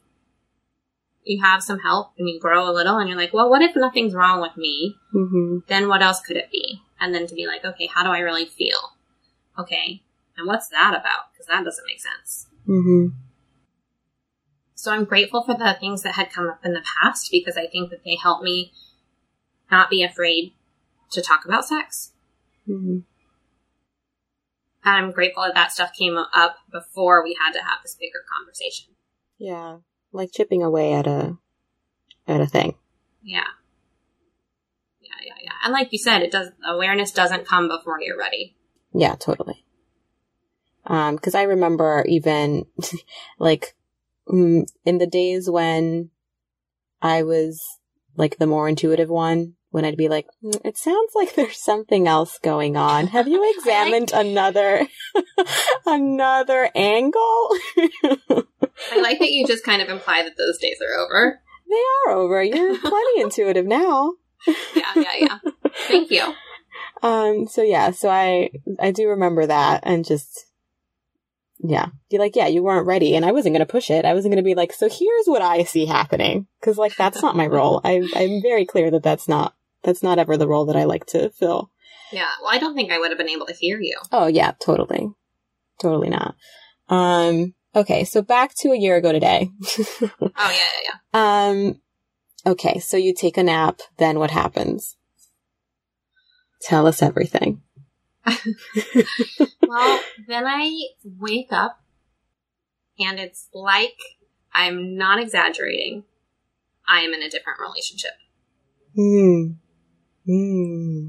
you 1.26 1.42
have 1.42 1.62
some 1.62 1.80
help 1.80 2.12
and 2.18 2.28
you 2.28 2.38
grow 2.40 2.70
a 2.70 2.72
little 2.72 2.98
and 2.98 3.08
you're 3.08 3.18
like, 3.18 3.34
well, 3.34 3.50
what 3.50 3.62
if 3.62 3.74
nothing's 3.74 4.14
wrong 4.14 4.40
with 4.40 4.56
me? 4.56 4.94
Mm-hmm. 5.14 5.58
then 5.68 5.88
what 5.88 6.02
else 6.02 6.20
could 6.20 6.36
it 6.36 6.50
be? 6.50 6.82
And 7.00 7.14
then 7.14 7.26
to 7.26 7.34
be 7.34 7.46
like, 7.46 7.64
okay, 7.64 7.86
how 7.86 8.02
do 8.04 8.10
I 8.10 8.20
really 8.20 8.46
feel? 8.46 8.92
Okay, 9.58 10.02
and 10.36 10.46
what's 10.46 10.68
that 10.68 10.90
about? 10.90 11.32
Because 11.32 11.46
that 11.46 11.64
doesn't 11.64 11.86
make 11.86 12.00
sense. 12.00 12.46
Mm-hmm. 12.68 13.16
So 14.74 14.92
I'm 14.92 15.04
grateful 15.04 15.42
for 15.42 15.54
the 15.54 15.76
things 15.80 16.02
that 16.02 16.14
had 16.14 16.30
come 16.30 16.48
up 16.48 16.64
in 16.64 16.72
the 16.72 16.84
past 17.02 17.30
because 17.30 17.56
I 17.56 17.66
think 17.66 17.90
that 17.90 18.04
they 18.04 18.16
helped 18.16 18.44
me 18.44 18.72
not 19.70 19.90
be 19.90 20.02
afraid 20.02 20.52
to 21.10 21.22
talk 21.22 21.44
about 21.44 21.66
sex. 21.66 22.12
Mm-hmm. 22.68 22.98
And 24.84 24.96
I'm 24.96 25.10
grateful 25.10 25.42
that 25.42 25.54
that 25.54 25.72
stuff 25.72 25.92
came 25.92 26.16
up 26.16 26.56
before 26.70 27.24
we 27.24 27.36
had 27.42 27.52
to 27.52 27.64
have 27.64 27.78
this 27.82 27.96
bigger 27.98 28.20
conversation. 28.38 28.94
Yeah. 29.38 29.78
Like 30.16 30.32
chipping 30.32 30.62
away 30.62 30.94
at 30.94 31.06
a 31.06 31.36
at 32.26 32.40
a 32.40 32.46
thing. 32.46 32.74
Yeah. 33.22 33.42
Yeah, 35.00 35.10
yeah, 35.24 35.34
yeah. 35.42 35.52
And 35.62 35.72
like 35.72 35.92
you 35.92 35.98
said, 35.98 36.22
it 36.22 36.30
does 36.30 36.48
awareness 36.66 37.10
doesn't 37.10 37.46
come 37.46 37.68
before 37.68 38.00
you're 38.00 38.18
ready. 38.18 38.56
Yeah, 38.94 39.14
totally. 39.16 39.64
Um, 40.86 41.18
cause 41.18 41.34
I 41.34 41.42
remember 41.42 42.04
even 42.08 42.66
like 43.38 43.74
mm, 44.28 44.66
in 44.84 44.98
the 44.98 45.06
days 45.06 45.50
when 45.50 46.10
I 47.02 47.22
was 47.22 47.62
like 48.16 48.38
the 48.38 48.46
more 48.46 48.68
intuitive 48.68 49.10
one, 49.10 49.54
when 49.76 49.84
I'd 49.84 49.98
be 49.98 50.08
like, 50.08 50.26
"Mm, 50.42 50.58
it 50.64 50.78
sounds 50.78 51.12
like 51.14 51.34
there's 51.36 51.62
something 51.62 52.08
else 52.08 52.38
going 52.38 52.78
on. 52.78 53.08
Have 53.08 53.28
you 53.28 53.54
examined 53.58 54.10
another, 54.10 54.88
another 55.86 56.70
angle? 56.74 57.50
I 58.90 59.00
like 59.02 59.18
that 59.18 59.30
you 59.30 59.46
just 59.46 59.64
kind 59.64 59.82
of 59.82 59.90
imply 59.90 60.22
that 60.22 60.38
those 60.38 60.56
days 60.56 60.78
are 60.80 60.98
over. 60.98 61.40
they 61.68 61.82
are 62.06 62.16
over. 62.16 62.42
You're 62.42 62.78
plenty 62.78 63.20
intuitive 63.20 63.66
now. 63.66 64.14
Yeah, 64.46 64.92
yeah, 64.96 65.12
yeah. 65.18 65.38
Thank 65.88 66.10
you. 66.10 66.32
Um, 67.02 67.46
so 67.46 67.62
yeah, 67.62 67.90
so 67.90 68.08
I, 68.08 68.52
I 68.80 68.92
do 68.92 69.08
remember 69.08 69.46
that 69.46 69.82
and 69.82 70.06
just, 70.06 70.46
yeah, 71.58 71.88
be 72.10 72.16
like, 72.16 72.34
yeah, 72.34 72.46
you 72.46 72.62
weren't 72.62 72.86
ready 72.86 73.14
and 73.14 73.26
I 73.26 73.32
wasn't 73.32 73.54
going 73.54 73.66
to 73.66 73.70
push 73.70 73.90
it. 73.90 74.06
I 74.06 74.14
wasn't 74.14 74.32
going 74.32 74.42
to 74.42 74.48
be 74.48 74.54
like, 74.54 74.72
so 74.72 74.88
here's 74.88 75.26
what 75.26 75.42
I 75.42 75.64
see 75.64 75.84
happening. 75.84 76.46
Cause 76.62 76.78
like, 76.78 76.96
that's 76.96 77.20
not 77.20 77.36
my 77.36 77.46
role. 77.46 77.82
I, 77.84 78.08
I'm 78.14 78.40
very 78.40 78.64
clear 78.64 78.90
that 78.90 79.02
that's 79.02 79.28
not, 79.28 79.54
that's 79.86 80.02
not 80.02 80.18
ever 80.18 80.36
the 80.36 80.48
role 80.48 80.66
that 80.66 80.76
I 80.76 80.84
like 80.84 81.06
to 81.06 81.30
fill. 81.30 81.70
Yeah. 82.12 82.28
Well, 82.42 82.52
I 82.52 82.58
don't 82.58 82.74
think 82.74 82.92
I 82.92 82.98
would 82.98 83.10
have 83.10 83.18
been 83.18 83.30
able 83.30 83.46
to 83.46 83.54
hear 83.54 83.80
you. 83.80 83.98
Oh 84.12 84.26
yeah, 84.26 84.52
totally. 84.60 85.08
Totally 85.80 86.10
not. 86.10 86.34
Um, 86.88 87.54
okay. 87.74 88.04
So 88.04 88.20
back 88.20 88.52
to 88.56 88.72
a 88.72 88.78
year 88.78 88.96
ago 88.96 89.12
today. 89.12 89.48
Oh 90.38 90.50
yeah, 90.50 90.68
yeah, 90.84 90.90
yeah. 91.14 91.48
um, 91.48 91.80
okay. 92.46 92.78
So 92.78 92.98
you 92.98 93.14
take 93.14 93.38
a 93.38 93.42
nap, 93.42 93.80
then 93.96 94.18
what 94.18 94.30
happens? 94.30 94.96
Tell 96.60 96.86
us 96.86 97.00
everything. 97.00 97.62
Well, 99.68 100.00
then 100.28 100.46
I 100.46 100.70
wake 101.04 101.52
up 101.52 101.80
and 102.98 103.18
it's 103.18 103.48
like 103.52 103.96
I'm 104.54 104.96
not 104.96 105.20
exaggerating. 105.20 106.04
I 106.88 107.00
am 107.00 107.12
in 107.12 107.22
a 107.22 107.28
different 107.28 107.58
relationship. 107.60 108.12
Hmm. 108.94 109.52
Hmm. 110.26 111.08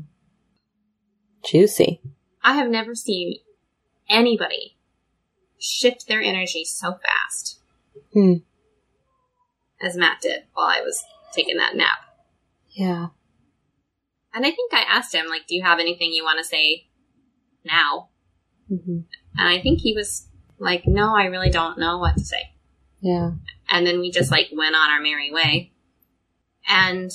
Juicy. 1.43 2.01
I 2.43 2.53
have 2.53 2.69
never 2.69 2.93
seen 2.95 3.37
anybody 4.09 4.77
shift 5.59 6.07
their 6.07 6.21
energy 6.21 6.63
so 6.63 6.99
fast 7.03 7.59
Hmm. 8.13 8.35
as 9.81 9.95
Matt 9.97 10.21
did 10.21 10.43
while 10.53 10.67
I 10.67 10.81
was 10.81 11.03
taking 11.33 11.57
that 11.57 11.75
nap. 11.75 11.97
Yeah. 12.71 13.07
And 14.33 14.45
I 14.45 14.51
think 14.51 14.71
I 14.73 14.81
asked 14.87 15.15
him, 15.15 15.27
like, 15.27 15.47
do 15.47 15.55
you 15.55 15.63
have 15.63 15.79
anything 15.79 16.11
you 16.11 16.23
want 16.23 16.37
to 16.37 16.43
say 16.43 16.87
now? 17.65 18.09
hmm 18.67 18.99
And 19.37 19.47
I 19.47 19.59
think 19.61 19.79
he 19.81 19.93
was 19.93 20.27
like, 20.59 20.85
no, 20.85 21.15
I 21.15 21.25
really 21.25 21.49
don't 21.49 21.79
know 21.79 21.97
what 21.97 22.17
to 22.17 22.23
say. 22.23 22.51
Yeah. 23.01 23.31
And 23.69 23.85
then 23.85 23.99
we 23.99 24.11
just 24.11 24.31
like 24.31 24.49
went 24.53 24.75
on 24.75 24.91
our 24.91 25.01
merry 25.01 25.31
way. 25.31 25.71
And 26.67 27.09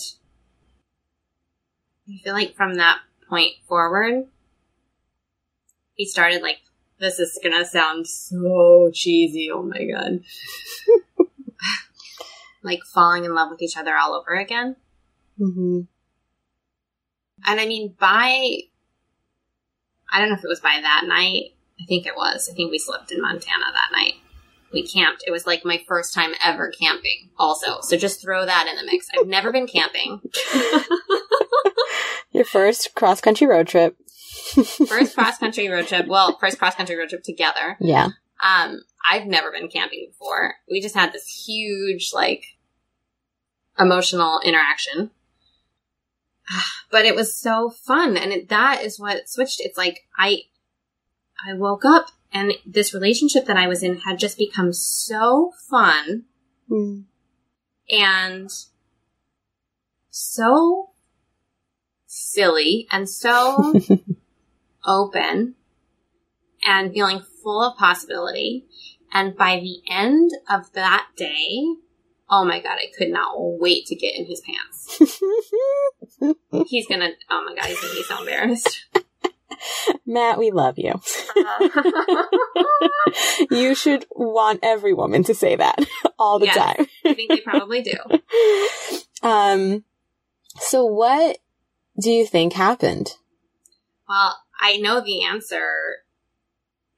I 2.12 2.22
feel 2.22 2.34
like 2.34 2.54
from 2.54 2.74
that 2.74 2.98
point 3.28 3.52
forward, 3.66 4.26
he 5.94 6.06
started 6.06 6.42
like, 6.42 6.58
this 6.98 7.18
is 7.18 7.38
gonna 7.42 7.64
sound 7.64 8.06
so 8.06 8.90
cheesy. 8.92 9.50
Oh 9.50 9.62
my 9.62 9.84
god. 9.84 10.20
like 12.62 12.80
falling 12.84 13.24
in 13.24 13.34
love 13.34 13.50
with 13.50 13.62
each 13.62 13.76
other 13.76 13.96
all 13.96 14.14
over 14.14 14.34
again. 14.34 14.76
hmm 15.38 15.80
And 17.46 17.60
I 17.60 17.66
mean, 17.66 17.94
by, 17.98 18.58
I 20.12 20.18
don't 20.18 20.28
know 20.28 20.36
if 20.36 20.44
it 20.44 20.48
was 20.48 20.60
by 20.60 20.78
that 20.80 21.04
night. 21.06 21.54
I 21.80 21.84
think 21.86 22.06
it 22.06 22.14
was. 22.16 22.48
I 22.50 22.54
think 22.54 22.70
we 22.70 22.78
slept 22.78 23.10
in 23.10 23.20
Montana 23.20 23.64
that 23.72 23.90
night. 23.92 24.14
We 24.72 24.86
camped. 24.86 25.24
It 25.26 25.32
was 25.32 25.46
like 25.46 25.64
my 25.64 25.82
first 25.88 26.14
time 26.14 26.32
ever 26.42 26.70
camping, 26.70 27.30
also. 27.36 27.80
So 27.82 27.96
just 27.96 28.22
throw 28.22 28.46
that 28.46 28.68
in 28.68 28.76
the 28.76 28.90
mix. 28.90 29.08
I've 29.18 29.26
never 29.26 29.52
been 29.52 29.66
camping. 29.66 30.20
Your 32.42 32.48
first 32.48 32.96
cross 32.96 33.20
country 33.20 33.46
road 33.46 33.68
trip. 33.68 33.96
First 34.88 35.14
cross 35.14 35.38
country 35.38 35.68
road 35.68 35.86
trip. 35.86 36.08
Well, 36.08 36.36
first 36.40 36.58
cross 36.58 36.74
country 36.74 36.96
road 36.96 37.08
trip 37.08 37.22
together. 37.22 37.76
Yeah. 37.78 38.08
Um, 38.42 38.80
I've 39.08 39.26
never 39.26 39.52
been 39.52 39.68
camping 39.68 40.08
before. 40.10 40.56
We 40.68 40.80
just 40.80 40.96
had 40.96 41.12
this 41.12 41.44
huge, 41.46 42.10
like, 42.12 42.42
emotional 43.78 44.40
interaction. 44.44 45.12
but 46.90 47.04
it 47.04 47.14
was 47.14 47.32
so 47.32 47.70
fun. 47.70 48.16
And 48.16 48.32
it, 48.32 48.48
that 48.48 48.82
is 48.82 48.98
what 48.98 49.28
switched. 49.28 49.60
It's 49.60 49.78
like 49.78 50.00
I, 50.18 50.40
I 51.48 51.54
woke 51.54 51.84
up 51.84 52.06
and 52.32 52.54
this 52.66 52.92
relationship 52.92 53.46
that 53.46 53.56
I 53.56 53.68
was 53.68 53.84
in 53.84 53.98
had 53.98 54.18
just 54.18 54.36
become 54.36 54.72
so 54.72 55.52
fun 55.70 56.24
Mm. 56.70 57.04
and 57.90 58.50
so 60.10 60.91
silly 62.14 62.86
and 62.90 63.08
so 63.08 63.72
open 64.84 65.54
and 66.64 66.92
feeling 66.92 67.22
full 67.42 67.62
of 67.62 67.78
possibility. 67.78 68.66
And 69.12 69.34
by 69.36 69.60
the 69.60 69.80
end 69.90 70.30
of 70.50 70.70
that 70.74 71.06
day, 71.16 71.64
oh 72.30 72.44
my 72.44 72.60
God, 72.60 72.78
I 72.78 72.90
could 72.96 73.08
not 73.08 73.32
wait 73.34 73.86
to 73.86 73.94
get 73.94 74.14
in 74.14 74.26
his 74.26 74.40
pants. 74.42 74.98
He's 76.68 76.86
gonna, 76.86 77.10
oh 77.30 77.44
my 77.46 77.54
God, 77.54 77.64
he's 77.66 77.80
gonna 77.80 77.94
be 77.94 78.02
so 78.02 78.18
embarrassed. 78.20 78.86
Matt, 80.06 80.38
we 80.38 80.50
love 80.50 80.78
you. 80.78 81.00
you 83.50 83.74
should 83.74 84.04
want 84.10 84.60
every 84.62 84.92
woman 84.92 85.24
to 85.24 85.34
say 85.34 85.56
that 85.56 85.78
all 86.18 86.38
the 86.38 86.46
Yes. 86.46 86.56
time. 86.56 86.86
I 87.06 87.14
think 87.14 87.30
they 87.30 87.40
probably 87.40 87.82
do. 87.82 87.96
Um, 89.22 89.84
so 90.58 90.84
what 90.84 91.38
do 92.00 92.10
you 92.10 92.26
think 92.26 92.52
happened? 92.54 93.10
Well, 94.08 94.38
I 94.60 94.76
know 94.76 95.00
the 95.00 95.24
answer 95.24 95.66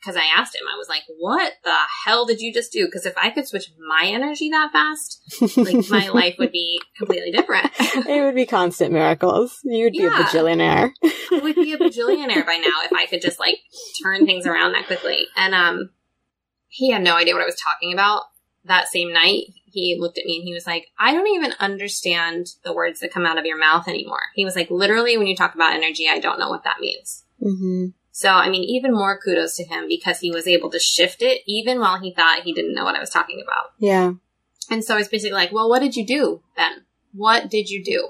because 0.00 0.16
I 0.16 0.24
asked 0.36 0.54
him. 0.54 0.62
I 0.72 0.76
was 0.76 0.88
like, 0.88 1.02
"What 1.18 1.54
the 1.64 1.76
hell 2.04 2.26
did 2.26 2.40
you 2.40 2.52
just 2.52 2.72
do?" 2.72 2.84
Because 2.86 3.06
if 3.06 3.16
I 3.16 3.30
could 3.30 3.46
switch 3.48 3.70
my 3.88 4.06
energy 4.06 4.50
that 4.50 4.70
fast, 4.72 5.56
like 5.56 5.88
my 5.88 6.08
life 6.08 6.36
would 6.38 6.52
be 6.52 6.80
completely 6.98 7.30
different. 7.30 7.70
it 7.80 8.22
would 8.22 8.34
be 8.34 8.46
constant 8.46 8.92
miracles. 8.92 9.58
You'd 9.64 9.92
be 9.92 10.00
a 10.00 10.10
Yeah. 10.10 10.22
bajillionaire. 10.24 10.90
I 11.32 11.38
would 11.42 11.54
be 11.54 11.72
a 11.72 11.78
bajillionaire 11.78 12.44
by 12.44 12.56
now 12.56 12.82
if 12.84 12.92
I 12.92 13.06
could 13.06 13.22
just 13.22 13.40
like 13.40 13.58
turn 14.02 14.26
things 14.26 14.46
around 14.46 14.72
that 14.72 14.86
quickly. 14.86 15.26
And 15.36 15.54
um, 15.54 15.90
he 16.68 16.90
had 16.90 17.02
no 17.02 17.16
idea 17.16 17.34
what 17.34 17.42
I 17.42 17.46
was 17.46 17.60
talking 17.62 17.92
about. 17.92 18.22
That 18.66 18.88
same 18.88 19.12
night, 19.12 19.52
he 19.66 19.98
looked 19.98 20.18
at 20.18 20.24
me 20.24 20.36
and 20.36 20.44
he 20.44 20.54
was 20.54 20.66
like, 20.66 20.88
"I 20.98 21.12
don't 21.12 21.28
even 21.28 21.52
understand 21.60 22.48
the 22.64 22.72
words 22.72 23.00
that 23.00 23.12
come 23.12 23.26
out 23.26 23.38
of 23.38 23.44
your 23.44 23.58
mouth 23.58 23.88
anymore." 23.88 24.22
He 24.34 24.44
was 24.44 24.56
like, 24.56 24.70
"Literally, 24.70 25.16
when 25.18 25.26
you 25.26 25.36
talk 25.36 25.54
about 25.54 25.74
energy, 25.74 26.08
I 26.08 26.18
don't 26.18 26.38
know 26.38 26.48
what 26.48 26.64
that 26.64 26.80
means." 26.80 27.24
hmm 27.40 27.88
So, 28.12 28.30
I 28.30 28.48
mean, 28.48 28.62
even 28.64 28.92
more 28.92 29.18
kudos 29.18 29.56
to 29.56 29.64
him 29.64 29.86
because 29.88 30.20
he 30.20 30.30
was 30.30 30.46
able 30.46 30.70
to 30.70 30.78
shift 30.78 31.20
it 31.20 31.42
even 31.46 31.80
while 31.80 31.98
he 32.00 32.12
thought 32.12 32.42
he 32.42 32.54
didn't 32.54 32.74
know 32.74 32.84
what 32.84 32.94
I 32.94 33.00
was 33.00 33.10
talking 33.10 33.42
about. 33.42 33.72
Yeah. 33.78 34.12
And 34.70 34.84
so 34.84 34.94
I 34.94 34.98
was 34.98 35.08
basically 35.08 35.34
like, 35.34 35.52
well, 35.52 35.68
what 35.68 35.80
did 35.80 35.96
you 35.96 36.06
do 36.06 36.42
then? 36.56 36.84
What 37.12 37.50
did 37.50 37.68
you 37.68 37.84
do 37.84 38.08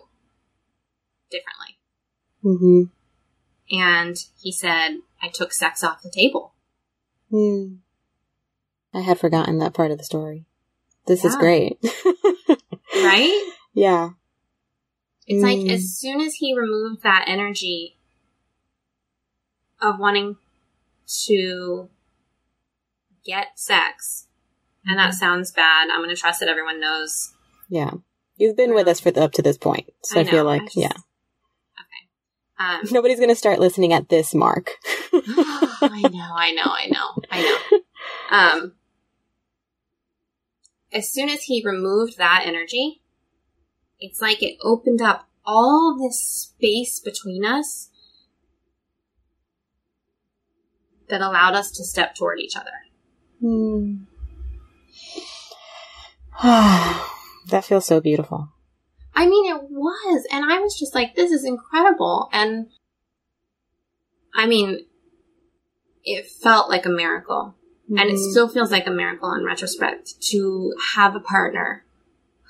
differently? 1.31 1.79
hmm 2.43 2.83
And 3.71 4.17
he 4.41 4.53
said, 4.53 4.99
I 5.23 5.29
took 5.29 5.53
sex 5.53 5.83
off 5.83 6.03
the 6.03 6.11
table. 6.11 6.53
Hmm. 7.31 7.77
I 8.95 9.01
had 9.01 9.19
forgotten 9.19 9.59
that 9.59 9.75
part 9.75 9.91
of 9.91 9.99
the 9.99 10.05
story. 10.05 10.45
This 11.07 11.25
is 11.25 11.37
great. 11.37 11.79
Right? 12.97 13.53
yeah. 13.75 14.11
It's 15.27 15.43
like 15.43 15.59
Mm. 15.59 15.71
as 15.73 15.99
soon 15.99 16.21
as 16.21 16.35
he 16.35 16.57
removed 16.57 17.03
that 17.03 17.25
energy 17.27 17.97
of 19.83 19.99
wanting 19.99 20.37
to 21.27 21.89
get 23.25 23.59
sex, 23.59 24.27
and 24.87 24.97
that 24.99 25.15
sounds 25.15 25.51
bad. 25.51 25.89
I'm 25.91 25.99
going 26.01 26.11
to 26.11 26.17
trust 26.17 26.39
that 26.41 26.49
everyone 26.49 26.81
knows. 26.81 27.35
Yeah. 27.69 27.91
You've 28.37 28.57
been 28.57 28.75
with 28.75 28.87
us 28.87 29.01
for 29.01 29.11
the, 29.11 29.23
up 29.23 29.33
to 29.33 29.43
this 29.43 29.59
point. 29.59 29.91
So 30.05 30.21
I, 30.21 30.23
I 30.23 30.25
feel 30.25 30.45
like, 30.45 30.63
I 30.63 30.65
just- 30.67 30.77
yeah. 30.77 30.93
Um, 32.57 32.81
Nobody's 32.93 33.19
going 33.19 33.29
to 33.31 33.35
start 33.35 33.59
listening 33.59 33.93
at 33.93 34.09
this 34.09 34.35
mark. 34.35 34.71
I 35.13 36.01
know, 36.13 36.33
I 36.37 36.53
know, 36.53 36.63
I 36.65 36.87
know, 36.91 37.23
I 37.31 37.43
know. 37.43 37.79
Um, 38.63 38.73
as 40.95 41.11
soon 41.11 41.29
as 41.29 41.43
he 41.43 41.63
removed 41.65 42.17
that 42.17 42.45
energy, 42.47 43.03
it's 43.99 44.23
like 44.23 44.43
it 44.43 44.57
opened 44.63 45.03
up 45.03 45.29
all 45.45 45.99
this 46.01 46.23
space 46.23 47.01
between 47.01 47.45
us 47.45 47.91
that 51.09 51.21
allowed 51.21 51.55
us 51.55 51.71
to 51.73 51.85
step 51.85 52.15
toward 52.15 52.39
each 52.39 52.57
other. 52.57 52.71
Hmm. 53.41 54.05
that 56.43 57.65
feels 57.65 57.87
so 57.87 58.01
beautiful. 58.01 58.49
I 59.15 59.27
mean, 59.27 59.55
it 59.55 59.63
was, 59.71 60.27
and 60.31 60.51
I 60.51 60.61
was 60.61 60.79
just 60.79 60.95
like, 60.95 61.15
this 61.15 61.31
is 61.31 61.45
incredible. 61.45 62.29
And 62.33 62.69
I 64.35 64.47
mean, 64.47 64.87
it 66.05 66.27
felt 66.27 66.69
like 66.69 66.87
a 66.87 66.91
miracle. 66.91 67.55
And 67.89 68.11
it 68.11 68.15
Mhm. 68.15 68.31
still 68.31 68.49
feels 68.49 68.71
like 68.71 68.87
a 68.87 68.91
miracle 68.91 69.33
in 69.33 69.45
retrospect 69.45 70.21
to 70.31 70.75
have 70.95 71.15
a 71.15 71.21
partner 71.21 71.85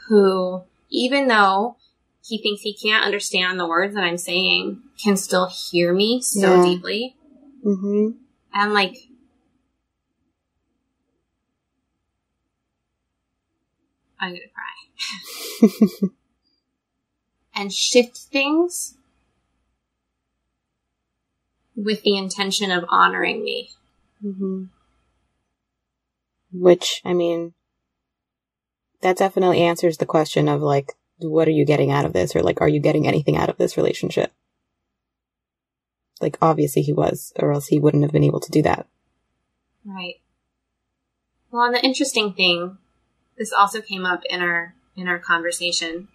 who, 0.07 0.63
even 0.91 1.27
though 1.29 1.77
he 2.23 2.39
thinks 2.39 2.63
he 2.63 2.73
can't 2.73 3.05
understand 3.05 3.59
the 3.59 3.67
words 3.67 3.95
that 3.95 4.05
I'm 4.05 4.17
saying, 4.19 4.83
can 5.03 5.17
still 5.17 5.47
hear 5.47 5.93
me 5.93 6.21
so 6.23 6.55
Yeah. 6.55 6.63
deeply. 6.63 7.17
Mhm. 7.65 8.15
And 8.53 8.73
like, 8.73 9.09
I'm 14.21 14.33
gonna 14.35 14.49
cry. 14.49 16.09
and 17.55 17.73
shift 17.73 18.17
things 18.17 18.95
with 21.77 22.03
the 22.03 22.17
intention 22.17 22.71
of 22.71 22.85
honoring 22.89 23.43
me. 23.43 23.71
Mhm. 24.25 24.69
Which, 26.55 27.03
I 27.05 27.15
mean, 27.15 27.53
that 29.01 29.17
definitely 29.17 29.61
answers 29.61 29.99
the 29.99 30.07
question 30.07 30.49
of 30.49 30.63
like, 30.63 30.93
what 31.19 31.49
are 31.49 31.53
you 31.53 31.65
getting 31.65 31.91
out 31.91 32.05
of 32.05 32.13
this? 32.13 32.37
Or 32.37 32.43
like, 32.43 32.61
are 32.61 32.69
you 32.69 32.81
getting 32.81 33.09
anything 33.09 33.37
out 33.37 33.49
of 33.49 33.59
this 33.59 33.77
relationship? 33.77 34.33
Like, 36.21 36.39
obviously 36.41 36.83
he 36.83 36.93
was, 36.93 37.33
or 37.41 37.53
else 37.53 37.67
he 37.67 37.81
wouldn't 37.81 38.05
have 38.05 38.13
been 38.13 38.25
able 38.25 38.41
to 38.41 38.51
do 38.53 38.63
that. 38.63 38.87
Right. 39.85 40.21
Well, 41.51 41.65
and 41.65 41.75
the 41.75 41.85
interesting 41.85 42.33
thing, 42.33 42.79
this 43.37 43.53
also 43.53 43.81
came 43.81 44.07
up 44.07 44.23
in 44.31 44.41
our 44.41 44.75
in 44.97 45.09
our 45.09 45.19
conversation 45.19 46.07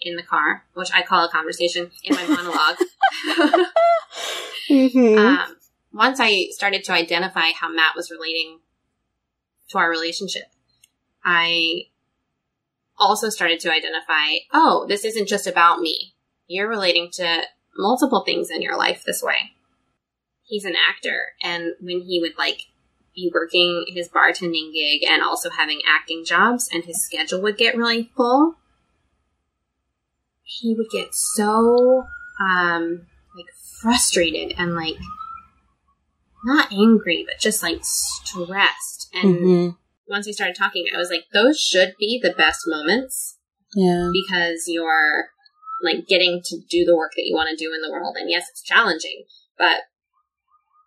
in 0.00 0.16
the 0.16 0.22
car, 0.22 0.64
which 0.74 0.92
I 0.92 1.02
call 1.02 1.24
a 1.24 1.30
conversation 1.30 1.90
in 2.04 2.14
my 2.14 2.26
monologue. 2.26 2.76
Mm-hmm. 4.68 5.16
um, 5.16 5.56
once 5.94 6.20
I 6.20 6.48
started 6.50 6.84
to 6.84 6.92
identify 6.92 7.52
how 7.52 7.72
Matt 7.72 7.96
was 7.96 8.10
relating 8.10 8.58
to 9.70 9.78
our 9.78 9.90
relationship, 9.90 10.44
I 11.24 11.86
also 12.98 13.28
started 13.28 13.60
to 13.60 13.72
identify, 13.72 14.44
oh, 14.52 14.86
this 14.88 15.04
isn't 15.04 15.28
just 15.28 15.46
about 15.46 15.80
me. 15.80 16.14
You're 16.46 16.68
relating 16.68 17.10
to 17.12 17.42
multiple 17.76 18.24
things 18.24 18.50
in 18.50 18.62
your 18.62 18.76
life 18.76 19.04
this 19.04 19.22
way. 19.22 19.52
He's 20.42 20.64
an 20.64 20.74
actor, 20.88 21.26
and 21.42 21.74
when 21.80 22.00
he 22.00 22.20
would 22.20 22.36
like 22.38 22.62
be 23.14 23.30
working 23.34 23.84
his 23.88 24.08
bartending 24.08 24.72
gig 24.72 25.04
and 25.04 25.22
also 25.22 25.50
having 25.50 25.82
acting 25.86 26.24
jobs, 26.24 26.68
and 26.72 26.84
his 26.84 27.04
schedule 27.04 27.42
would 27.42 27.58
get 27.58 27.76
really 27.76 28.10
full, 28.16 28.56
he 30.42 30.74
would 30.74 30.88
get 30.90 31.14
so 31.14 32.06
um 32.40 33.06
like 33.36 33.46
frustrated 33.80 34.54
and 34.58 34.74
like 34.74 34.96
not 36.48 36.72
angry, 36.72 37.24
but 37.28 37.38
just 37.38 37.62
like 37.62 37.80
stressed. 37.82 39.08
And 39.14 39.34
Mhm. 39.38 39.76
once 40.08 40.26
we 40.26 40.32
started 40.32 40.56
talking, 40.56 40.86
I 40.92 40.98
was 40.98 41.10
like, 41.10 41.26
those 41.32 41.60
should 41.60 41.94
be 41.98 42.18
the 42.20 42.32
best 42.32 42.60
moments 42.66 43.36
Yeah. 43.74 44.10
because 44.12 44.64
you're 44.66 45.30
like 45.82 46.06
getting 46.08 46.42
to 46.44 46.58
do 46.68 46.84
the 46.84 46.96
work 46.96 47.12
that 47.16 47.26
you 47.26 47.34
want 47.34 47.50
to 47.50 47.56
do 47.64 47.72
in 47.72 47.80
the 47.82 47.90
world. 47.90 48.16
And 48.18 48.28
yes, 48.28 48.46
it's 48.50 48.62
challenging, 48.62 49.24
but 49.56 49.82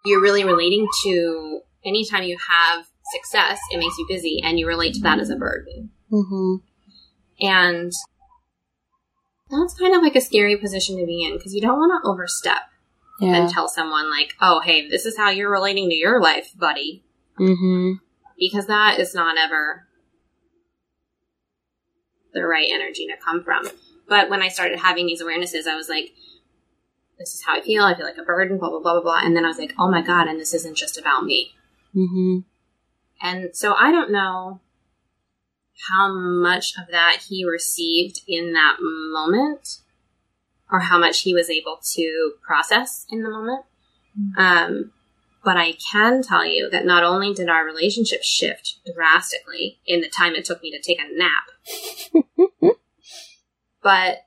you're 0.04 0.22
really 0.22 0.44
relating 0.44 0.88
to 1.06 1.62
anytime 1.86 2.24
you 2.24 2.38
have 2.50 2.88
success, 3.14 3.60
it 3.72 3.78
makes 3.78 3.98
you 3.98 4.06
busy 4.10 4.42
and 4.44 4.60
you 4.60 4.68
relate 4.68 4.94
to 4.96 5.02
that 5.02 5.20
as 5.20 5.30
a 5.30 5.36
burden. 5.36 5.92
Mm-hmm. 6.12 6.56
And 7.46 7.92
that's 9.50 9.74
kind 9.78 9.96
of 9.96 10.02
like 10.02 10.16
a 10.16 10.22
scary 10.22 10.58
position 10.58 10.98
to 10.98 11.06
be 11.06 11.24
in 11.24 11.38
because 11.38 11.54
you 11.54 11.62
don't 11.62 11.78
want 11.78 12.04
to 12.04 12.10
overstep 12.10 12.62
Yeah. 13.22 13.36
and 13.36 13.50
tell 13.50 13.68
someone 13.70 14.10
like, 14.10 14.34
oh, 14.42 14.62
hey, 14.62 14.90
this 14.90 15.06
is 15.06 15.16
how 15.16 15.30
you're 15.30 15.52
relating 15.52 15.90
to 15.90 15.96
your 15.96 16.20
life, 16.20 16.52
buddy. 16.58 17.04
Mm-hmm. 17.40 17.94
because 18.38 18.68
that 18.68 19.00
is 19.00 19.16
not 19.16 19.38
ever 19.38 19.88
the 22.34 22.46
right 22.46 22.68
energy 22.70 23.08
to 23.08 23.14
come 23.24 23.44
from. 23.44 23.68
But 24.08 24.30
when 24.30 24.42
I 24.42 24.50
started 24.50 24.80
having 24.80 25.06
these 25.06 25.24
awarenesses, 25.24 25.68
I 25.68 25.76
was 25.76 25.90
like, 25.90 26.12
this 27.18 27.34
is 27.34 27.44
how 27.46 27.56
I 27.56 27.62
feel. 27.62 27.84
I 27.84 27.96
feel 27.96 28.06
like 28.06 28.18
a 28.18 28.24
burden, 28.24 28.58
blah, 28.58 28.70
blah, 28.70 28.80
blah, 28.80 28.94
blah, 28.94 29.02
blah. 29.02 29.22
And 29.24 29.36
then 29.36 29.46
I 29.46 29.48
was 29.48 29.58
like, 29.58 29.74
oh 29.80 29.90
my 29.90 30.02
God, 30.02 30.28
and 30.28 30.40
this 30.40 30.54
isn't 30.54 30.76
just 30.76 30.98
about 30.98 31.24
me. 31.24 31.54
Mm-hmm. 31.96 32.40
And 33.22 33.56
so 33.56 33.74
I 33.74 33.92
don't 33.92 34.12
know 34.12 34.60
how 35.90 36.14
much 36.14 36.74
of 36.78 36.88
that 36.92 37.24
he 37.28 37.46
received 37.46 38.22
in 38.28 38.54
that 38.54 38.78
moment 38.80 39.81
or 40.72 40.80
how 40.80 40.98
much 40.98 41.22
he 41.22 41.34
was 41.34 41.50
able 41.50 41.80
to 41.94 42.34
process 42.46 43.06
in 43.10 43.24
the 43.24 43.30
moment. 43.30 43.66
Um, 44.38 44.92
but 45.44 45.58
I 45.58 45.74
can 45.92 46.22
tell 46.22 46.46
you 46.46 46.70
that 46.70 46.86
not 46.86 47.04
only 47.04 47.34
did 47.34 47.50
our 47.50 47.66
relationship 47.66 48.24
shift 48.24 48.80
drastically 48.94 49.80
in 49.86 50.02
the 50.02 50.10
time 50.10 50.36
it 50.36 50.46
took 50.46 50.62
me 50.62 50.72
to 50.72 50.80
take 50.80 51.00
a 51.00 51.18
nap, 51.18 52.74
but 53.84 54.26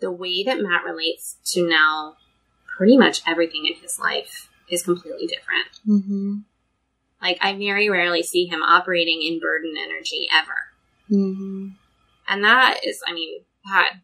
the 0.00 0.10
way 0.10 0.42
that 0.44 0.60
Matt 0.60 0.84
relates 0.84 1.36
to 1.52 1.66
now 1.66 2.16
pretty 2.76 2.96
much 2.96 3.22
everything 3.26 3.66
in 3.66 3.74
his 3.80 3.98
life 3.98 4.48
is 4.70 4.82
completely 4.82 5.26
different. 5.26 5.80
Mm-hmm. 5.86 6.38
Like, 7.22 7.38
I 7.40 7.56
very 7.56 7.88
rarely 7.88 8.22
see 8.22 8.46
him 8.46 8.62
operating 8.62 9.22
in 9.22 9.40
burden 9.40 9.74
energy 9.78 10.28
ever. 10.32 10.54
Mm-hmm. 11.10 11.68
And 12.28 12.44
that 12.44 12.80
is, 12.84 13.02
I 13.06 13.12
mean, 13.12 13.40
God, 13.66 14.00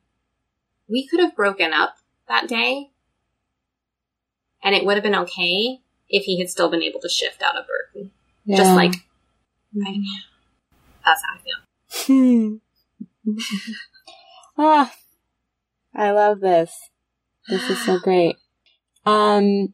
we 0.93 1.09
could 1.09 1.20
have 1.20 1.34
broken 1.34 1.72
up 1.72 1.97
that 2.28 2.47
day 2.47 2.90
and 4.62 4.74
it 4.74 4.84
would 4.84 4.95
have 4.95 5.03
been 5.03 5.14
okay 5.14 5.78
if 6.09 6.24
he 6.24 6.38
had 6.38 6.51
still 6.51 6.70
been 6.70 6.82
able 6.82 7.01
to 7.01 7.09
shift 7.09 7.43
out 7.43 7.57
of 7.57 7.64
burden. 7.66 8.11
Yeah. 8.45 8.59
Just 8.59 8.74
like, 8.74 8.95
I, 9.84 9.97
that's 11.05 11.22
how 11.24 11.34
I 11.34 12.07
feel. 12.07 12.61
ah, 14.59 14.95
I 15.95 16.11
love 16.11 16.40
this. 16.40 16.90
This 17.49 17.70
is 17.70 17.84
so 17.84 17.99
great. 17.99 18.36
Um, 19.07 19.72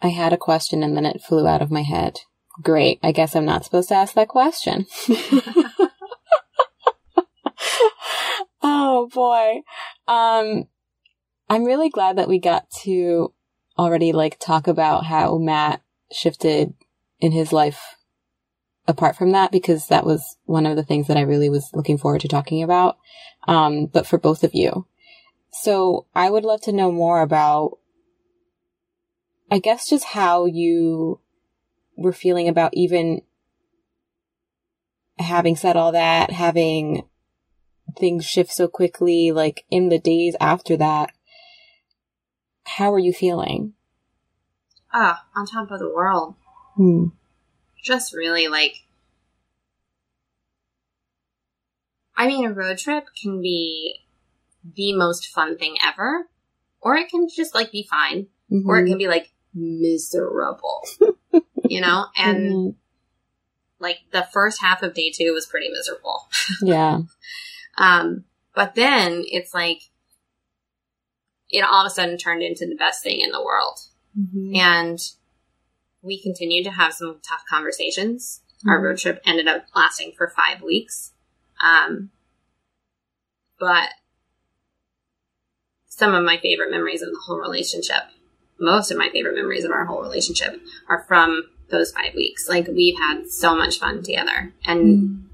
I 0.00 0.08
had 0.08 0.32
a 0.32 0.38
question 0.38 0.82
and 0.82 0.96
then 0.96 1.04
it 1.04 1.20
flew 1.20 1.46
out 1.46 1.60
of 1.60 1.72
my 1.72 1.82
head. 1.82 2.20
Great. 2.62 3.00
I 3.02 3.10
guess 3.10 3.34
I'm 3.34 3.44
not 3.44 3.64
supposed 3.64 3.88
to 3.88 3.96
ask 3.96 4.14
that 4.14 4.28
question. 4.28 4.86
oh 9.00 9.06
boy. 9.08 9.62
Um, 10.06 10.64
I'm 11.48 11.64
really 11.64 11.90
glad 11.90 12.18
that 12.18 12.28
we 12.28 12.38
got 12.38 12.70
to 12.82 13.32
already 13.78 14.12
like 14.12 14.38
talk 14.38 14.66
about 14.66 15.06
how 15.06 15.38
Matt 15.38 15.82
shifted 16.12 16.74
in 17.18 17.32
his 17.32 17.52
life 17.52 17.96
apart 18.86 19.16
from 19.16 19.32
that 19.32 19.52
because 19.52 19.86
that 19.86 20.04
was 20.04 20.36
one 20.44 20.66
of 20.66 20.76
the 20.76 20.82
things 20.82 21.06
that 21.06 21.16
I 21.16 21.22
really 21.22 21.48
was 21.48 21.70
looking 21.72 21.98
forward 21.98 22.20
to 22.22 22.28
talking 22.28 22.62
about. 22.62 22.98
Um, 23.48 23.86
but 23.86 24.06
for 24.06 24.18
both 24.18 24.44
of 24.44 24.54
you. 24.54 24.86
So 25.52 26.06
I 26.14 26.30
would 26.30 26.44
love 26.44 26.60
to 26.62 26.72
know 26.72 26.92
more 26.92 27.22
about, 27.22 27.78
I 29.50 29.58
guess 29.58 29.88
just 29.88 30.04
how 30.04 30.46
you 30.46 31.20
were 31.96 32.12
feeling 32.12 32.48
about 32.48 32.74
even 32.74 33.22
having 35.18 35.56
said 35.56 35.76
all 35.76 35.92
that, 35.92 36.30
having 36.30 37.04
things 37.96 38.24
shift 38.24 38.52
so 38.52 38.68
quickly, 38.68 39.32
like 39.32 39.64
in 39.70 39.88
the 39.88 39.98
days 39.98 40.36
after 40.40 40.76
that. 40.76 41.10
How 42.64 42.92
are 42.92 42.98
you 42.98 43.12
feeling? 43.12 43.74
Ah, 44.92 45.24
on 45.36 45.46
top 45.46 45.70
of 45.70 45.78
the 45.78 45.88
world. 45.92 46.34
Hmm. 46.76 47.06
Just 47.82 48.14
really 48.14 48.48
like, 48.48 48.84
I 52.16 52.26
mean, 52.26 52.44
a 52.44 52.52
road 52.52 52.78
trip 52.78 53.06
can 53.20 53.40
be 53.40 54.00
the 54.76 54.92
most 54.94 55.28
fun 55.28 55.56
thing 55.56 55.76
ever, 55.84 56.28
or 56.80 56.96
it 56.96 57.08
can 57.08 57.28
just 57.28 57.54
like 57.54 57.72
be 57.72 57.82
fine, 57.88 58.26
or 58.66 58.78
it 58.78 58.84
Mhm. 58.84 58.88
can 58.88 58.98
be 58.98 59.08
like 59.08 59.32
miserable, 59.54 60.82
you 61.64 61.80
know? 61.80 62.06
And 62.16 62.48
Mhm. 62.52 62.74
like 63.78 64.00
the 64.12 64.28
first 64.32 64.60
half 64.60 64.82
of 64.82 64.94
day 64.94 65.10
two 65.10 65.32
was 65.32 65.46
pretty 65.46 65.70
miserable. 65.70 66.28
yeah. 66.62 67.00
Um, 67.80 68.24
but 68.54 68.74
then 68.74 69.24
it's 69.26 69.54
like, 69.54 69.80
it 71.48 71.64
all 71.64 71.86
of 71.86 71.90
a 71.90 71.94
sudden 71.94 72.18
turned 72.18 72.42
into 72.42 72.66
the 72.66 72.76
best 72.76 73.02
thing 73.02 73.20
in 73.20 73.32
the 73.32 73.42
world. 73.42 73.78
Mhm. 74.16 74.56
And 74.56 74.98
we 76.02 76.22
continued 76.22 76.64
to 76.64 76.70
have 76.70 76.92
some 76.92 77.20
tough 77.26 77.42
conversations. 77.48 78.42
Our 78.68 78.78
Mhm. 78.78 78.82
road 78.82 78.98
trip 78.98 79.22
ended 79.24 79.48
up 79.48 79.66
lasting 79.74 80.12
for 80.12 80.28
five 80.28 80.62
weeks. 80.62 81.12
Um, 81.62 82.10
but 83.58 83.90
some 85.86 86.14
of 86.14 86.24
my 86.24 86.38
favorite 86.38 86.70
memories 86.70 87.02
of 87.02 87.10
the 87.10 87.20
whole 87.26 87.38
relationship, 87.38 88.04
most 88.58 88.90
of 88.90 88.98
my 88.98 89.08
favorite 89.10 89.34
memories 89.34 89.64
of 89.64 89.70
our 89.70 89.86
whole 89.86 90.02
relationship 90.02 90.60
are 90.88 91.04
from 91.08 91.50
those 91.70 91.92
five 91.92 92.14
weeks. 92.14 92.48
Like 92.48 92.68
we've 92.68 92.98
had 92.98 93.28
so 93.28 93.54
much 93.54 93.78
fun 93.78 94.02
together 94.02 94.52
and 94.64 95.29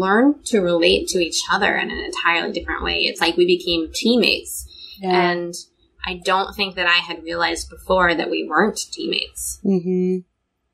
learned 0.00 0.44
to 0.46 0.60
relate 0.60 1.08
to 1.08 1.18
each 1.18 1.42
other 1.50 1.76
in 1.76 1.90
an 1.90 1.98
entirely 1.98 2.52
different 2.52 2.82
way. 2.82 3.00
It's 3.00 3.20
like 3.20 3.36
we 3.36 3.46
became 3.46 3.90
teammates. 3.92 4.66
Yeah. 5.00 5.30
And 5.30 5.54
I 6.04 6.20
don't 6.24 6.54
think 6.54 6.74
that 6.76 6.86
I 6.86 6.96
had 6.96 7.22
realized 7.22 7.70
before 7.70 8.14
that 8.14 8.30
we 8.30 8.48
weren't 8.48 8.78
teammates. 8.90 9.60
hmm 9.62 10.18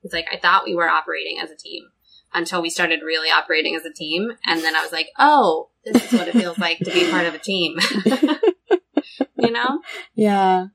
It's 0.03 0.15
like 0.15 0.27
I 0.33 0.39
thought 0.39 0.65
we 0.65 0.75
were 0.75 0.89
operating 0.89 1.39
as 1.41 1.51
a 1.51 1.57
team 1.57 1.91
until 2.33 2.63
we 2.63 2.71
started 2.71 3.01
really 3.03 3.31
operating 3.31 3.75
as 3.75 3.85
a 3.85 3.93
team. 3.93 4.33
And 4.45 4.61
then 4.63 4.77
I 4.77 4.83
was 4.83 4.93
like, 4.93 5.09
oh, 5.19 5.71
this 5.85 6.05
is 6.05 6.19
what 6.19 6.29
it 6.29 6.35
feels 6.35 6.59
like 6.59 6.79
to 6.79 6.93
be 6.93 7.11
part 7.11 7.27
of 7.27 7.35
a 7.35 7.39
team. 7.39 7.79
you 9.37 9.51
know? 9.51 9.81
Yeah. 10.15 10.67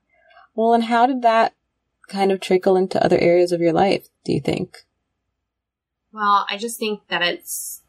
Well, 0.54 0.74
and 0.74 0.84
how 0.84 1.06
did 1.06 1.22
that 1.22 1.54
kind 2.08 2.32
of 2.32 2.40
trickle 2.40 2.76
into 2.76 3.02
other 3.02 3.18
areas 3.18 3.52
of 3.52 3.60
your 3.60 3.72
life, 3.72 4.08
do 4.24 4.32
you 4.32 4.40
think? 4.40 4.84
Well, 6.12 6.46
I 6.50 6.58
just 6.58 6.78
think 6.78 7.08
that 7.08 7.22
it's. 7.22 7.81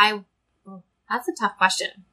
I. 0.00 0.24
That's 1.08 1.28
a 1.28 1.32
tough 1.38 1.56
question. 1.58 2.04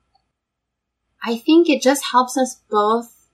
I 1.23 1.37
think 1.37 1.69
it 1.69 1.81
just 1.81 2.05
helps 2.11 2.37
us 2.37 2.61
both 2.69 3.29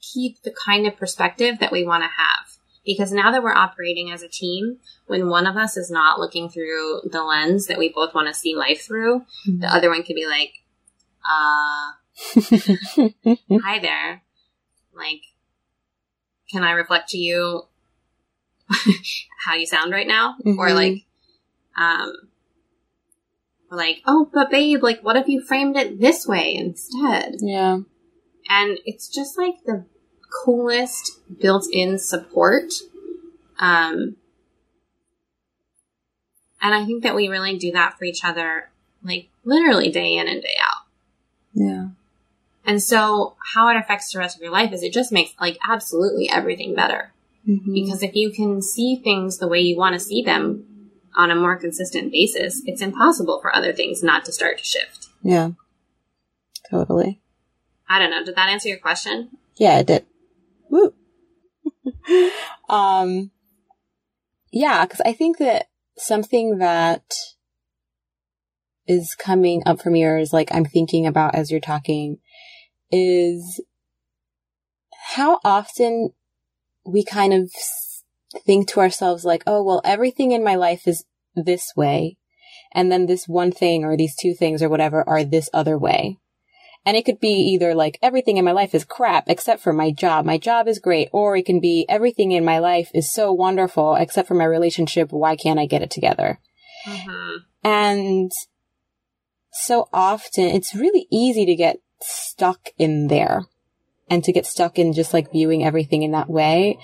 keep 0.00 0.42
the 0.42 0.54
kind 0.66 0.86
of 0.86 0.96
perspective 0.96 1.58
that 1.60 1.72
we 1.72 1.84
want 1.84 2.02
to 2.02 2.08
have. 2.08 2.58
Because 2.84 3.12
now 3.12 3.32
that 3.32 3.42
we're 3.42 3.54
operating 3.54 4.10
as 4.10 4.22
a 4.22 4.28
team, 4.28 4.78
when 5.06 5.28
one 5.28 5.46
of 5.46 5.56
us 5.56 5.76
is 5.78 5.90
not 5.90 6.20
looking 6.20 6.50
through 6.50 7.00
the 7.10 7.22
lens 7.22 7.66
that 7.66 7.78
we 7.78 7.88
both 7.88 8.14
want 8.14 8.28
to 8.28 8.34
see 8.34 8.54
life 8.54 8.82
through, 8.86 9.24
the 9.46 9.66
other 9.74 9.88
one 9.88 10.02
could 10.02 10.16
be 10.16 10.26
like, 10.26 10.62
uh, 11.24 11.92
hi 13.62 13.78
there. 13.78 14.22
Like, 14.94 15.22
can 16.50 16.62
I 16.62 16.72
reflect 16.72 17.08
to 17.10 17.18
you 17.18 17.62
how 19.46 19.54
you 19.54 19.66
sound 19.66 19.92
right 19.92 20.06
now? 20.06 20.36
Or 20.44 20.68
Mhm. 20.68 20.74
like, 20.74 21.04
um, 21.78 22.12
like, 23.74 24.02
oh, 24.06 24.28
but 24.32 24.50
babe, 24.50 24.82
like, 24.82 25.02
what 25.02 25.16
if 25.16 25.28
you 25.28 25.40
framed 25.40 25.76
it 25.76 26.00
this 26.00 26.26
way 26.26 26.54
instead? 26.54 27.36
yeah. 27.40 27.78
And 28.48 28.78
it's 28.84 29.08
just 29.08 29.38
like 29.38 29.64
the 29.64 29.86
coolest 30.44 31.18
built-in 31.40 31.98
support. 31.98 32.72
Um, 33.58 34.16
and 36.60 36.74
I 36.74 36.84
think 36.84 37.02
that 37.04 37.14
we 37.14 37.28
really 37.28 37.56
do 37.56 37.72
that 37.72 37.98
for 37.98 38.04
each 38.04 38.24
other, 38.24 38.70
like 39.02 39.28
literally 39.44 39.90
day 39.90 40.16
in 40.16 40.28
and 40.28 40.42
day 40.42 40.56
out. 40.60 40.82
Yeah. 41.54 41.86
And 42.66 42.82
so 42.82 43.36
how 43.54 43.68
it 43.68 43.76
affects 43.76 44.12
the 44.12 44.18
rest 44.18 44.36
of 44.36 44.42
your 44.42 44.52
life 44.52 44.72
is 44.72 44.82
it 44.82 44.92
just 44.92 45.12
makes 45.12 45.32
like 45.40 45.58
absolutely 45.66 46.28
everything 46.30 46.74
better. 46.74 47.12
Mhm. 47.48 47.72
Because 47.72 48.02
if 48.02 48.14
you 48.14 48.30
can 48.30 48.62
see 48.62 48.96
things 48.96 49.38
the 49.38 49.48
way 49.48 49.60
you 49.60 49.76
want 49.76 49.94
to 49.94 50.00
see 50.00 50.22
them 50.22 50.66
on 51.16 51.30
a 51.30 51.36
more 51.36 51.56
consistent 51.56 52.12
basis, 52.12 52.62
it's 52.66 52.82
impossible 52.82 53.40
for 53.40 53.54
other 53.54 53.72
things 53.72 54.02
not 54.02 54.24
to 54.24 54.32
start 54.32 54.58
to 54.58 54.64
shift. 54.64 55.08
Yeah. 55.22 55.50
Totally. 56.70 57.20
I 57.88 57.98
don't 57.98 58.10
know. 58.10 58.24
Did 58.24 58.36
that 58.36 58.48
answer 58.48 58.68
your 58.68 58.78
question? 58.78 59.30
Yeah, 59.56 59.78
it 59.78 59.86
did. 59.86 60.06
Woo. 60.70 60.94
um, 62.68 63.30
yeah, 64.50 64.84
because 64.84 65.00
I 65.04 65.12
think 65.12 65.38
that 65.38 65.68
something 65.96 66.58
that 66.58 67.14
is 68.86 69.14
coming 69.14 69.62
up 69.66 69.80
for 69.80 69.90
me 69.90 70.04
or 70.04 70.18
is 70.18 70.32
like 70.32 70.54
I'm 70.54 70.64
thinking 70.64 71.06
about 71.06 71.34
as 71.34 71.50
you're 71.50 71.60
talking 71.60 72.18
is 72.90 73.60
how 75.14 75.40
often 75.44 76.10
we 76.84 77.04
kind 77.04 77.32
of 77.32 77.50
think 78.38 78.68
to 78.68 78.80
ourselves 78.80 79.24
like, 79.24 79.42
oh, 79.46 79.62
well, 79.62 79.80
everything 79.84 80.32
in 80.32 80.44
my 80.44 80.54
life 80.54 80.86
is 80.86 81.04
this 81.34 81.72
way. 81.76 82.16
And 82.72 82.90
then 82.90 83.06
this 83.06 83.28
one 83.28 83.52
thing 83.52 83.84
or 83.84 83.96
these 83.96 84.16
two 84.16 84.34
things 84.34 84.62
or 84.62 84.68
whatever 84.68 85.08
are 85.08 85.24
this 85.24 85.48
other 85.52 85.78
way. 85.78 86.18
And 86.86 86.96
it 86.96 87.04
could 87.04 87.20
be 87.20 87.32
either 87.32 87.74
like 87.74 87.98
everything 88.02 88.36
in 88.36 88.44
my 88.44 88.52
life 88.52 88.74
is 88.74 88.84
crap 88.84 89.24
except 89.28 89.62
for 89.62 89.72
my 89.72 89.90
job. 89.90 90.26
My 90.26 90.36
job 90.36 90.68
is 90.68 90.78
great. 90.78 91.08
Or 91.12 91.36
it 91.36 91.46
can 91.46 91.60
be 91.60 91.86
everything 91.88 92.32
in 92.32 92.44
my 92.44 92.58
life 92.58 92.90
is 92.92 93.12
so 93.12 93.32
wonderful 93.32 93.94
except 93.94 94.28
for 94.28 94.34
my 94.34 94.44
relationship. 94.44 95.10
Why 95.10 95.36
can't 95.36 95.58
I 95.58 95.66
get 95.66 95.82
it 95.82 95.90
together? 95.90 96.40
Mm-hmm. 96.86 97.36
And 97.66 98.32
so 99.52 99.88
often 99.92 100.44
it's 100.44 100.74
really 100.74 101.06
easy 101.10 101.46
to 101.46 101.54
get 101.54 101.78
stuck 102.02 102.68
in 102.76 103.06
there 103.06 103.46
and 104.10 104.22
to 104.24 104.32
get 104.32 104.44
stuck 104.44 104.78
in 104.78 104.92
just 104.92 105.14
like 105.14 105.32
viewing 105.32 105.64
everything 105.64 106.02
in 106.02 106.10
that 106.10 106.28
way. 106.28 106.78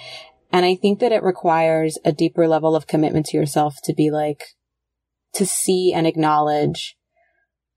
And 0.53 0.67
I 0.67 0.75
think 0.75 0.99
that 0.99 1.13
it 1.13 1.23
requires 1.23 1.99
a 2.05 2.13
deeper 2.13 2.49
level 2.49 2.75
of 2.75 2.87
commitment 2.87 3.27
to 3.27 3.37
yourself 3.37 3.77
to 3.85 3.95
be 3.95 4.11
like, 4.11 4.45
to 5.35 5.47
see 5.47 5.93
and 5.93 6.07
acknowledge 6.07 6.97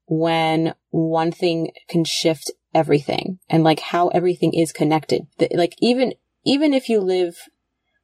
when 0.08 0.74
one 0.90 1.32
thing 1.32 1.72
can 1.88 2.04
shift 2.04 2.52
everything 2.74 3.40
and 3.48 3.64
like 3.64 3.80
how 3.80 4.08
everything 4.10 4.54
is 4.54 4.72
connected. 4.72 5.28
Like 5.54 5.76
even, 5.80 6.14
even 6.44 6.74
if 6.74 6.90
you 6.90 7.00
live 7.00 7.36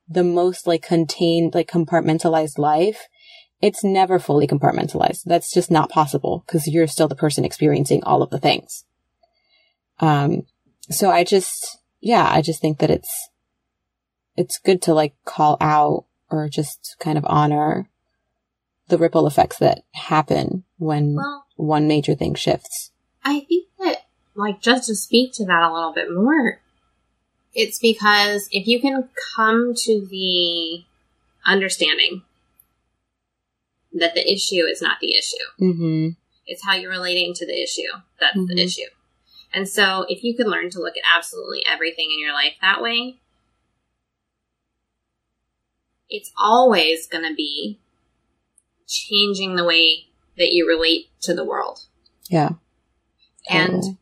the 0.07 0.23
most 0.23 0.67
like 0.67 0.83
contained, 0.83 1.55
like 1.55 1.69
compartmentalized 1.69 2.57
life, 2.57 3.07
it's 3.61 3.83
never 3.83 4.19
fully 4.19 4.47
compartmentalized. 4.47 5.23
That's 5.25 5.51
just 5.51 5.71
not 5.71 5.89
possible 5.89 6.43
because 6.45 6.67
you're 6.67 6.87
still 6.87 7.07
the 7.07 7.15
person 7.15 7.43
experiencing 7.43 8.03
all 8.03 8.21
of 8.21 8.29
the 8.29 8.39
things. 8.39 8.85
Um, 9.99 10.43
so 10.89 11.09
I 11.09 11.23
just, 11.23 11.79
yeah, 11.99 12.27
I 12.31 12.41
just 12.41 12.61
think 12.61 12.79
that 12.79 12.89
it's, 12.89 13.28
it's 14.35 14.59
good 14.59 14.81
to 14.83 14.93
like 14.93 15.13
call 15.25 15.57
out 15.59 16.05
or 16.29 16.49
just 16.49 16.95
kind 16.99 17.17
of 17.17 17.25
honor 17.27 17.89
the 18.89 18.97
ripple 18.97 19.27
effects 19.27 19.57
that 19.59 19.83
happen 19.93 20.63
when 20.77 21.15
well, 21.15 21.45
one 21.55 21.87
major 21.87 22.15
thing 22.15 22.35
shifts. 22.35 22.91
I 23.23 23.41
think 23.41 23.67
that, 23.79 24.05
like, 24.35 24.61
just 24.61 24.87
to 24.87 24.95
speak 24.95 25.33
to 25.33 25.45
that 25.45 25.63
a 25.63 25.73
little 25.73 25.93
bit 25.93 26.11
more, 26.11 26.59
it's 27.53 27.79
because 27.79 28.47
if 28.51 28.67
you 28.67 28.79
can 28.79 29.09
come 29.35 29.73
to 29.75 30.05
the 30.09 30.83
understanding 31.45 32.23
that 33.93 34.13
the 34.13 34.31
issue 34.31 34.63
is 34.63 34.81
not 34.81 34.99
the 34.99 35.15
issue, 35.15 35.35
mm-hmm. 35.61 36.09
it's 36.45 36.65
how 36.65 36.75
you're 36.75 36.91
relating 36.91 37.33
to 37.35 37.45
the 37.45 37.61
issue 37.61 37.81
that's 38.19 38.37
mm-hmm. 38.37 38.55
the 38.55 38.61
issue. 38.61 38.89
And 39.51 39.67
so, 39.67 40.05
if 40.09 40.23
you 40.23 40.35
could 40.35 40.47
learn 40.47 40.69
to 40.71 40.79
look 40.79 40.95
at 40.95 41.17
absolutely 41.17 41.63
everything 41.65 42.11
in 42.11 42.19
your 42.19 42.33
life 42.33 42.53
that 42.61 42.81
way, 42.81 43.17
it's 46.09 46.31
always 46.37 47.07
going 47.07 47.23
to 47.23 47.35
be 47.35 47.79
changing 48.87 49.55
the 49.55 49.65
way 49.65 50.07
that 50.37 50.51
you 50.51 50.67
relate 50.67 51.09
to 51.21 51.33
the 51.33 51.45
world. 51.45 51.85
Yeah. 52.29 52.51
And 53.49 53.97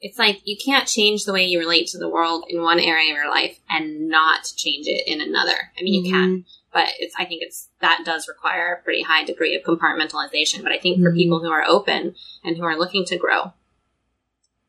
it's 0.00 0.18
like 0.18 0.40
you 0.44 0.56
can't 0.62 0.86
change 0.86 1.24
the 1.24 1.32
way 1.32 1.44
you 1.44 1.58
relate 1.58 1.88
to 1.88 1.98
the 1.98 2.08
world 2.08 2.44
in 2.48 2.62
one 2.62 2.78
area 2.78 3.12
of 3.12 3.16
your 3.16 3.30
life 3.30 3.58
and 3.68 4.08
not 4.08 4.52
change 4.56 4.86
it 4.86 5.06
in 5.06 5.20
another. 5.20 5.72
I 5.78 5.82
mean, 5.82 6.00
mm-hmm. 6.02 6.06
you 6.06 6.12
can, 6.12 6.44
but 6.72 6.88
it's, 6.98 7.14
I 7.18 7.24
think 7.24 7.42
it's, 7.42 7.68
that 7.80 8.02
does 8.04 8.28
require 8.28 8.74
a 8.74 8.82
pretty 8.82 9.02
high 9.02 9.24
degree 9.24 9.56
of 9.56 9.62
compartmentalization. 9.62 10.62
But 10.62 10.72
I 10.72 10.78
think 10.78 10.96
mm-hmm. 10.96 11.04
for 11.04 11.14
people 11.14 11.40
who 11.40 11.50
are 11.50 11.64
open 11.64 12.14
and 12.44 12.56
who 12.56 12.64
are 12.64 12.78
looking 12.78 13.04
to 13.06 13.16
grow, 13.16 13.52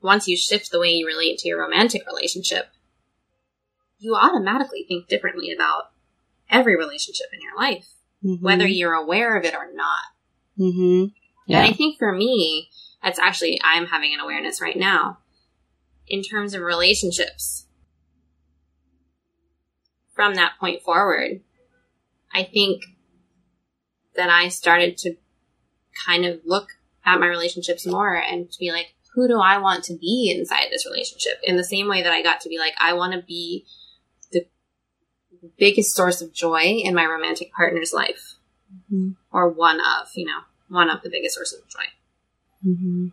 once 0.01 0.27
you 0.27 0.37
shift 0.37 0.71
the 0.71 0.79
way 0.79 0.91
you 0.91 1.05
relate 1.05 1.39
to 1.39 1.47
your 1.47 1.61
romantic 1.61 2.05
relationship, 2.07 2.69
you 3.97 4.15
automatically 4.15 4.85
think 4.87 5.07
differently 5.07 5.51
about 5.51 5.91
every 6.49 6.75
relationship 6.75 7.27
in 7.33 7.41
your 7.41 7.55
life, 7.57 7.87
mm-hmm. 8.23 8.43
whether 8.43 8.67
you're 8.67 8.93
aware 8.93 9.37
of 9.37 9.45
it 9.45 9.55
or 9.55 9.71
not. 9.73 10.03
Mm-hmm. 10.59 11.05
Yeah. 11.47 11.59
And 11.59 11.67
I 11.67 11.73
think 11.73 11.97
for 11.97 12.11
me, 12.11 12.69
that's 13.03 13.19
actually, 13.19 13.59
I'm 13.63 13.87
having 13.87 14.13
an 14.13 14.19
awareness 14.19 14.61
right 14.61 14.77
now 14.77 15.19
in 16.07 16.23
terms 16.23 16.53
of 16.53 16.61
relationships. 16.61 17.67
From 20.13 20.35
that 20.35 20.53
point 20.59 20.81
forward, 20.81 21.41
I 22.33 22.43
think 22.43 22.83
that 24.15 24.29
I 24.29 24.47
started 24.47 24.97
to 24.99 25.15
kind 26.05 26.25
of 26.25 26.39
look 26.45 26.69
at 27.05 27.19
my 27.19 27.27
relationships 27.27 27.85
more 27.85 28.15
and 28.15 28.49
to 28.51 28.59
be 28.59 28.71
like, 28.71 28.95
who 29.13 29.27
do 29.27 29.39
I 29.39 29.57
want 29.57 29.83
to 29.85 29.93
be 29.93 30.33
inside 30.35 30.67
this 30.71 30.85
relationship? 30.85 31.39
In 31.43 31.57
the 31.57 31.63
same 31.63 31.87
way 31.87 32.01
that 32.03 32.11
I 32.11 32.21
got 32.21 32.41
to 32.41 32.49
be 32.49 32.57
like, 32.57 32.73
I 32.79 32.93
want 32.93 33.13
to 33.13 33.21
be 33.21 33.65
biggest 35.57 35.95
source 35.95 36.21
of 36.21 36.33
joy 36.33 36.63
in 36.63 36.95
my 36.95 37.05
romantic 37.05 37.53
partner's 37.53 37.93
life, 37.93 38.35
mm-hmm. 38.73 39.11
or 39.31 39.49
one 39.49 39.79
of, 39.79 40.09
you 40.15 40.25
know, 40.25 40.41
one 40.69 40.89
of 40.89 41.01
the 41.01 41.09
biggest 41.09 41.35
sources 41.35 41.59
of 41.59 41.67
joy. 41.67 41.85
Mm-hmm. 42.65 43.07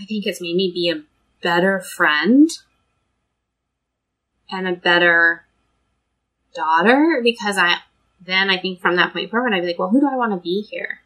I 0.00 0.04
think 0.04 0.26
it's 0.26 0.40
made 0.40 0.56
me 0.56 0.70
be 0.72 0.90
a 0.90 1.02
better 1.42 1.80
friend 1.80 2.50
and 4.50 4.68
a 4.68 4.72
better 4.72 5.44
daughter 6.54 7.20
because 7.22 7.56
I 7.58 7.78
then 8.24 8.50
I 8.50 8.58
think 8.58 8.80
from 8.80 8.96
that 8.96 9.12
point 9.12 9.30
forward 9.30 9.52
I'd 9.52 9.60
be 9.60 9.68
like, 9.68 9.78
well, 9.78 9.88
who 9.88 10.00
do 10.00 10.08
I 10.08 10.16
want 10.16 10.32
to 10.32 10.38
be 10.38 10.62
here? 10.62 11.00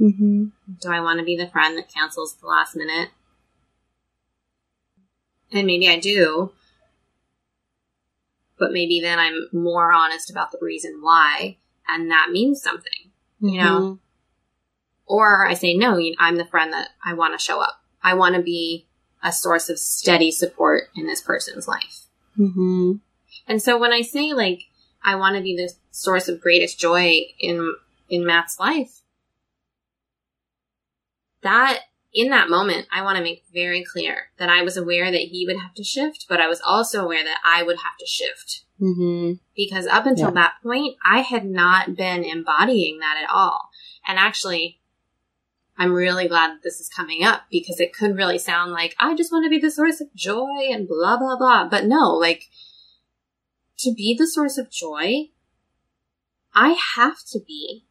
Mm-hmm. 0.00 0.46
Do 0.80 0.90
I 0.90 1.00
want 1.00 1.18
to 1.18 1.24
be 1.24 1.36
the 1.36 1.48
friend 1.48 1.76
that 1.76 1.92
cancels 1.92 2.34
the 2.34 2.46
last 2.46 2.74
minute? 2.74 3.10
And 5.52 5.66
maybe 5.66 5.88
I 5.88 6.00
do, 6.00 6.52
but 8.62 8.72
maybe 8.72 9.00
then 9.00 9.18
I'm 9.18 9.48
more 9.52 9.90
honest 9.92 10.30
about 10.30 10.52
the 10.52 10.58
reason 10.60 11.00
why, 11.00 11.58
and 11.88 12.12
that 12.12 12.28
means 12.30 12.62
something, 12.62 13.10
you 13.40 13.58
mm-hmm. 13.58 13.58
know? 13.58 13.98
Or 15.04 15.44
I 15.44 15.54
say, 15.54 15.74
no, 15.74 16.00
I'm 16.20 16.36
the 16.36 16.44
friend 16.44 16.72
that 16.72 16.90
I 17.04 17.14
want 17.14 17.36
to 17.36 17.44
show 17.44 17.60
up. 17.60 17.82
I 18.04 18.14
want 18.14 18.36
to 18.36 18.40
be 18.40 18.86
a 19.20 19.32
source 19.32 19.68
of 19.68 19.80
steady 19.80 20.30
support 20.30 20.84
in 20.94 21.08
this 21.08 21.20
person's 21.20 21.66
life. 21.66 22.06
Mm-hmm. 22.38 22.92
And 23.48 23.60
so 23.60 23.78
when 23.78 23.92
I 23.92 24.02
say, 24.02 24.32
like, 24.32 24.62
I 25.02 25.16
want 25.16 25.34
to 25.34 25.42
be 25.42 25.56
the 25.56 25.72
source 25.90 26.28
of 26.28 26.40
greatest 26.40 26.78
joy 26.78 27.22
in, 27.40 27.74
in 28.08 28.24
Matt's 28.24 28.60
life, 28.60 29.00
that 31.42 31.80
in 32.12 32.28
that 32.28 32.50
moment, 32.50 32.86
I 32.92 33.02
want 33.02 33.16
to 33.16 33.22
make 33.22 33.44
very 33.52 33.84
clear 33.84 34.28
that 34.38 34.50
I 34.50 34.62
was 34.62 34.76
aware 34.76 35.10
that 35.10 35.16
he 35.16 35.46
would 35.46 35.58
have 35.58 35.74
to 35.74 35.84
shift, 35.84 36.26
but 36.28 36.40
I 36.40 36.48
was 36.48 36.60
also 36.60 37.04
aware 37.04 37.24
that 37.24 37.38
I 37.44 37.62
would 37.62 37.76
have 37.76 37.96
to 37.98 38.06
shift. 38.06 38.64
Mm-hmm. 38.80 39.34
Because 39.56 39.86
up 39.86 40.06
until 40.06 40.28
yeah. 40.28 40.34
that 40.34 40.54
point, 40.62 40.96
I 41.04 41.20
had 41.20 41.46
not 41.46 41.96
been 41.96 42.24
embodying 42.24 42.98
that 42.98 43.18
at 43.22 43.30
all. 43.30 43.70
And 44.06 44.18
actually, 44.18 44.80
I'm 45.78 45.92
really 45.92 46.28
glad 46.28 46.50
that 46.50 46.62
this 46.62 46.80
is 46.80 46.90
coming 46.90 47.24
up 47.24 47.42
because 47.50 47.80
it 47.80 47.94
could 47.94 48.16
really 48.16 48.38
sound 48.38 48.72
like 48.72 48.94
I 49.00 49.14
just 49.14 49.32
want 49.32 49.44
to 49.46 49.50
be 49.50 49.58
the 49.58 49.70
source 49.70 50.00
of 50.00 50.14
joy 50.14 50.68
and 50.70 50.86
blah, 50.86 51.16
blah, 51.16 51.38
blah. 51.38 51.68
But 51.68 51.86
no, 51.86 52.10
like 52.10 52.50
to 53.78 53.92
be 53.94 54.14
the 54.18 54.26
source 54.26 54.58
of 54.58 54.70
joy, 54.70 55.30
I 56.54 56.76
have 56.96 57.24
to 57.32 57.40
be 57.40 57.86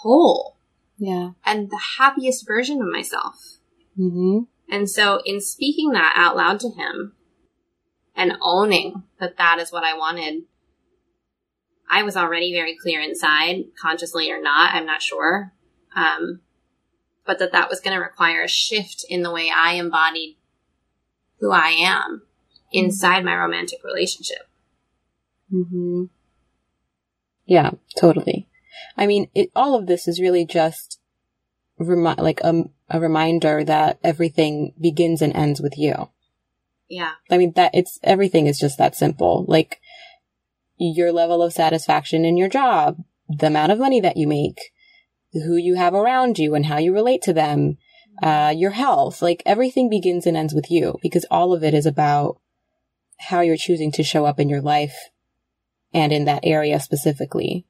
whole 0.00 0.55
yeah. 0.98 1.30
And 1.44 1.70
the 1.70 1.80
happiest 1.98 2.46
version 2.46 2.80
of 2.80 2.88
myself. 2.88 3.58
Mm-hmm. 3.98 4.40
And 4.68 4.90
so 4.90 5.20
in 5.24 5.40
speaking 5.40 5.92
that 5.92 6.14
out 6.16 6.36
loud 6.36 6.60
to 6.60 6.70
him 6.70 7.12
and 8.14 8.36
owning 8.42 9.04
that 9.20 9.36
that 9.38 9.58
is 9.58 9.70
what 9.70 9.84
I 9.84 9.96
wanted, 9.96 10.44
I 11.90 12.02
was 12.02 12.16
already 12.16 12.52
very 12.52 12.76
clear 12.76 13.00
inside, 13.00 13.64
consciously 13.80 14.30
or 14.30 14.40
not, 14.40 14.74
I'm 14.74 14.86
not 14.86 15.02
sure. 15.02 15.52
Um, 15.94 16.40
but 17.24 17.38
that 17.38 17.52
that 17.52 17.70
was 17.70 17.80
going 17.80 17.94
to 17.94 18.02
require 18.02 18.42
a 18.42 18.48
shift 18.48 19.04
in 19.08 19.22
the 19.22 19.32
way 19.32 19.50
I 19.54 19.74
embodied 19.74 20.36
who 21.40 21.52
I 21.52 21.70
am 21.70 22.22
inside 22.72 23.24
my 23.24 23.36
romantic 23.36 23.84
relationship. 23.84 24.48
Mm-hmm. 25.52 26.04
Yeah, 27.44 27.72
totally. 27.96 28.48
I 28.96 29.06
mean, 29.06 29.28
it, 29.34 29.50
all 29.54 29.74
of 29.74 29.86
this 29.86 30.08
is 30.08 30.20
really 30.20 30.44
just 30.44 30.98
remi- 31.78 32.20
like 32.20 32.40
a, 32.42 32.64
a 32.90 33.00
reminder 33.00 33.64
that 33.64 33.98
everything 34.02 34.72
begins 34.80 35.22
and 35.22 35.34
ends 35.34 35.60
with 35.60 35.76
you. 35.76 36.10
Yeah. 36.88 37.12
I 37.30 37.38
mean, 37.38 37.52
that 37.56 37.72
it's 37.74 37.98
everything 38.02 38.46
is 38.46 38.58
just 38.58 38.78
that 38.78 38.94
simple. 38.94 39.44
Like 39.48 39.80
your 40.78 41.12
level 41.12 41.42
of 41.42 41.52
satisfaction 41.52 42.24
in 42.24 42.36
your 42.36 42.48
job, 42.48 43.02
the 43.28 43.48
amount 43.48 43.72
of 43.72 43.78
money 43.78 44.00
that 44.00 44.16
you 44.16 44.26
make, 44.26 44.72
who 45.32 45.56
you 45.56 45.74
have 45.74 45.94
around 45.94 46.38
you 46.38 46.54
and 46.54 46.66
how 46.66 46.78
you 46.78 46.92
relate 46.94 47.22
to 47.22 47.32
them, 47.32 47.78
uh, 48.22 48.52
your 48.56 48.70
health, 48.70 49.20
like 49.20 49.42
everything 49.44 49.90
begins 49.90 50.26
and 50.26 50.36
ends 50.36 50.54
with 50.54 50.70
you 50.70 50.98
because 51.02 51.26
all 51.30 51.52
of 51.52 51.64
it 51.64 51.74
is 51.74 51.86
about 51.86 52.38
how 53.18 53.40
you're 53.40 53.56
choosing 53.56 53.90
to 53.92 54.02
show 54.02 54.24
up 54.24 54.38
in 54.38 54.48
your 54.48 54.60
life 54.60 54.96
and 55.92 56.12
in 56.12 56.24
that 56.24 56.40
area 56.42 56.78
specifically. 56.78 57.66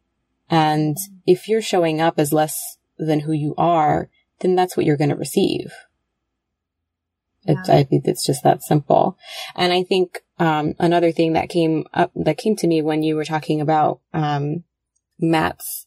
And 0.49 0.97
if 1.27 1.49
you're 1.49 1.63
showing 1.63 2.01
up 2.01 2.19
as 2.19 2.33
less 2.33 2.79
than 2.99 3.21
who 3.21 3.33
you 3.33 3.55
are, 3.59 4.09
then 4.41 4.55
that's 4.55 4.77
what 4.77 4.87
you're 4.87 4.97
going 4.97 5.11
to 5.11 5.17
receive. 5.17 5.73
Yeah. 7.45 7.55
It's, 7.59 7.69
I 7.69 7.85
think 7.85 8.07
it's 8.07 8.25
just 8.27 8.43
that 8.45 8.63
simple. 8.63 9.17
And 9.55 9.73
I 9.73 9.83
think, 9.83 10.23
um, 10.39 10.75
another 10.79 11.13
thing 11.13 11.33
that 11.33 11.49
came 11.49 11.85
up, 11.95 12.11
that 12.15 12.39
came 12.39 12.57
to 12.57 12.67
me 12.67 12.83
when 12.83 13.03
you 13.03 13.17
were 13.17 13.25
talking 13.25 13.61
about, 13.61 14.01
um, 14.13 14.65
Matt's 15.19 15.87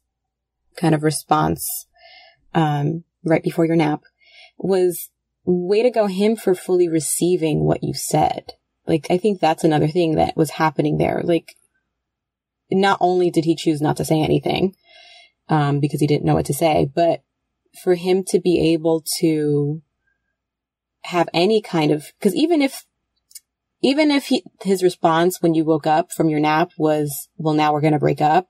kind 0.75 0.95
of 0.95 1.03
response, 1.03 1.85
um, 2.53 3.03
right 3.23 3.43
before 3.43 3.65
your 3.65 3.75
nap 3.75 4.01
was 4.57 5.09
way 5.45 5.83
to 5.83 5.89
go 5.89 6.07
him 6.07 6.35
for 6.35 6.55
fully 6.55 6.87
receiving 6.87 7.65
what 7.65 7.83
you 7.83 7.93
said. 7.93 8.53
Like, 8.87 9.07
I 9.09 9.17
think 9.17 9.39
that's 9.39 9.63
another 9.63 9.87
thing 9.87 10.15
that 10.15 10.35
was 10.35 10.51
happening 10.51 10.97
there. 10.97 11.21
Like, 11.23 11.55
not 12.71 12.97
only 13.01 13.29
did 13.31 13.45
he 13.45 13.55
choose 13.55 13.81
not 13.81 13.97
to 13.97 14.05
say 14.05 14.21
anything, 14.21 14.75
um, 15.47 15.79
because 15.79 15.99
he 15.99 16.07
didn't 16.07 16.25
know 16.25 16.35
what 16.35 16.45
to 16.45 16.53
say, 16.53 16.89
but 16.93 17.23
for 17.83 17.95
him 17.95 18.23
to 18.25 18.39
be 18.39 18.73
able 18.73 19.03
to 19.19 19.81
have 21.03 21.29
any 21.33 21.61
kind 21.61 21.91
of, 21.91 22.11
cause 22.21 22.35
even 22.35 22.61
if, 22.61 22.85
even 23.81 24.11
if 24.11 24.27
he, 24.27 24.43
his 24.61 24.83
response 24.83 25.41
when 25.41 25.53
you 25.53 25.63
woke 25.63 25.87
up 25.87 26.11
from 26.11 26.29
your 26.29 26.39
nap 26.39 26.71
was, 26.77 27.29
well, 27.37 27.53
now 27.53 27.71
we're 27.73 27.81
going 27.81 27.93
to 27.93 27.99
break 27.99 28.21
up. 28.21 28.49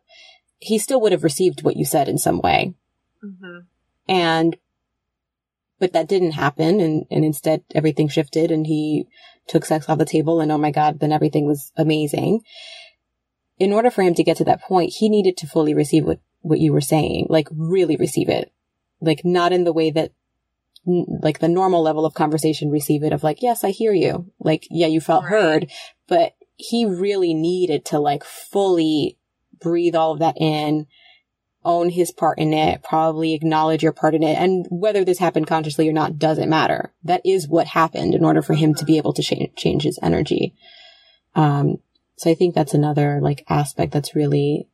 he 0.60 0.78
still 0.78 1.02
would 1.02 1.12
have 1.12 1.24
received 1.24 1.64
what 1.64 1.78
you 1.78 1.86
said 1.86 2.08
in 2.08 2.18
some 2.18 2.40
way. 2.42 2.74
Mm-hmm. 3.24 3.60
And, 4.08 4.58
but 5.80 5.94
that 5.94 6.08
didn't 6.08 6.32
happen. 6.32 6.80
And, 6.80 7.06
and 7.10 7.24
instead 7.24 7.64
everything 7.74 8.10
shifted 8.10 8.52
and 8.52 8.68
he 8.68 9.08
took 9.48 9.66
sex 9.66 9.88
off 9.90 9.98
the 9.98 10.06
table 10.06 10.42
and 10.42 10.52
oh 10.52 10.58
my 10.58 10.72
God, 10.72 11.00
then 11.00 11.12
everything 11.12 11.48
was 11.48 11.72
amazing. 11.78 12.42
In 13.60 13.74
order 13.74 13.92
for 13.92 14.02
him 14.02 14.14
to 14.16 14.24
get 14.24 14.38
to 14.38 14.46
that 14.46 14.62
point, 14.62 14.94
he 14.98 15.10
needed 15.10 15.38
to 15.38 15.48
fully 15.48 15.74
receive 15.74 16.06
what, 16.06 16.20
what 16.42 16.60
you 16.60 16.72
were 16.72 16.82
saying, 16.82 17.28
like 17.30 17.48
really 17.52 17.98
receive 17.98 18.30
it. 18.30 18.52
Like 19.02 19.22
not 19.24 19.52
in 19.52 19.66
the 19.66 19.74
way 19.74 19.92
that 19.92 20.14
like 20.86 21.40
the 21.40 21.48
normal 21.48 21.84
level 21.84 22.06
of 22.06 22.14
conversation 22.14 22.72
receive 22.72 23.04
it 23.04 23.14
of 23.14 23.24
like, 23.24 23.42
yes, 23.42 23.64
I 23.64 23.72
hear 23.72 23.94
you. 23.94 24.32
Like, 24.40 24.66
yeah, 24.70 24.88
you 24.88 25.02
felt 25.02 25.24
Right. 25.24 25.32
heard, 25.32 25.72
but 26.08 26.34
he 26.56 26.86
really 26.86 27.34
needed 27.34 27.86
to 27.86 28.00
like 28.00 28.24
fully 28.24 29.18
breathe 29.62 29.96
all 29.96 30.14
of 30.14 30.20
that 30.20 30.38
in, 30.40 30.88
own 31.64 31.90
his 31.90 32.12
part 32.12 32.40
in 32.40 32.54
it, 32.54 32.82
probably 32.84 33.34
acknowledge 33.34 33.84
your 33.84 33.92
part 33.92 34.16
in 34.16 34.24
it. 34.24 34.38
And 34.38 34.66
whether 34.70 35.04
this 35.04 35.20
happened 35.20 35.48
consciously 35.48 35.88
or 35.90 35.94
not 35.94 36.18
doesn't 36.18 36.50
matter. 36.50 36.94
That 37.04 37.22
is 37.26 37.48
what 37.48 37.68
happened 37.68 38.16
in 38.16 38.24
order 38.24 38.42
for 38.42 38.54
him 38.54 38.74
to 38.76 38.86
be 38.86 38.98
able 38.98 39.14
to 39.14 39.22
change, 39.22 39.56
change 39.56 39.84
his 39.84 40.00
energy. 40.02 40.56
Um, 41.36 41.78
so 42.20 42.30
I 42.30 42.36
think 42.36 42.54
that's 42.54 42.74
another 42.74 43.22
like 43.22 43.46
aspect 43.48 43.94
that's 43.94 44.14
really 44.14 44.68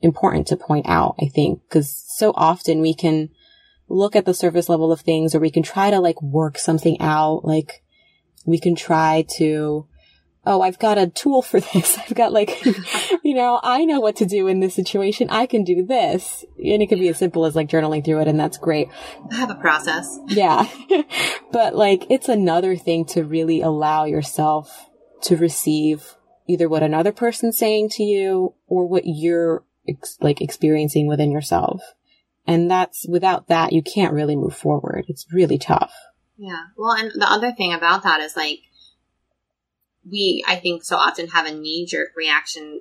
important 0.00 0.46
to 0.46 0.56
point 0.56 0.86
out, 0.88 1.16
I 1.20 1.26
think, 1.26 1.60
because 1.68 1.94
so 2.16 2.32
often 2.34 2.80
we 2.80 2.94
can 2.94 3.28
look 3.90 4.16
at 4.16 4.24
the 4.24 4.32
surface 4.32 4.70
level 4.70 4.90
of 4.90 5.02
things 5.02 5.34
or 5.34 5.38
we 5.38 5.50
can 5.50 5.62
try 5.62 5.90
to 5.90 6.00
like 6.00 6.22
work 6.22 6.56
something 6.56 6.98
out. 6.98 7.44
Like 7.44 7.82
we 8.46 8.58
can 8.58 8.74
try 8.74 9.26
to, 9.36 9.86
oh, 10.46 10.62
I've 10.62 10.78
got 10.78 10.96
a 10.96 11.08
tool 11.08 11.42
for 11.42 11.60
this. 11.74 11.98
I've 11.98 12.14
got 12.14 12.32
like, 12.32 12.64
you 13.22 13.34
know, 13.34 13.60
I 13.62 13.84
know 13.84 14.00
what 14.00 14.16
to 14.16 14.24
do 14.24 14.46
in 14.46 14.60
this 14.60 14.74
situation. 14.74 15.28
I 15.28 15.44
can 15.44 15.62
do 15.62 15.84
this. 15.84 16.42
And 16.56 16.80
it 16.80 16.86
could 16.86 17.00
be 17.00 17.08
as 17.08 17.18
simple 17.18 17.44
as 17.44 17.54
like 17.54 17.68
journaling 17.68 18.02
through 18.02 18.22
it 18.22 18.28
and 18.28 18.40
that's 18.40 18.56
great. 18.56 18.88
I 19.30 19.34
have 19.34 19.50
a 19.50 19.56
process. 19.56 20.18
Yeah. 20.26 20.66
but 21.52 21.76
like, 21.76 22.06
it's 22.08 22.30
another 22.30 22.76
thing 22.76 23.04
to 23.08 23.24
really 23.24 23.60
allow 23.60 24.04
yourself 24.06 24.86
to 25.24 25.36
receive 25.36 26.16
either 26.50 26.68
what 26.68 26.82
another 26.82 27.12
person's 27.12 27.56
saying 27.58 27.88
to 27.90 28.02
you 28.02 28.54
or 28.66 28.86
what 28.86 29.04
you're 29.06 29.64
ex- 29.88 30.18
like 30.20 30.40
experiencing 30.40 31.06
within 31.06 31.30
yourself. 31.30 31.80
And 32.46 32.70
that's 32.70 33.06
without 33.08 33.48
that, 33.48 33.72
you 33.72 33.82
can't 33.82 34.12
really 34.14 34.34
move 34.36 34.56
forward. 34.56 35.04
It's 35.08 35.26
really 35.32 35.58
tough. 35.58 35.94
Yeah. 36.36 36.64
Well, 36.76 36.92
and 36.92 37.12
the 37.14 37.30
other 37.30 37.52
thing 37.52 37.72
about 37.72 38.02
that 38.02 38.20
is 38.20 38.36
like, 38.36 38.60
we, 40.10 40.42
I 40.48 40.56
think, 40.56 40.82
so 40.82 40.96
often 40.96 41.28
have 41.28 41.46
a 41.46 41.54
knee 41.54 41.86
jerk 41.86 42.08
reaction. 42.16 42.80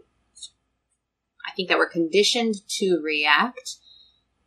I 1.46 1.52
think 1.52 1.68
that 1.70 1.78
we're 1.78 1.90
conditioned 1.90 2.56
to 2.78 3.02
react. 3.04 3.76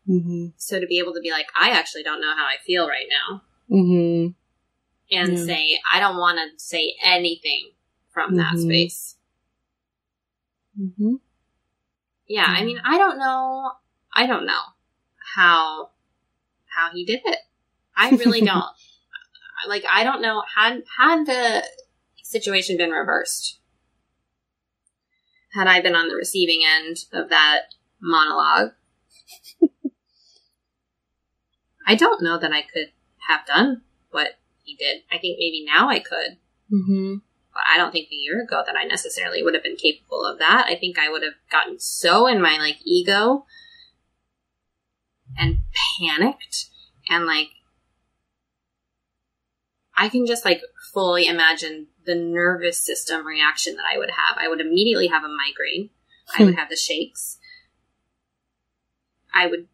Mm-hmm. 0.08 0.46
So 0.56 0.80
to 0.80 0.86
be 0.86 0.98
able 0.98 1.12
to 1.14 1.20
be 1.20 1.30
like, 1.30 1.46
I 1.54 1.70
actually 1.70 2.02
don't 2.02 2.20
know 2.20 2.34
how 2.36 2.44
I 2.44 2.56
feel 2.66 2.88
right 2.88 3.06
now, 3.08 3.42
Mm-hmm. 3.70 4.32
and 5.16 5.38
Yeah. 5.38 5.44
say, 5.44 5.78
I 5.92 6.00
don't 6.00 6.16
want 6.16 6.38
to 6.38 6.58
say 6.58 6.94
anything 7.04 7.70
from 8.12 8.36
that 8.36 8.54
Mhm. 8.54 8.62
space. 8.62 9.16
Mm-hmm. 10.80 11.14
Yeah. 12.26 12.46
I 12.46 12.64
mean, 12.64 12.80
I 12.84 12.98
don't 12.98 13.18
know. 13.18 13.72
I 14.14 14.26
don't 14.26 14.46
know 14.46 14.60
how, 15.34 15.90
how 16.76 16.90
he 16.92 17.04
did 17.04 17.20
it. 17.24 17.38
I 17.96 18.10
really 18.10 18.40
don't. 18.44 18.64
like, 19.68 19.84
I 19.92 20.04
don't 20.04 20.22
know. 20.22 20.42
Had, 20.56 20.82
had 20.98 21.26
the 21.26 21.62
situation 22.22 22.76
been 22.76 22.90
reversed, 22.90 23.58
had 25.52 25.66
I 25.66 25.80
been 25.80 25.94
on 25.94 26.08
the 26.08 26.14
receiving 26.16 26.62
end 26.64 27.04
of 27.12 27.28
that 27.30 27.74
monologue, 28.00 28.72
I 31.86 31.94
don't 31.94 32.22
know 32.22 32.38
that 32.38 32.52
I 32.52 32.62
could 32.62 32.92
have 33.28 33.46
done 33.46 33.82
what 34.10 34.38
he 34.64 34.74
did. 34.76 35.02
I 35.12 35.18
think 35.18 35.38
maybe 35.38 35.64
now 35.66 35.88
I 35.88 35.98
could, 35.98 36.38
Mm-hmm. 36.72 37.16
I 37.54 37.76
don't 37.76 37.92
think 37.92 38.08
a 38.10 38.14
year 38.14 38.42
ago 38.42 38.62
that 38.64 38.76
I 38.76 38.84
necessarily 38.84 39.42
would 39.42 39.54
have 39.54 39.62
been 39.62 39.76
capable 39.76 40.24
of 40.24 40.38
that. 40.38 40.66
I 40.68 40.76
think 40.76 40.98
I 40.98 41.10
would 41.10 41.22
have 41.22 41.34
gotten 41.50 41.78
so 41.78 42.26
in 42.26 42.40
my 42.40 42.56
like 42.58 42.78
ego 42.84 43.46
and 45.36 45.58
panicked 46.00 46.66
and 47.08 47.26
like 47.26 47.48
I 49.96 50.08
can 50.08 50.26
just 50.26 50.44
like 50.44 50.62
fully 50.92 51.26
imagine 51.26 51.88
the 52.06 52.14
nervous 52.14 52.78
system 52.84 53.26
reaction 53.26 53.76
that 53.76 53.84
I 53.92 53.98
would 53.98 54.10
have. 54.10 54.38
I 54.38 54.48
would 54.48 54.60
immediately 54.60 55.08
have 55.08 55.22
a 55.22 55.28
migraine. 55.28 55.90
I 56.36 56.44
would 56.44 56.54
hmm. 56.54 56.58
have 56.58 56.70
the 56.70 56.76
shakes. 56.76 57.38
I 59.34 59.46
would 59.46 59.68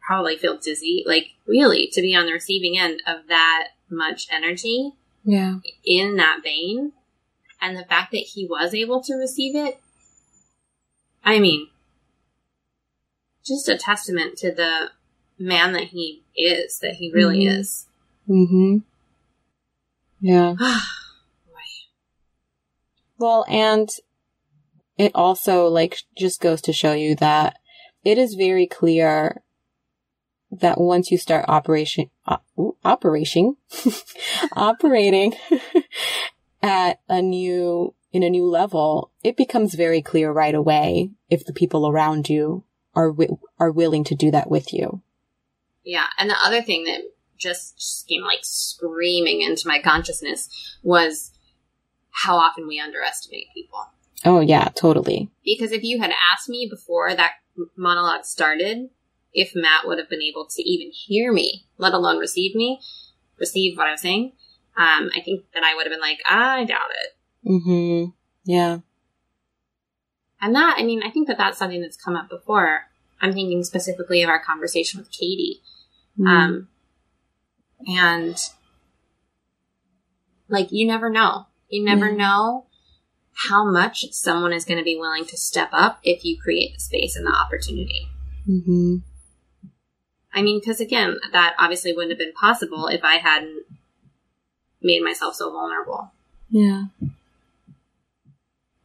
probably 0.00 0.36
feel 0.36 0.56
dizzy. 0.56 1.04
Like 1.06 1.28
really 1.46 1.88
to 1.92 2.00
be 2.00 2.14
on 2.14 2.26
the 2.26 2.32
receiving 2.32 2.78
end 2.78 3.02
of 3.06 3.26
that 3.28 3.68
much 3.90 4.28
energy 4.30 4.92
Yeah. 5.28 5.56
in 5.84 6.16
that 6.16 6.40
vein 6.44 6.92
and 7.60 7.76
the 7.76 7.84
fact 7.84 8.12
that 8.12 8.18
he 8.34 8.46
was 8.46 8.72
able 8.74 9.02
to 9.02 9.14
receive 9.14 9.56
it 9.56 9.80
i 11.24 11.38
mean 11.40 11.68
just 13.44 13.68
a 13.68 13.76
testament 13.76 14.36
to 14.38 14.52
the 14.52 14.90
man 15.38 15.72
that 15.72 15.88
he 15.88 16.22
is 16.36 16.78
that 16.80 16.94
he 16.94 17.12
really 17.12 17.44
Mhm. 17.44 17.58
is 17.60 17.86
Mm-hmm. 18.28 18.76
Yeah. 20.20 20.54
Boy. 20.58 20.80
Well, 23.18 23.44
and 23.48 23.88
it 24.98 25.12
also 25.14 25.66
like 25.68 25.98
just 26.18 26.40
goes 26.40 26.60
to 26.62 26.72
show 26.72 26.92
you 26.92 27.14
that 27.16 27.58
it 28.04 28.18
is 28.18 28.34
very 28.34 28.66
clear 28.66 29.42
that 30.60 30.80
once 30.80 31.10
you 31.10 31.18
start 31.18 31.44
operation 31.48 32.10
op- 32.26 32.44
ooh, 32.58 32.76
operation 32.84 33.56
operating 34.52 35.34
at 36.62 37.00
a 37.08 37.20
new 37.22 37.94
in 38.12 38.22
a 38.22 38.30
new 38.30 38.46
level, 38.48 39.10
it 39.22 39.36
becomes 39.36 39.74
very 39.74 40.00
clear 40.00 40.32
right 40.32 40.54
away 40.54 41.10
if 41.28 41.44
the 41.44 41.52
people 41.52 41.86
around 41.86 42.28
you 42.30 42.64
are 42.94 43.08
wi- 43.10 43.36
are 43.58 43.70
willing 43.70 44.04
to 44.04 44.14
do 44.14 44.30
that 44.30 44.48
with 44.50 44.72
you. 44.72 45.02
yeah 45.84 46.06
and 46.18 46.30
the 46.30 46.36
other 46.42 46.62
thing 46.62 46.84
that 46.84 47.00
just, 47.36 47.76
just 47.76 48.08
came 48.08 48.22
like 48.22 48.38
screaming 48.42 49.42
into 49.42 49.68
my 49.68 49.78
consciousness 49.82 50.48
was 50.82 51.32
how 52.24 52.36
often 52.36 52.66
we 52.66 52.80
underestimate 52.80 53.46
people 53.54 53.80
Oh 54.24 54.40
yeah, 54.40 54.68
totally. 54.74 55.28
because 55.44 55.72
if 55.72 55.82
you 55.82 56.00
had 56.00 56.10
asked 56.32 56.48
me 56.48 56.66
before 56.70 57.14
that 57.14 57.32
monologue 57.76 58.24
started 58.24 58.88
if 59.32 59.52
Matt 59.54 59.86
would 59.86 59.98
have 59.98 60.08
been 60.08 60.22
able 60.22 60.46
to 60.46 60.62
even 60.62 60.90
hear 60.92 61.32
me, 61.32 61.66
let 61.78 61.92
alone 61.94 62.18
receive 62.18 62.54
me, 62.54 62.80
receive 63.38 63.76
what 63.76 63.86
I 63.86 63.92
was 63.92 64.00
saying, 64.00 64.32
um, 64.76 65.10
I 65.14 65.20
think 65.24 65.44
that 65.54 65.62
I 65.62 65.74
would 65.74 65.86
have 65.86 65.92
been 65.92 66.00
like, 66.00 66.20
I 66.28 66.64
doubt 66.64 66.90
it. 67.04 67.48
Mhm. 67.48 68.14
Yeah. 68.44 68.78
And 70.40 70.54
that, 70.54 70.76
I 70.78 70.82
mean, 70.82 71.02
I 71.02 71.10
think 71.10 71.28
that 71.28 71.38
that's 71.38 71.58
something 71.58 71.80
that's 71.80 71.96
come 71.96 72.16
up 72.16 72.28
before. 72.28 72.82
I'm 73.20 73.32
thinking 73.32 73.64
specifically 73.64 74.22
of 74.22 74.28
our 74.28 74.42
conversation 74.42 75.00
with 75.00 75.10
Katie. 75.10 75.62
Mm-hmm. 76.18 76.26
Um, 76.26 76.68
and 77.86 78.36
like, 80.48 80.70
you 80.70 80.86
never 80.86 81.10
know. 81.10 81.46
You 81.68 81.84
never 81.84 82.08
Yeah. 82.10 82.16
know 82.16 82.66
how 83.48 83.70
much 83.70 84.04
someone 84.12 84.52
is 84.52 84.64
going 84.64 84.78
to 84.78 84.84
be 84.84 84.96
willing 84.96 85.24
to 85.26 85.36
step 85.36 85.68
up 85.72 85.98
if 86.02 86.24
you 86.24 86.38
create 86.40 86.74
the 86.74 86.80
space 86.80 87.16
and 87.16 87.26
the 87.26 87.32
opportunity. 87.32 88.06
Mhm. 88.48 89.02
I 90.36 90.42
mean, 90.42 90.60
because 90.60 90.80
again, 90.80 91.16
that 91.32 91.56
obviously 91.58 91.92
wouldn't 91.92 92.12
have 92.12 92.18
been 92.18 92.34
possible 92.34 92.86
if 92.86 93.02
I 93.02 93.16
hadn't 93.16 93.64
made 94.80 95.02
myself 95.02 95.34
so 95.34 95.50
vulnerable. 95.50 96.12
Yeah. 96.50 96.84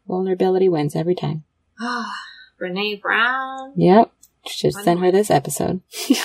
Vulnerability 0.08 0.70
wins 0.70 0.96
every 0.96 1.14
time. 1.14 1.44
Ah, 1.80 2.12
Brene 2.60 3.02
Brown. 3.02 3.74
Yep. 3.76 4.12
Should 4.48 4.74
send 4.74 5.02
her 5.02 5.12
this 5.12 5.30
episode. 5.30 5.82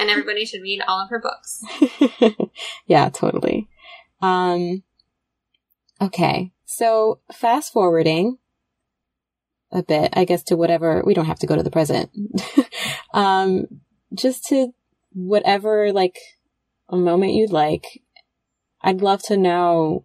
And 0.00 0.10
everybody 0.10 0.44
should 0.44 0.62
read 0.62 0.82
all 0.86 1.00
of 1.00 1.10
her 1.10 1.18
books. 1.18 1.64
yeah, 2.86 3.08
totally. 3.08 3.68
Um, 4.20 4.82
okay. 6.00 6.52
So 6.64 7.20
fast 7.32 7.72
forwarding 7.72 8.38
a 9.72 9.82
bit, 9.82 10.10
I 10.14 10.24
guess 10.24 10.42
to 10.44 10.56
whatever, 10.56 11.02
we 11.04 11.14
don't 11.14 11.26
have 11.26 11.40
to 11.40 11.46
go 11.46 11.56
to 11.56 11.62
the 11.62 11.70
present. 11.70 12.10
um, 13.12 13.66
just 14.14 14.44
to 14.46 14.74
whatever, 15.12 15.92
like 15.92 16.18
a 16.88 16.96
moment 16.96 17.34
you'd 17.34 17.52
like. 17.52 18.02
I'd 18.80 19.02
love 19.02 19.22
to 19.24 19.36
know 19.36 20.04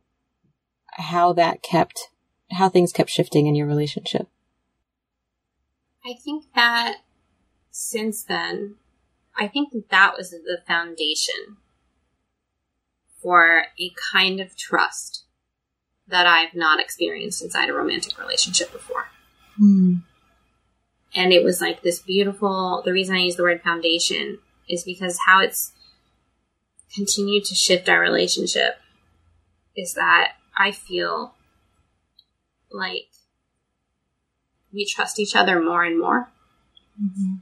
how 0.91 1.33
that 1.33 1.61
kept, 1.61 2.09
how 2.51 2.69
things 2.69 2.91
kept 2.91 3.09
shifting 3.09 3.47
in 3.47 3.55
your 3.55 3.67
relationship. 3.67 4.27
I 6.05 6.13
think 6.13 6.45
that 6.55 6.97
since 7.71 8.23
then, 8.23 8.75
I 9.37 9.47
think 9.47 9.71
that 9.71 9.89
that 9.89 10.13
was 10.17 10.31
the 10.31 10.59
foundation 10.67 11.57
for 13.21 13.67
a 13.79 13.91
kind 14.11 14.39
of 14.39 14.55
trust 14.57 15.23
that 16.07 16.27
I've 16.27 16.53
not 16.53 16.79
experienced 16.79 17.41
inside 17.41 17.69
a 17.69 17.73
romantic 17.73 18.19
relationship 18.19 18.71
before. 18.71 19.07
Hmm. 19.57 19.95
And 21.15 21.31
it 21.31 21.43
was 21.43 21.61
like 21.61 21.81
this 21.81 22.01
beautiful, 22.01 22.81
the 22.83 22.93
reason 22.93 23.15
I 23.15 23.19
use 23.19 23.35
the 23.35 23.43
word 23.43 23.61
foundation 23.61 24.39
is 24.67 24.83
because 24.83 25.19
how 25.27 25.41
it's 25.41 25.71
continued 26.93 27.45
to 27.45 27.55
shift 27.55 27.89
our 27.89 27.99
relationship 27.99 28.79
is 29.75 29.93
that 29.93 30.33
I 30.57 30.71
feel 30.71 31.33
like 32.71 33.07
we 34.71 34.85
trust 34.85 35.19
each 35.19 35.35
other 35.35 35.61
more 35.61 35.83
and 35.83 35.99
more. 35.99 36.29
Mm-hmm. 37.01 37.35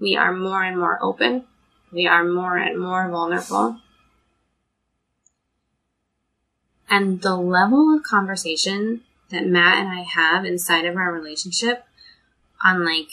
We 0.00 0.16
are 0.16 0.32
more 0.32 0.62
and 0.62 0.78
more 0.78 0.98
open. 1.02 1.44
We 1.92 2.06
are 2.06 2.24
more 2.24 2.56
and 2.56 2.80
more 2.80 3.08
vulnerable. 3.08 3.78
And 6.90 7.20
the 7.20 7.36
level 7.36 7.94
of 7.94 8.02
conversation 8.02 9.02
that 9.30 9.46
Matt 9.46 9.78
and 9.78 9.88
I 9.88 10.02
have 10.02 10.44
inside 10.44 10.86
of 10.86 10.96
our 10.96 11.12
relationship 11.12 11.84
on 12.64 12.84
like, 12.84 13.08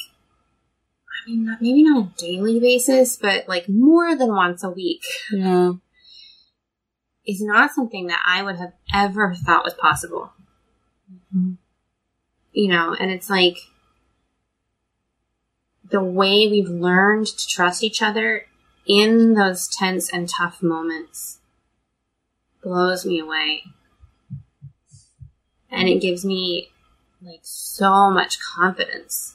I 1.26 1.30
mean, 1.30 1.46
not, 1.46 1.62
maybe 1.62 1.84
not 1.84 2.06
a 2.06 2.18
daily 2.18 2.60
basis, 2.60 3.18
but 3.18 3.48
like 3.48 3.68
more 3.70 4.16
than 4.16 4.30
once 4.30 4.64
a 4.64 4.70
week 4.70 5.04
Yeah. 5.32 5.74
is 7.26 7.42
not 7.42 7.72
something 7.72 8.08
that 8.08 8.22
I 8.26 8.44
would 8.44 8.58
have 8.58 8.74
ever 8.94 9.34
thought 9.34 9.64
was 9.64 9.74
possible. 9.74 10.32
Mhm. 11.34 11.58
You 12.52 12.68
know, 12.70 12.94
and 12.94 13.12
it's 13.12 13.30
like 13.30 13.58
the 15.90 16.04
way 16.04 16.48
we've 16.48 16.70
learned 16.70 17.28
to 17.28 17.48
trust 17.48 17.84
each 17.84 18.02
other 18.02 18.48
in 18.86 19.34
those 19.34 19.68
tense 19.68 20.10
and 20.12 20.28
tough 20.30 20.62
moments 20.62 21.40
blows 22.64 23.06
me 23.06 23.20
away. 23.20 23.64
And 25.70 25.88
it 25.90 26.00
gives 26.02 26.24
me 26.26 26.70
like 27.22 27.42
so 27.44 28.10
much 28.10 28.40
confidence. 28.40 29.35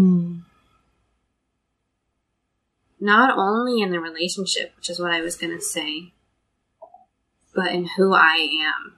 Hmm. 0.00 0.38
Not 2.98 3.36
only 3.36 3.82
in 3.82 3.90
the 3.90 4.00
relationship, 4.00 4.72
which 4.76 4.88
is 4.88 4.98
what 4.98 5.12
I 5.12 5.20
was 5.20 5.36
going 5.36 5.54
to 5.54 5.62
say, 5.62 6.14
but 7.54 7.70
in 7.72 7.84
who 7.84 8.14
I 8.14 8.48
am. 8.62 8.94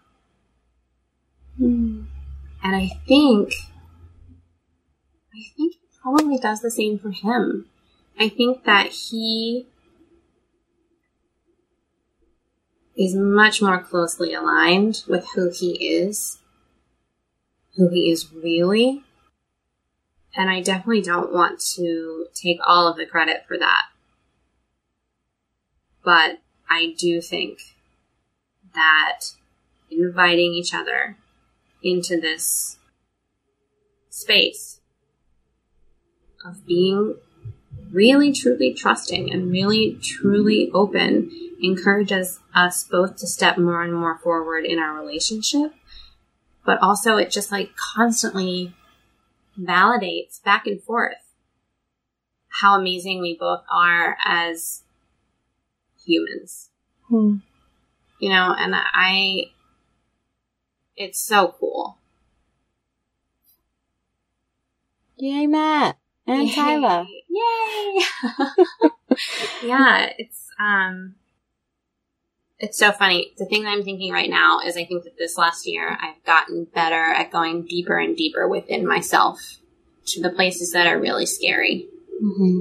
Hmm. 1.59 2.03
And 2.63 2.77
I 2.77 2.91
think, 3.09 3.53
I 5.35 5.43
think 5.57 5.75
it 5.75 5.81
probably 6.01 6.39
does 6.39 6.61
the 6.61 6.71
same 6.71 7.01
for 7.01 7.11
him. 7.11 7.67
I 8.17 8.29
think 8.29 8.63
that 8.63 8.93
he 8.93 9.67
is 12.97 13.17
much 13.17 13.61
more 13.61 13.81
closely 13.81 14.35
aligned 14.35 15.03
with 15.09 15.27
who 15.35 15.51
he 15.51 15.85
is, 15.85 16.39
who 17.77 17.89
he 17.89 18.09
is 18.09 18.33
really. 18.33 19.03
And 20.35 20.49
I 20.49 20.63
definitely 20.63 21.03
don't 21.03 21.33
want 21.33 21.61
to 21.77 22.27
take 22.35 22.59
all 22.67 22.89
of 22.89 22.97
the 22.97 23.07
credit 23.07 23.45
for 23.47 23.59
that. 23.59 23.83
But 26.05 26.41
I 26.69 26.95
do 26.99 27.21
think 27.21 27.59
that 28.75 29.21
inviting 29.91 30.55
each 30.55 30.73
other 30.75 31.17
into 31.83 32.21
this 32.21 32.79
space 34.09 34.81
of 36.45 36.67
being 36.67 37.17
really 37.91 38.33
truly 38.33 38.73
trusting 38.73 39.31
and 39.31 39.51
really 39.51 39.99
truly 40.03 40.71
open 40.73 41.31
encourages 41.63 42.41
us 42.55 42.85
both 42.85 43.17
to 43.17 43.27
step 43.27 43.59
more 43.59 43.83
and 43.83 43.95
more 43.95 44.19
forward 44.19 44.65
in 44.65 44.79
our 44.79 44.95
relationship 44.99 45.73
but 46.65 46.81
also 46.83 47.17
it 47.17 47.31
just 47.31 47.53
like 47.53 47.71
constantly 47.95 48.75
validates 49.61 50.43
back 50.43 50.67
and 50.67 50.83
forth 50.83 51.15
how 52.61 52.79
amazing 52.79 53.21
we 53.21 53.37
both 53.39 53.63
are 53.73 54.17
as 54.25 54.83
humans 56.05 56.71
Hmm. 57.09 57.37
you 58.19 58.29
know 58.29 58.55
and 58.59 58.75
i 58.77 59.51
it's 60.97 61.21
so 61.21 61.55
cool 61.59 61.99
Yay, 65.19 65.47
Matt 65.47 65.99
and 66.27 66.49
Yay. 66.49 66.55
Tyla. 66.55 67.07
Yay! 67.29 68.01
yeah, 69.63 70.11
it's 70.19 70.49
um 70.59 71.15
it's 72.63 72.79
so 72.79 72.93
funny. 72.93 73.33
The 73.37 73.45
thing 73.45 73.65
that 73.65 73.71
I'm 73.71 73.83
thinking 73.83 74.13
right 74.13 74.31
now 74.31 74.61
is 74.61 74.77
I 74.77 74.85
think 74.85 75.03
that 75.03 75.19
this 75.19 75.37
last 75.37 75.67
year 75.67 75.99
I've 76.01 76.25
gotten 76.25 76.65
better 76.65 76.95
at 77.13 77.33
going 77.33 77.67
deeper 77.67 77.99
and 77.99 78.17
deeper 78.17 78.49
within 78.49 78.87
myself 78.87 79.59
to 80.07 80.23
the 80.23 80.31
places 80.31 80.71
that 80.71 80.87
are 80.87 80.99
really 80.99 81.27
scary. 81.27 81.89
Mm-hmm. 82.23 82.61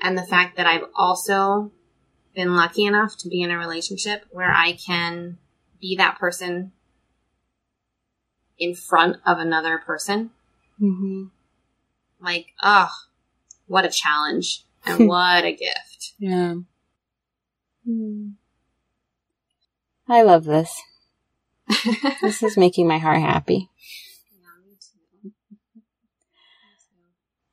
And 0.00 0.16
the 0.16 0.26
fact 0.26 0.56
that 0.56 0.66
I've 0.66 0.86
also 0.96 1.70
been 2.34 2.56
lucky 2.56 2.86
enough 2.86 3.18
to 3.18 3.28
be 3.28 3.42
in 3.42 3.50
a 3.50 3.58
relationship 3.58 4.24
where 4.30 4.50
I 4.50 4.72
can 4.72 5.36
be 5.80 5.96
that 5.96 6.18
person 6.18 6.72
in 8.58 8.74
front 8.74 9.18
of 9.26 9.38
another 9.38 9.78
person 9.78 10.30
Mm-hmm. 10.80 11.24
like, 12.20 12.54
oh, 12.62 12.90
what 13.66 13.84
a 13.84 13.88
challenge 13.88 14.62
and 14.86 15.08
what 15.08 15.44
a 15.44 15.50
gift. 15.50 16.12
Yeah. 16.20 16.54
Hmm. 17.88 18.32
I 20.06 20.22
love 20.22 20.44
this. 20.44 20.82
This 22.22 22.42
is 22.42 22.56
making 22.58 22.86
my 22.86 22.98
heart 22.98 23.20
happy. 23.20 23.70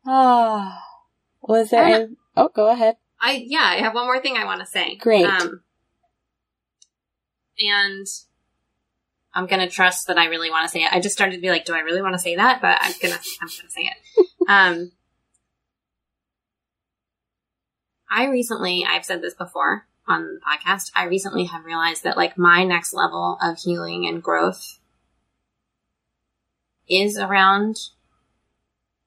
Ah. 0.05 0.83
Was 1.41 1.69
there? 1.69 2.09
Oh, 2.35 2.49
go 2.49 2.69
ahead. 2.69 2.97
I 3.21 3.45
yeah, 3.47 3.63
I 3.63 3.75
have 3.77 3.93
one 3.93 4.05
more 4.05 4.19
thing 4.19 4.35
I 4.35 4.43
want 4.43 4.59
to 4.59 4.65
say. 4.65 4.95
Great. 4.95 5.25
Um, 5.25 5.61
and 7.59 8.05
I'm 9.33 9.45
gonna 9.45 9.69
trust 9.69 10.07
that 10.07 10.17
I 10.17 10.25
really 10.25 10.49
want 10.49 10.65
to 10.65 10.69
say 10.69 10.83
it. 10.83 10.91
I 10.91 10.99
just 10.99 11.15
started 11.15 11.35
to 11.35 11.41
be 11.41 11.49
like, 11.49 11.63
do 11.63 11.73
I 11.73 11.79
really 11.79 12.01
want 12.01 12.13
to 12.13 12.19
say 12.19 12.35
that? 12.35 12.61
But 12.61 12.77
I'm 12.81 12.93
gonna 13.01 13.19
I'm 13.41 13.47
gonna 13.47 13.69
say 13.69 13.89
it. 13.89 14.27
um, 14.49 14.91
I 18.11 18.25
recently, 18.25 18.85
I've 18.85 19.05
said 19.05 19.21
this 19.21 19.33
before 19.33 19.87
on 20.07 20.35
the 20.35 20.39
podcast. 20.39 20.91
I 20.95 21.05
recently 21.05 21.45
have 21.45 21.65
realized 21.65 22.03
that 22.03 22.17
like 22.17 22.37
my 22.37 22.63
next 22.63 22.93
level 22.93 23.37
of 23.41 23.57
healing 23.57 24.07
and 24.07 24.21
growth 24.21 24.79
is 26.87 27.17
around 27.17 27.77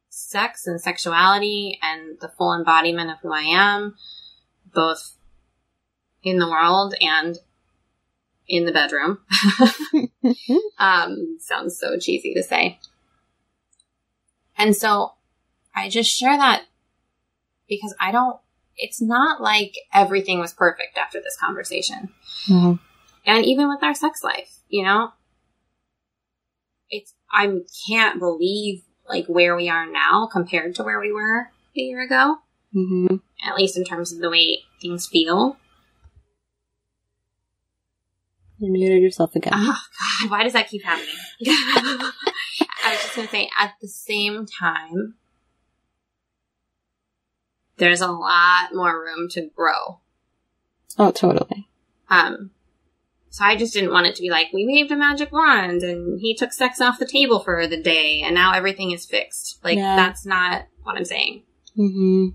sex 0.08 0.66
and 0.66 0.80
sexuality 0.80 1.78
and 1.82 2.18
the 2.20 2.28
full 2.28 2.54
embodiment 2.54 3.10
of 3.10 3.18
who 3.22 3.32
I 3.32 3.42
am, 3.42 3.94
both 4.74 5.16
in 6.22 6.38
the 6.38 6.48
world 6.48 6.94
and 7.00 7.38
in 8.48 8.64
the 8.64 8.72
bedroom. 8.72 9.18
um, 10.78 11.38
sounds 11.40 11.78
so 11.78 11.98
cheesy 11.98 12.34
to 12.34 12.42
say. 12.42 12.78
And 14.56 14.74
so 14.74 15.12
I 15.74 15.88
just 15.88 16.10
share 16.10 16.36
that 16.36 16.64
because 17.68 17.94
I 18.00 18.10
don't, 18.10 18.38
it's 18.78 19.02
not 19.02 19.40
like 19.42 19.74
everything 19.92 20.38
was 20.38 20.52
perfect 20.54 20.96
after 20.96 21.20
this 21.20 21.36
conversation. 21.36 22.10
Mhm. 22.48 22.78
And 23.26 23.44
even 23.44 23.68
with 23.68 23.82
our 23.82 23.94
sex 23.94 24.22
life, 24.22 24.60
you 24.68 24.84
know, 24.84 25.12
it's, 26.88 27.14
I 27.30 27.60
can't 27.88 28.18
believe 28.18 28.82
like 29.08 29.26
where 29.26 29.56
we 29.56 29.68
are 29.68 29.86
now 29.90 30.28
compared 30.30 30.74
to 30.76 30.84
where 30.84 31.00
we 31.00 31.12
were 31.12 31.50
a 31.76 31.80
year 31.80 32.00
ago, 32.02 32.36
Mhm. 32.74 33.20
at 33.44 33.56
least 33.56 33.76
in 33.76 33.84
terms 33.84 34.12
of 34.12 34.20
the 34.20 34.30
way 34.30 34.64
things 34.80 35.06
feel. 35.06 35.58
You 38.58 38.72
muted 38.72 39.02
yourself 39.02 39.36
again. 39.36 39.52
Oh 39.54 39.78
God, 40.22 40.30
why 40.30 40.42
does 40.42 40.52
that 40.54 40.68
keep 40.68 40.82
happening? 40.84 41.14
I 41.46 42.90
was 42.90 43.02
just 43.02 43.14
gonna 43.16 43.28
say, 43.28 43.48
at 43.58 43.74
the 43.80 43.88
same 43.88 44.46
time, 44.46 45.14
there's 47.78 48.00
a 48.00 48.10
lot 48.10 48.74
more 48.74 48.98
room 49.00 49.28
to 49.30 49.48
grow. 49.54 50.00
Oh, 50.98 51.10
totally. 51.10 51.68
Um, 52.10 52.50
so 53.30 53.44
I 53.44 53.56
just 53.56 53.72
didn't 53.74 53.92
want 53.92 54.06
it 54.06 54.14
to 54.16 54.22
be 54.22 54.30
like 54.30 54.48
we 54.52 54.66
waved 54.66 54.90
a 54.90 54.96
magic 54.96 55.30
wand 55.32 55.82
and 55.82 56.20
he 56.20 56.34
took 56.34 56.52
sex 56.52 56.80
off 56.80 56.98
the 56.98 57.06
table 57.06 57.40
for 57.40 57.66
the 57.66 57.80
day 57.80 58.22
and 58.22 58.34
now 58.34 58.52
everything 58.52 58.90
is 58.90 59.06
fixed. 59.06 59.60
Like 59.62 59.76
Yeah. 59.76 59.96
that's 59.96 60.24
not 60.26 60.66
what 60.82 60.96
I'm 60.96 61.04
saying. 61.04 61.42
Mm-hmm. 61.76 62.28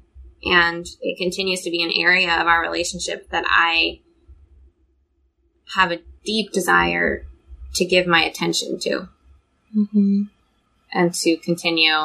And 0.46 0.86
it 1.02 1.18
continues 1.18 1.62
to 1.62 1.72
be 1.72 1.84
an 1.84 1.92
area 1.96 2.34
of 2.40 2.48
our 2.48 2.62
relationship 2.62 3.30
that 3.32 3.46
I 3.48 4.02
have 5.76 5.92
a 5.92 6.02
deep 6.24 6.52
desire 6.52 7.26
to 7.76 7.86
give 7.86 8.06
my 8.08 8.24
attention 8.24 8.80
to. 8.82 9.10
Mm-hmm. 9.76 10.24
and 10.94 11.12
to 11.16 11.36
continue 11.38 11.96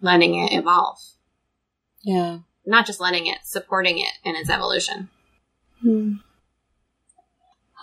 letting 0.00 0.36
it 0.36 0.52
evolve. 0.52 0.98
Yeah. 2.06 2.38
Not 2.64 2.86
just 2.86 3.00
letting 3.00 3.26
it, 3.26 3.38
supporting 3.42 3.98
it 3.98 4.12
in 4.24 4.36
its 4.36 4.48
evolution. 4.48 5.10
Hmm. 5.82 6.14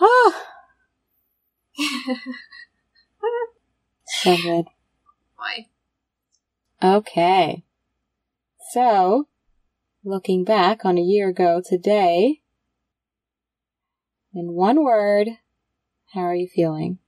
So 4.22 4.36
good. 4.36 4.66
Why? 5.36 5.66
Okay. 6.82 7.62
So, 8.72 9.28
looking 10.02 10.44
back 10.44 10.84
on 10.84 10.96
a 10.96 11.02
year 11.02 11.28
ago 11.28 11.60
today, 11.64 12.40
in 14.32 14.52
one 14.52 14.82
word, 14.82 15.28
how 16.12 16.22
are 16.22 16.34
you 16.34 16.48
feeling? 16.48 16.98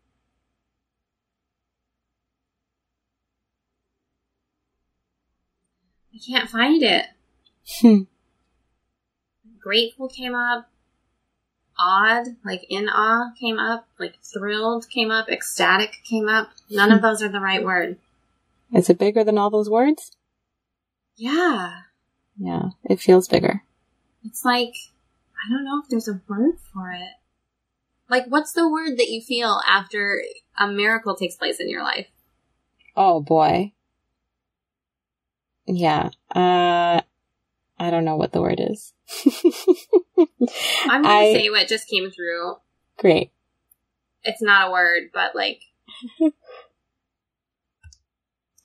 I 6.16 6.18
can't 6.26 6.48
find 6.48 6.82
it. 6.82 7.06
Hmm. 7.80 8.02
Grateful 9.60 10.08
came 10.08 10.34
up. 10.34 10.70
Odd, 11.78 12.28
like 12.42 12.64
in 12.70 12.88
awe, 12.88 13.32
came 13.38 13.58
up. 13.58 13.86
Like 13.98 14.14
thrilled 14.22 14.88
came 14.88 15.10
up. 15.10 15.28
Ecstatic 15.28 15.98
came 16.08 16.26
up. 16.26 16.50
None 16.70 16.90
of 16.90 17.02
those 17.02 17.22
are 17.22 17.28
the 17.28 17.40
right 17.40 17.62
word. 17.62 17.98
Is 18.72 18.88
it 18.88 18.98
bigger 18.98 19.24
than 19.24 19.36
all 19.36 19.50
those 19.50 19.68
words? 19.68 20.16
Yeah. 21.16 21.80
Yeah, 22.38 22.70
it 22.84 23.00
feels 23.00 23.28
bigger. 23.28 23.62
It's 24.24 24.44
like, 24.44 24.74
I 25.44 25.50
don't 25.50 25.64
know 25.64 25.80
if 25.82 25.88
there's 25.90 26.08
a 26.08 26.20
word 26.28 26.54
for 26.72 26.92
it. 26.92 27.12
Like, 28.08 28.24
what's 28.28 28.52
the 28.52 28.68
word 28.68 28.96
that 28.98 29.08
you 29.10 29.20
feel 29.20 29.60
after 29.66 30.22
a 30.58 30.66
miracle 30.66 31.14
takes 31.14 31.36
place 31.36 31.60
in 31.60 31.68
your 31.68 31.82
life? 31.82 32.06
Oh 32.96 33.20
boy. 33.20 33.72
Yeah. 35.66 36.10
Uh 36.34 37.00
I 37.78 37.90
don't 37.90 38.04
know 38.04 38.16
what 38.16 38.32
the 38.32 38.40
word 38.40 38.58
is. 38.58 38.94
I'm 40.88 41.02
gonna 41.02 41.08
I- 41.08 41.32
say 41.34 41.50
what 41.50 41.68
just 41.68 41.88
came 41.88 42.10
through. 42.10 42.56
Great. 42.98 43.32
It's 44.24 44.42
not 44.42 44.68
a 44.68 44.72
word, 44.72 45.10
but 45.12 45.36
like. 45.36 45.60
oh, 46.20 46.32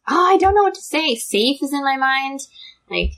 I 0.07 0.37
don't 0.37 0.55
know 0.55 0.63
what 0.63 0.73
to 0.75 0.81
say. 0.81 1.15
Safe 1.15 1.61
is 1.61 1.73
in 1.73 1.83
my 1.83 1.97
mind. 1.97 2.39
Like, 2.89 3.11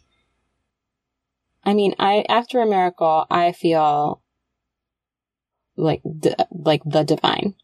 I 1.64 1.74
mean, 1.74 1.96
I 2.00 2.26
after 2.28 2.60
a 2.62 2.66
miracle, 2.66 3.26
I 3.30 3.52
feel 3.54 4.22
like 5.78 6.02
d- 6.20 6.36
like 6.52 6.82
the 6.86 7.04
divine. 7.04 7.56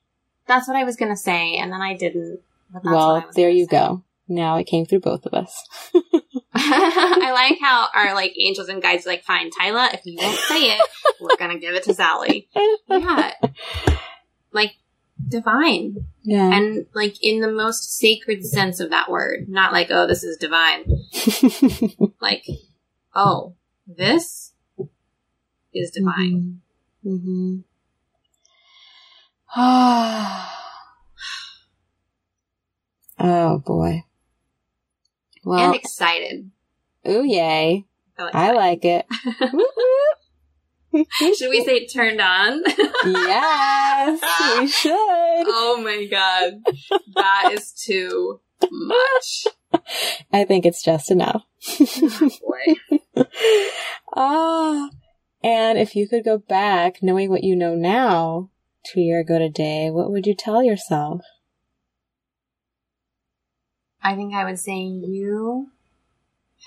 that's 0.48 0.68
what 0.68 0.78
I 0.78 0.84
was 0.84 0.96
gonna 0.96 1.18
say, 1.18 1.56
and 1.56 1.72
then 1.74 1.82
I 1.82 1.96
didn't. 1.96 2.40
But 2.72 2.84
that's 2.84 2.86
what 2.86 2.92
I 2.94 3.20
well, 3.20 3.30
there 3.36 3.50
you 3.50 3.66
say. 3.66 3.72
go. 3.72 4.04
Now 4.28 4.58
it 4.58 4.66
came 4.66 4.86
through 4.86 5.02
both 5.02 5.26
of 5.26 5.34
us. 5.34 5.92
I 7.22 7.32
like 7.32 7.58
how 7.62 7.88
our 7.94 8.14
like 8.14 8.34
angels 8.38 8.70
and 8.70 8.82
guides 8.82 9.06
are 9.06 9.10
like, 9.10 9.24
fine, 9.24 9.50
Tyla, 9.52 9.90
if 9.94 10.06
you 10.06 10.18
won't 10.18 10.38
say 10.38 10.72
it, 10.72 10.82
we're 11.22 11.38
gonna 11.38 11.58
give 11.60 11.74
it 11.74 11.84
to 11.84 11.94
Sally. 11.94 12.50
Yeah. 12.90 13.34
Like 14.52 14.74
divine. 15.28 16.06
yeah. 16.24 16.52
And 16.52 16.88
like 16.94 17.24
in 17.24 17.42
the 17.42 17.52
most 17.52 17.98
sacred 17.98 18.46
sense 18.46 18.80
of 18.80 18.90
that 18.90 19.10
word. 19.10 19.48
Not 19.48 19.72
like, 19.74 19.88
oh, 19.92 20.08
this 20.08 20.24
is 20.24 20.38
divine. 20.38 20.86
Like, 22.22 22.46
oh, 23.16 23.56
this 23.88 24.52
is 25.74 25.90
divine. 25.92 26.60
Mm-hmm. 27.06 27.60
oh 33.20 33.64
boy. 33.66 34.04
Well, 35.50 35.60
And 35.66 35.76
excited. 35.76 36.52
ooh 37.08 37.24
yay! 37.26 37.86
I 38.20 38.30
I 38.50 38.52
like 38.52 38.86
it. 38.86 39.06
Should 41.38 41.50
we 41.50 41.64
say 41.66 41.88
turned 41.88 42.22
on? 42.22 42.62
yes, 43.06 44.22
we 44.60 44.68
should. 44.82 44.92
oh 44.94 45.82
my 45.84 46.06
god. 46.06 46.62
That 47.16 47.52
is 47.54 47.72
too 47.74 48.42
much. 48.72 49.48
I 50.34 50.44
think 50.46 50.66
it's 50.68 50.84
just 50.84 51.10
enough. 51.12 51.44
Boy. 51.80 53.26
Ah, 54.16 54.90
and 55.44 55.78
if 55.78 55.96
you 55.96 56.08
could 56.08 56.24
go 56.26 56.38
back, 56.38 57.02
knowing 57.02 57.30
what 57.30 57.44
you 57.44 57.56
know 57.56 57.76
now, 57.76 58.50
to 58.86 59.00
your 59.00 59.18
year 59.18 59.22
ago 59.22 59.40
today, 59.40 59.90
what 59.92 60.12
would 60.12 60.26
you 60.26 60.36
tell 60.36 60.64
yourself? 60.64 61.22
I 64.02 64.16
think 64.16 64.34
I 64.34 64.46
would 64.46 64.60
say 64.60 64.78
you 64.78 65.72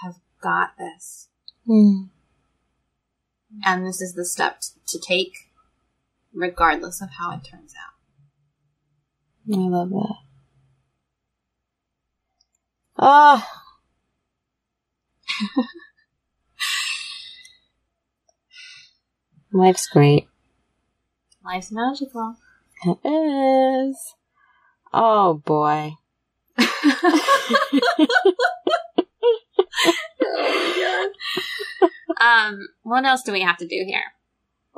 have 0.03 0.17
got 0.41 0.77
this. 0.79 1.29
Hmm. 1.67 2.05
And 3.65 3.87
this 3.87 4.01
is 4.01 4.15
the 4.15 4.25
step 4.25 4.61
t- 4.61 4.69
to 4.87 4.99
take, 4.99 5.51
regardless 6.35 7.03
of 7.03 7.11
how 7.19 7.33
it 7.33 7.45
turns 7.45 7.75
out. 7.75 7.93
I 9.55 9.59
love 9.69 9.91
that. 9.91 10.15
Ah. 12.99 13.63
Life's 19.53 19.87
great. 19.89 20.29
Life's 21.45 21.73
magical. 21.73 22.37
It 22.85 22.99
is. 23.07 24.15
Oh 24.93 25.35
boy. 25.35 25.97
Oh 27.05 27.51
my 30.23 30.75
god. 30.79 31.11
Um, 32.21 32.69
what 32.83 33.05
else 33.05 33.23
do 33.23 33.33
we 33.33 33.41
have 33.43 33.57
to 33.59 33.67
do 33.67 33.85
here? 33.87 34.13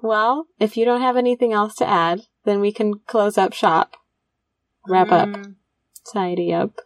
Well, 0.02 0.46
if 0.58 0.76
you 0.76 0.84
don't 0.84 1.02
have 1.02 1.16
anything 1.16 1.52
else 1.52 1.74
to 1.76 1.88
add, 1.88 2.22
then 2.44 2.60
we 2.60 2.72
can 2.72 3.00
close 3.06 3.38
up 3.38 3.52
shop. 3.52 3.96
Wrap 4.86 5.10
up. 5.10 5.28
Mm, 5.28 5.54
Tidy 6.12 6.52
up. 6.52 6.80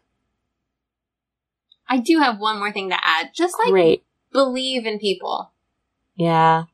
I 1.89 1.99
do 1.99 2.19
have 2.21 2.39
one 2.39 2.59
more 2.59 2.73
thing 2.73 2.91
to 2.91 2.97
add. 3.03 3.31
Just 3.35 3.59
like 3.59 3.71
Great. 3.71 4.05
believe 4.33 4.87
in 4.87 4.99
people. 4.99 5.53
Yeah. 6.15 6.65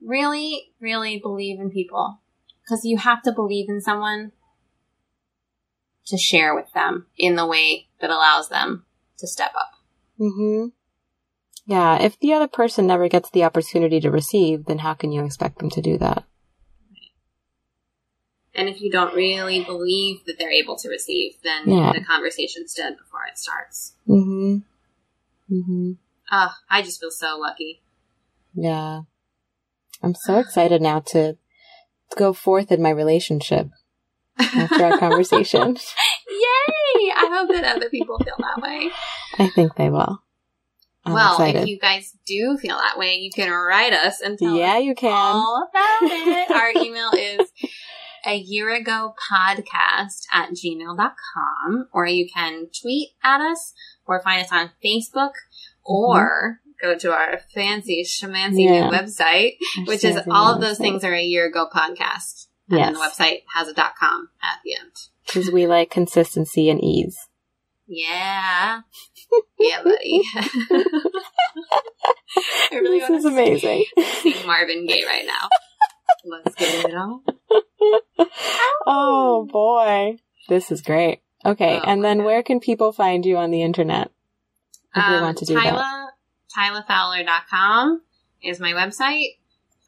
Really, 0.00 0.72
really 0.80 1.18
believe 1.18 1.58
in 1.60 1.70
people. 1.70 2.20
Because 2.62 2.84
you 2.84 2.98
have 2.98 3.22
to 3.22 3.32
believe 3.32 3.68
in 3.68 3.80
someone 3.80 4.32
to 6.06 6.18
share 6.18 6.54
with 6.54 6.72
them 6.72 7.06
in 7.16 7.36
the 7.36 7.46
way 7.46 7.88
that 8.00 8.10
allows 8.10 8.48
them 8.48 8.84
to 9.18 9.26
step 9.26 9.52
up. 9.54 9.72
Mm-hmm. 10.20 10.68
Yeah, 11.66 12.00
if 12.02 12.18
the 12.20 12.34
other 12.34 12.46
person 12.48 12.86
never 12.86 13.08
gets 13.08 13.30
the 13.30 13.44
opportunity 13.44 14.00
to 14.00 14.10
receive, 14.10 14.66
then 14.66 14.78
how 14.78 14.94
can 14.94 15.12
you 15.12 15.24
expect 15.24 15.58
them 15.58 15.70
to 15.70 15.80
do 15.80 15.96
that? 15.98 16.24
And 18.54 18.68
if 18.68 18.80
you 18.80 18.90
don't 18.90 19.14
really 19.14 19.64
believe 19.64 20.24
that 20.26 20.38
they're 20.38 20.50
able 20.50 20.76
to 20.76 20.88
receive, 20.88 21.32
then 21.42 21.68
Yeah. 21.68 21.92
the 21.92 22.04
conversation's 22.04 22.74
dead 22.74 22.96
before 22.96 23.24
it 23.30 23.38
starts. 23.38 23.94
Mm-hmm. 24.08 24.58
Mm-hmm. 25.52 25.92
Ah, 26.30 26.56
I 26.70 26.82
just 26.82 27.00
feel 27.00 27.10
so 27.10 27.36
lucky. 27.38 27.82
Yeah. 28.54 29.02
I'm 30.02 30.14
so 30.14 30.38
excited 30.38 30.80
now 30.82 31.00
to 31.00 31.36
go 32.16 32.32
forth 32.32 32.70
in 32.70 32.82
my 32.82 32.90
relationship 32.90 33.68
after 34.38 34.84
our 34.84 34.98
conversation. 34.98 35.76
Yay! 36.28 37.12
I 37.14 37.28
hope 37.32 37.48
that 37.50 37.76
other 37.76 37.88
people 37.88 38.18
feel 38.18 38.34
that 38.38 38.62
way. 38.62 38.90
I 39.38 39.48
think 39.48 39.76
they 39.76 39.90
will. 39.90 40.20
I'm 41.06 41.12
well, 41.12 41.32
excited. 41.34 41.62
if 41.62 41.68
you 41.68 41.78
guys 41.78 42.16
do 42.26 42.56
feel 42.56 42.76
that 42.78 42.98
way, 42.98 43.16
you 43.16 43.30
can 43.30 43.50
write 43.50 43.92
us 43.92 44.20
and 44.20 44.38
tell 44.38 44.56
yeah, 44.56 44.76
us 44.78 44.84
you 44.84 44.94
can. 44.94 45.12
all 45.12 45.68
about 45.70 46.10
it. 46.10 46.50
Our 46.76 46.82
email 46.82 47.10
is 47.12 47.50
a 48.26 48.34
year 48.36 48.74
ago 48.74 49.14
podcast 49.30 50.22
at 50.32 50.50
gmail.com, 50.52 51.88
or 51.92 52.06
you 52.06 52.26
can 52.32 52.68
tweet 52.80 53.10
at 53.22 53.40
us 53.40 53.74
or 54.06 54.22
find 54.22 54.42
us 54.42 54.50
on 54.50 54.70
Facebook 54.82 55.32
or 55.84 56.60
go 56.80 56.96
to 56.96 57.12
our 57.12 57.40
fancy 57.54 58.02
shamancy 58.02 58.64
Yeah. 58.64 58.88
new 58.88 58.96
website, 58.96 59.56
which 59.86 60.04
is 60.04 60.18
all 60.30 60.54
of 60.54 60.60
those 60.60 60.78
things 60.78 61.04
are 61.04 61.14
a 61.14 61.22
year 61.22 61.46
ago 61.46 61.68
podcast. 61.72 62.46
And 62.70 62.78
then 62.78 62.92
the 62.94 63.00
website 63.00 63.42
has 63.54 63.68
a 63.68 63.74
dot 63.74 63.92
com 63.98 64.30
at 64.42 64.58
the 64.64 64.76
end. 64.76 64.92
Because 65.26 65.50
we 65.50 65.66
like 65.66 65.90
consistency 65.90 66.70
and 66.70 66.82
ease. 66.82 67.16
Yeah. 67.86 68.80
Yeah, 69.58 69.82
buddy. 69.82 70.22
Really 72.72 72.98
this 72.98 73.10
is 73.10 73.24
amazing. 73.24 73.84
sing 74.20 74.46
Marvin 74.46 74.86
Gaye 74.86 75.04
right 75.06 75.24
now. 75.26 75.48
Let's 76.24 76.54
get 76.56 76.84
it 76.84 76.94
on. 76.94 77.20
oh 78.86 79.46
boy. 79.50 80.18
This 80.48 80.72
is 80.72 80.82
great. 80.82 81.20
Okay, 81.44 81.78
Oh 81.78 81.82
and 81.84 82.02
then 82.04 82.18
God. 82.18 82.24
where 82.24 82.42
can 82.42 82.58
people 82.60 82.92
find 82.92 83.24
you 83.24 83.36
on 83.36 83.50
the 83.50 83.62
internet? 83.62 84.10
If 84.94 85.06
they 85.06 85.16
um, 85.16 85.22
want 85.22 85.38
to 85.38 85.44
do 85.44 85.54
that. 85.54 85.62
Tyla, 86.56 86.84
TylaFowler.com 86.88 88.02
is 88.42 88.60
my 88.60 88.72
website. 88.72 89.36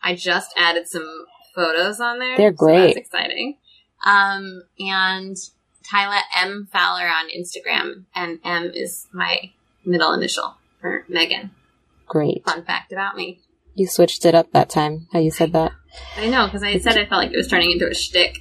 I 0.03 0.15
just 0.15 0.53
added 0.57 0.87
some 0.89 1.27
photos 1.57 2.01
on 2.01 2.21
there. 2.21 2.37
They're 2.37 2.53
so 2.53 2.57
great. 2.57 2.95
that's 2.95 2.97
exciting. 2.99 3.57
Um, 4.05 4.63
and 4.79 5.37
Tyla 5.83 6.21
M. 6.37 6.69
Fowler 6.73 7.09
on 7.09 7.29
Instagram. 7.37 8.05
And 8.15 8.39
M 8.45 8.71
is 8.73 9.09
my 9.13 9.51
middle 9.85 10.13
initial 10.13 10.55
for 10.81 11.05
Megan. 11.09 11.51
Great. 12.07 12.45
Fun 12.45 12.65
fact 12.65 12.93
about 12.93 13.17
me. 13.17 13.41
You 13.75 13.87
switched 13.87 14.25
it 14.25 14.35
up 14.35 14.53
that 14.53 14.71
time, 14.71 15.09
how 15.13 15.19
you 15.19 15.31
said 15.31 15.53
that. 15.53 15.73
I 16.17 16.29
know, 16.29 16.47
because 16.47 16.63
I 16.63 16.79
said 16.79 16.97
I 16.97 17.07
felt 17.07 17.23
like 17.23 17.33
it 17.33 17.37
was 17.37 17.49
turning 17.49 17.73
into 17.73 17.89
a 17.89 17.95
shtick. 17.95 18.39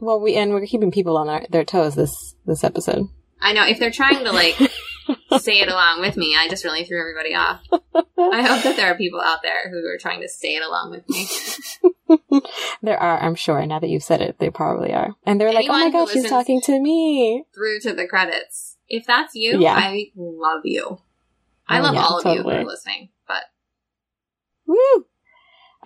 Well, 0.00 0.20
we 0.20 0.34
and 0.34 0.52
we're 0.52 0.66
keeping 0.66 0.90
people 0.90 1.16
on 1.16 1.26
their, 1.26 1.46
their 1.50 1.64
toes 1.64 1.94
this 1.94 2.34
this 2.46 2.64
episode. 2.64 3.08
I 3.40 3.52
know 3.52 3.66
if 3.66 3.78
they're 3.78 3.90
trying 3.90 4.24
to 4.24 4.32
like 4.32 4.56
say 5.38 5.60
it 5.60 5.68
along 5.68 6.00
with 6.00 6.16
me, 6.16 6.36
I 6.36 6.48
just 6.48 6.64
really 6.64 6.84
threw 6.84 7.00
everybody 7.00 7.34
off. 7.34 7.60
I 8.18 8.42
hope 8.42 8.62
that 8.62 8.76
there 8.76 8.90
are 8.90 8.96
people 8.96 9.20
out 9.20 9.42
there 9.42 9.70
who 9.70 9.84
are 9.86 9.98
trying 9.98 10.20
to 10.22 10.28
say 10.28 10.56
it 10.56 10.62
along 10.62 10.90
with 10.90 11.08
me. 11.08 11.26
there 12.82 12.98
are, 12.98 13.20
I'm 13.22 13.34
sure. 13.34 13.64
Now 13.66 13.78
that 13.78 13.88
you've 13.88 14.02
said 14.02 14.20
it, 14.20 14.36
they 14.38 14.50
probably 14.50 14.92
are, 14.92 15.14
and 15.26 15.40
they're 15.40 15.52
like, 15.52 15.66
"Oh 15.68 15.72
my 15.72 15.82
Anyone 15.86 16.04
gosh, 16.06 16.12
she's 16.14 16.28
talking 16.28 16.60
to 16.62 16.80
me." 16.80 17.44
Through 17.54 17.80
to 17.80 17.92
the 17.92 18.06
credits. 18.06 18.76
If 18.88 19.06
that's 19.06 19.34
you, 19.34 19.58
Yeah. 19.60 19.74
I 19.74 20.10
love 20.16 20.62
you. 20.64 20.98
I 21.68 21.78
Oh, 21.78 21.82
love 21.82 21.94
yeah, 21.94 22.02
all 22.02 22.20
of 22.20 22.36
you 22.36 22.42
who 22.42 22.50
are 22.50 22.64
listening. 22.64 23.08
But 23.26 23.44
Woo! 24.66 25.06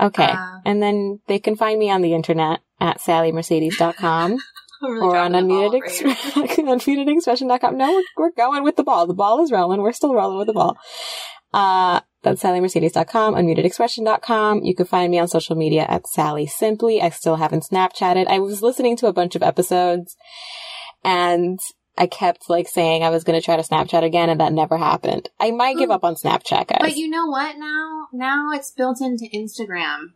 Okay, 0.00 0.24
uh, 0.30 0.58
and 0.64 0.82
then 0.82 1.20
they 1.26 1.38
can 1.38 1.56
find 1.56 1.78
me 1.78 1.90
on 1.90 2.02
the 2.02 2.12
internet 2.14 2.60
at 2.80 2.98
sallymercedes.com 2.98 4.36
really 4.82 5.00
or 5.00 5.16
on 5.16 5.32
dropping 5.32 5.48
the 5.48 5.54
ball 5.54 5.70
unmuted, 5.70 5.76
over 5.76 5.88
here. 5.88 6.08
exp- 6.08 7.76
No, 7.76 7.92
we're, 7.94 8.02
we're 8.16 8.30
going 8.32 8.62
with 8.64 8.76
the 8.76 8.84
ball. 8.84 9.06
The 9.06 9.14
ball 9.14 9.42
is 9.42 9.50
rolling. 9.52 9.80
We're 9.80 9.92
still 9.92 10.14
rolling 10.14 10.38
with 10.38 10.48
the 10.48 10.52
ball. 10.52 10.76
Uh, 11.54 12.00
that's 12.26 12.42
sallymercedes.com, 12.42 13.34
unmutedexpression.com. 13.34 14.64
You 14.64 14.74
can 14.74 14.86
find 14.86 15.10
me 15.10 15.18
on 15.18 15.28
social 15.28 15.54
media 15.54 15.86
at 15.88 16.08
Sally 16.08 16.46
Simply. 16.46 17.00
I 17.00 17.10
still 17.10 17.36
haven't 17.36 17.64
Snapchatted. 17.70 18.26
I 18.26 18.40
was 18.40 18.62
listening 18.62 18.96
to 18.98 19.06
a 19.06 19.12
bunch 19.12 19.36
of 19.36 19.42
episodes 19.42 20.16
and 21.04 21.60
I 21.96 22.08
kept 22.08 22.50
like 22.50 22.68
saying 22.68 23.04
I 23.04 23.10
was 23.10 23.22
going 23.22 23.38
to 23.40 23.44
try 23.44 23.56
to 23.56 23.62
Snapchat 23.62 24.02
again 24.02 24.28
and 24.28 24.40
that 24.40 24.52
never 24.52 24.76
happened. 24.76 25.30
I 25.38 25.52
might 25.52 25.78
give 25.78 25.90
up 25.90 26.02
on 26.02 26.16
Snapchat, 26.16 26.66
guys. 26.66 26.78
But 26.80 26.96
you 26.96 27.08
know 27.08 27.26
what 27.26 27.56
now? 27.58 28.08
Now 28.12 28.50
it's 28.52 28.72
built 28.72 29.00
into 29.00 29.26
Instagram. 29.32 30.12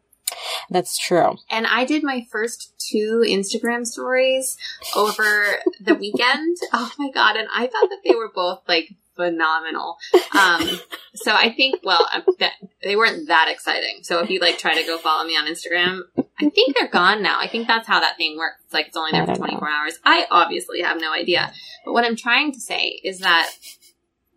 That's 0.68 0.98
true. 0.98 1.36
And 1.48 1.66
I 1.66 1.84
did 1.84 2.02
my 2.02 2.26
first 2.30 2.74
two 2.90 3.22
Instagram 3.26 3.86
stories 3.86 4.56
over 4.96 5.46
the 5.80 5.94
weekend. 5.94 6.56
Oh 6.72 6.92
my 6.98 7.10
god! 7.10 7.36
And 7.36 7.48
I 7.52 7.66
thought 7.66 7.88
that 7.88 8.00
they 8.04 8.14
were 8.14 8.30
both 8.32 8.62
like 8.68 8.94
phenomenal. 9.20 9.98
Um, 10.38 10.68
so 11.14 11.32
I 11.32 11.52
think, 11.52 11.80
well, 11.84 12.08
that, 12.38 12.52
they 12.82 12.96
weren't 12.96 13.28
that 13.28 13.48
exciting. 13.50 14.00
So 14.02 14.20
if 14.20 14.30
you 14.30 14.40
like 14.40 14.58
try 14.58 14.74
to 14.74 14.86
go 14.86 14.98
follow 14.98 15.26
me 15.26 15.36
on 15.36 15.46
Instagram, 15.46 16.02
I 16.40 16.48
think 16.48 16.74
they're 16.74 16.88
gone 16.88 17.22
now. 17.22 17.38
I 17.38 17.48
think 17.48 17.66
that's 17.66 17.86
how 17.86 18.00
that 18.00 18.16
thing 18.16 18.38
works. 18.38 18.62
It's 18.64 18.74
like 18.74 18.88
it's 18.88 18.96
only 18.96 19.12
there 19.12 19.26
for 19.26 19.34
don't 19.34 19.40
know. 19.40 19.58
24 19.58 19.68
hours. 19.68 19.98
I 20.04 20.26
obviously 20.30 20.80
have 20.82 21.00
no 21.00 21.12
idea. 21.12 21.52
But 21.84 21.92
what 21.92 22.04
I'm 22.04 22.16
trying 22.16 22.52
to 22.52 22.60
say 22.60 23.00
is 23.04 23.18
that 23.20 23.50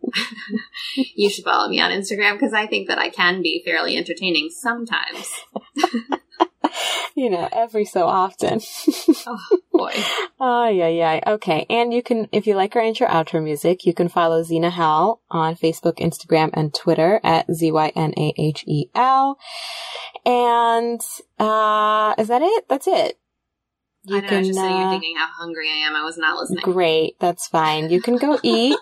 you 1.14 1.30
should 1.30 1.44
follow 1.44 1.68
me 1.68 1.80
on 1.80 1.90
Instagram 1.90 2.34
because 2.34 2.52
I 2.52 2.66
think 2.66 2.88
that 2.88 2.98
I 2.98 3.08
can 3.08 3.42
be 3.42 3.62
fairly 3.64 3.96
entertaining 3.96 4.50
sometimes. 4.50 5.32
You 7.16 7.30
know, 7.30 7.48
every 7.52 7.84
so 7.84 8.06
often. 8.06 8.60
Oh, 9.26 9.58
boy. 9.72 9.92
Oh, 10.40 10.68
yeah, 10.68 10.88
yeah. 10.88 11.20
Okay. 11.26 11.64
And 11.70 11.94
you 11.94 12.02
can, 12.02 12.28
if 12.32 12.46
you 12.46 12.56
like 12.56 12.74
our 12.76 12.82
intro 12.82 13.06
outro 13.06 13.42
music, 13.42 13.86
you 13.86 13.94
can 13.94 14.08
follow 14.08 14.42
Zynahel 14.42 15.20
on 15.30 15.54
Facebook, 15.54 15.98
Instagram, 15.98 16.50
and 16.52 16.74
Twitter 16.74 17.20
at 17.22 17.50
Z-Y-N-A-H-E-L. 17.50 19.38
E 19.38 20.20
And, 20.26 21.00
uh, 21.38 22.14
is 22.18 22.28
that 22.28 22.42
it? 22.42 22.68
That's 22.68 22.86
it. 22.86 23.18
I 24.10 24.20
know, 24.20 24.28
I 24.28 24.38
was 24.38 24.48
just 24.48 24.58
sitting 24.58 24.76
here 24.76 24.86
uh, 24.86 24.90
thinking 24.90 25.16
how 25.16 25.28
hungry 25.28 25.68
I 25.70 25.86
am. 25.86 25.96
I 25.96 26.02
was 26.02 26.18
not 26.18 26.38
listening. 26.38 26.64
Great. 26.64 27.18
That's 27.20 27.46
fine. 27.46 27.90
You 27.90 28.02
can 28.02 28.16
go 28.16 28.38
eat. 28.42 28.76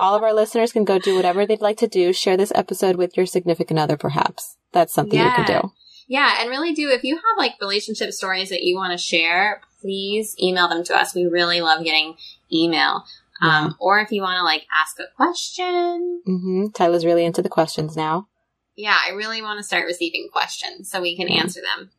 All 0.00 0.14
of 0.14 0.22
our 0.22 0.34
listeners 0.34 0.72
can 0.72 0.84
go 0.84 0.98
do 0.98 1.16
whatever 1.16 1.46
they'd 1.46 1.60
like 1.60 1.78
to 1.78 1.88
do. 1.88 2.12
Share 2.12 2.36
this 2.36 2.52
episode 2.54 2.96
with 2.96 3.16
your 3.16 3.26
significant 3.26 3.80
other, 3.80 3.96
perhaps. 3.96 4.56
That's 4.72 4.92
something 4.92 5.18
you 5.18 5.30
can 5.30 5.46
do. 5.46 5.72
Yeah, 6.08 6.36
and 6.40 6.50
really 6.50 6.72
do. 6.74 6.88
If 6.90 7.04
you 7.04 7.16
have 7.16 7.38
like 7.38 7.52
relationship 7.60 8.12
stories 8.12 8.50
that 8.50 8.62
you 8.62 8.76
want 8.76 8.92
to 8.92 8.98
share, 8.98 9.60
please 9.80 10.36
email 10.40 10.68
them 10.68 10.84
to 10.84 10.96
us. 10.96 11.14
We 11.14 11.26
really 11.26 11.60
love 11.60 11.84
getting 11.84 12.16
email. 12.52 13.04
Um, 13.42 13.74
or 13.80 13.98
if 14.00 14.10
you 14.12 14.22
want 14.22 14.38
to 14.38 14.42
like 14.44 14.64
ask 14.74 14.98
a 15.00 15.04
question, 15.16 16.22
hmm 16.24 16.66
Tyla's 16.72 17.04
really 17.04 17.24
into 17.24 17.42
the 17.42 17.48
questions 17.48 17.96
now. 17.96 18.28
yeah, 18.76 18.96
I 19.06 19.10
really 19.12 19.42
want 19.42 19.58
to 19.58 19.64
start 19.64 19.86
receiving 19.86 20.28
questions 20.32 20.90
so 20.90 21.02
we 21.02 21.16
can 21.16 21.28
Yeah. 21.28 21.40
answer 21.42 21.60
them. 21.60 21.90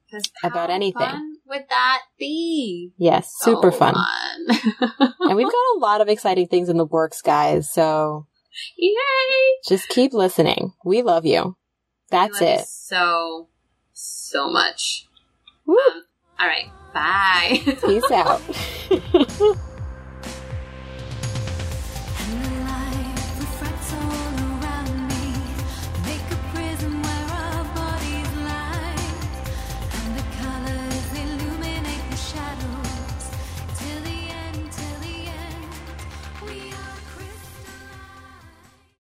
About 0.44 0.70
anything. 0.70 1.08
Fun 1.08 1.38
would 1.48 1.66
that 1.70 2.02
be? 2.18 2.94
Yes, 2.98 3.34
So 3.38 3.52
super 3.52 3.72
fun. 3.72 3.94
fun. 3.94 4.58
and 5.20 5.36
we've 5.36 5.46
got 5.46 5.76
a 5.76 5.80
lot 5.80 6.02
of 6.02 6.08
exciting 6.10 6.48
things 6.48 6.70
in 6.70 6.78
the 6.78 6.86
works, 6.86 7.22
guys. 7.22 7.72
So 7.72 8.26
Yay! 8.78 8.98
just 9.68 9.88
keep 9.90 10.14
listening. 10.14 10.74
We 10.84 11.02
love 11.02 11.26
you. 11.26 11.56
That's 12.10 12.40
love 12.42 12.50
you 12.50 12.56
it. 12.56 12.66
So, 12.68 13.50
so 13.96 14.50
much. 14.50 15.08
Um, 15.68 15.76
all 16.40 16.48
right. 16.48 16.70
Bye. 16.94 17.62
Peace 17.82 18.12
out. 18.12 18.42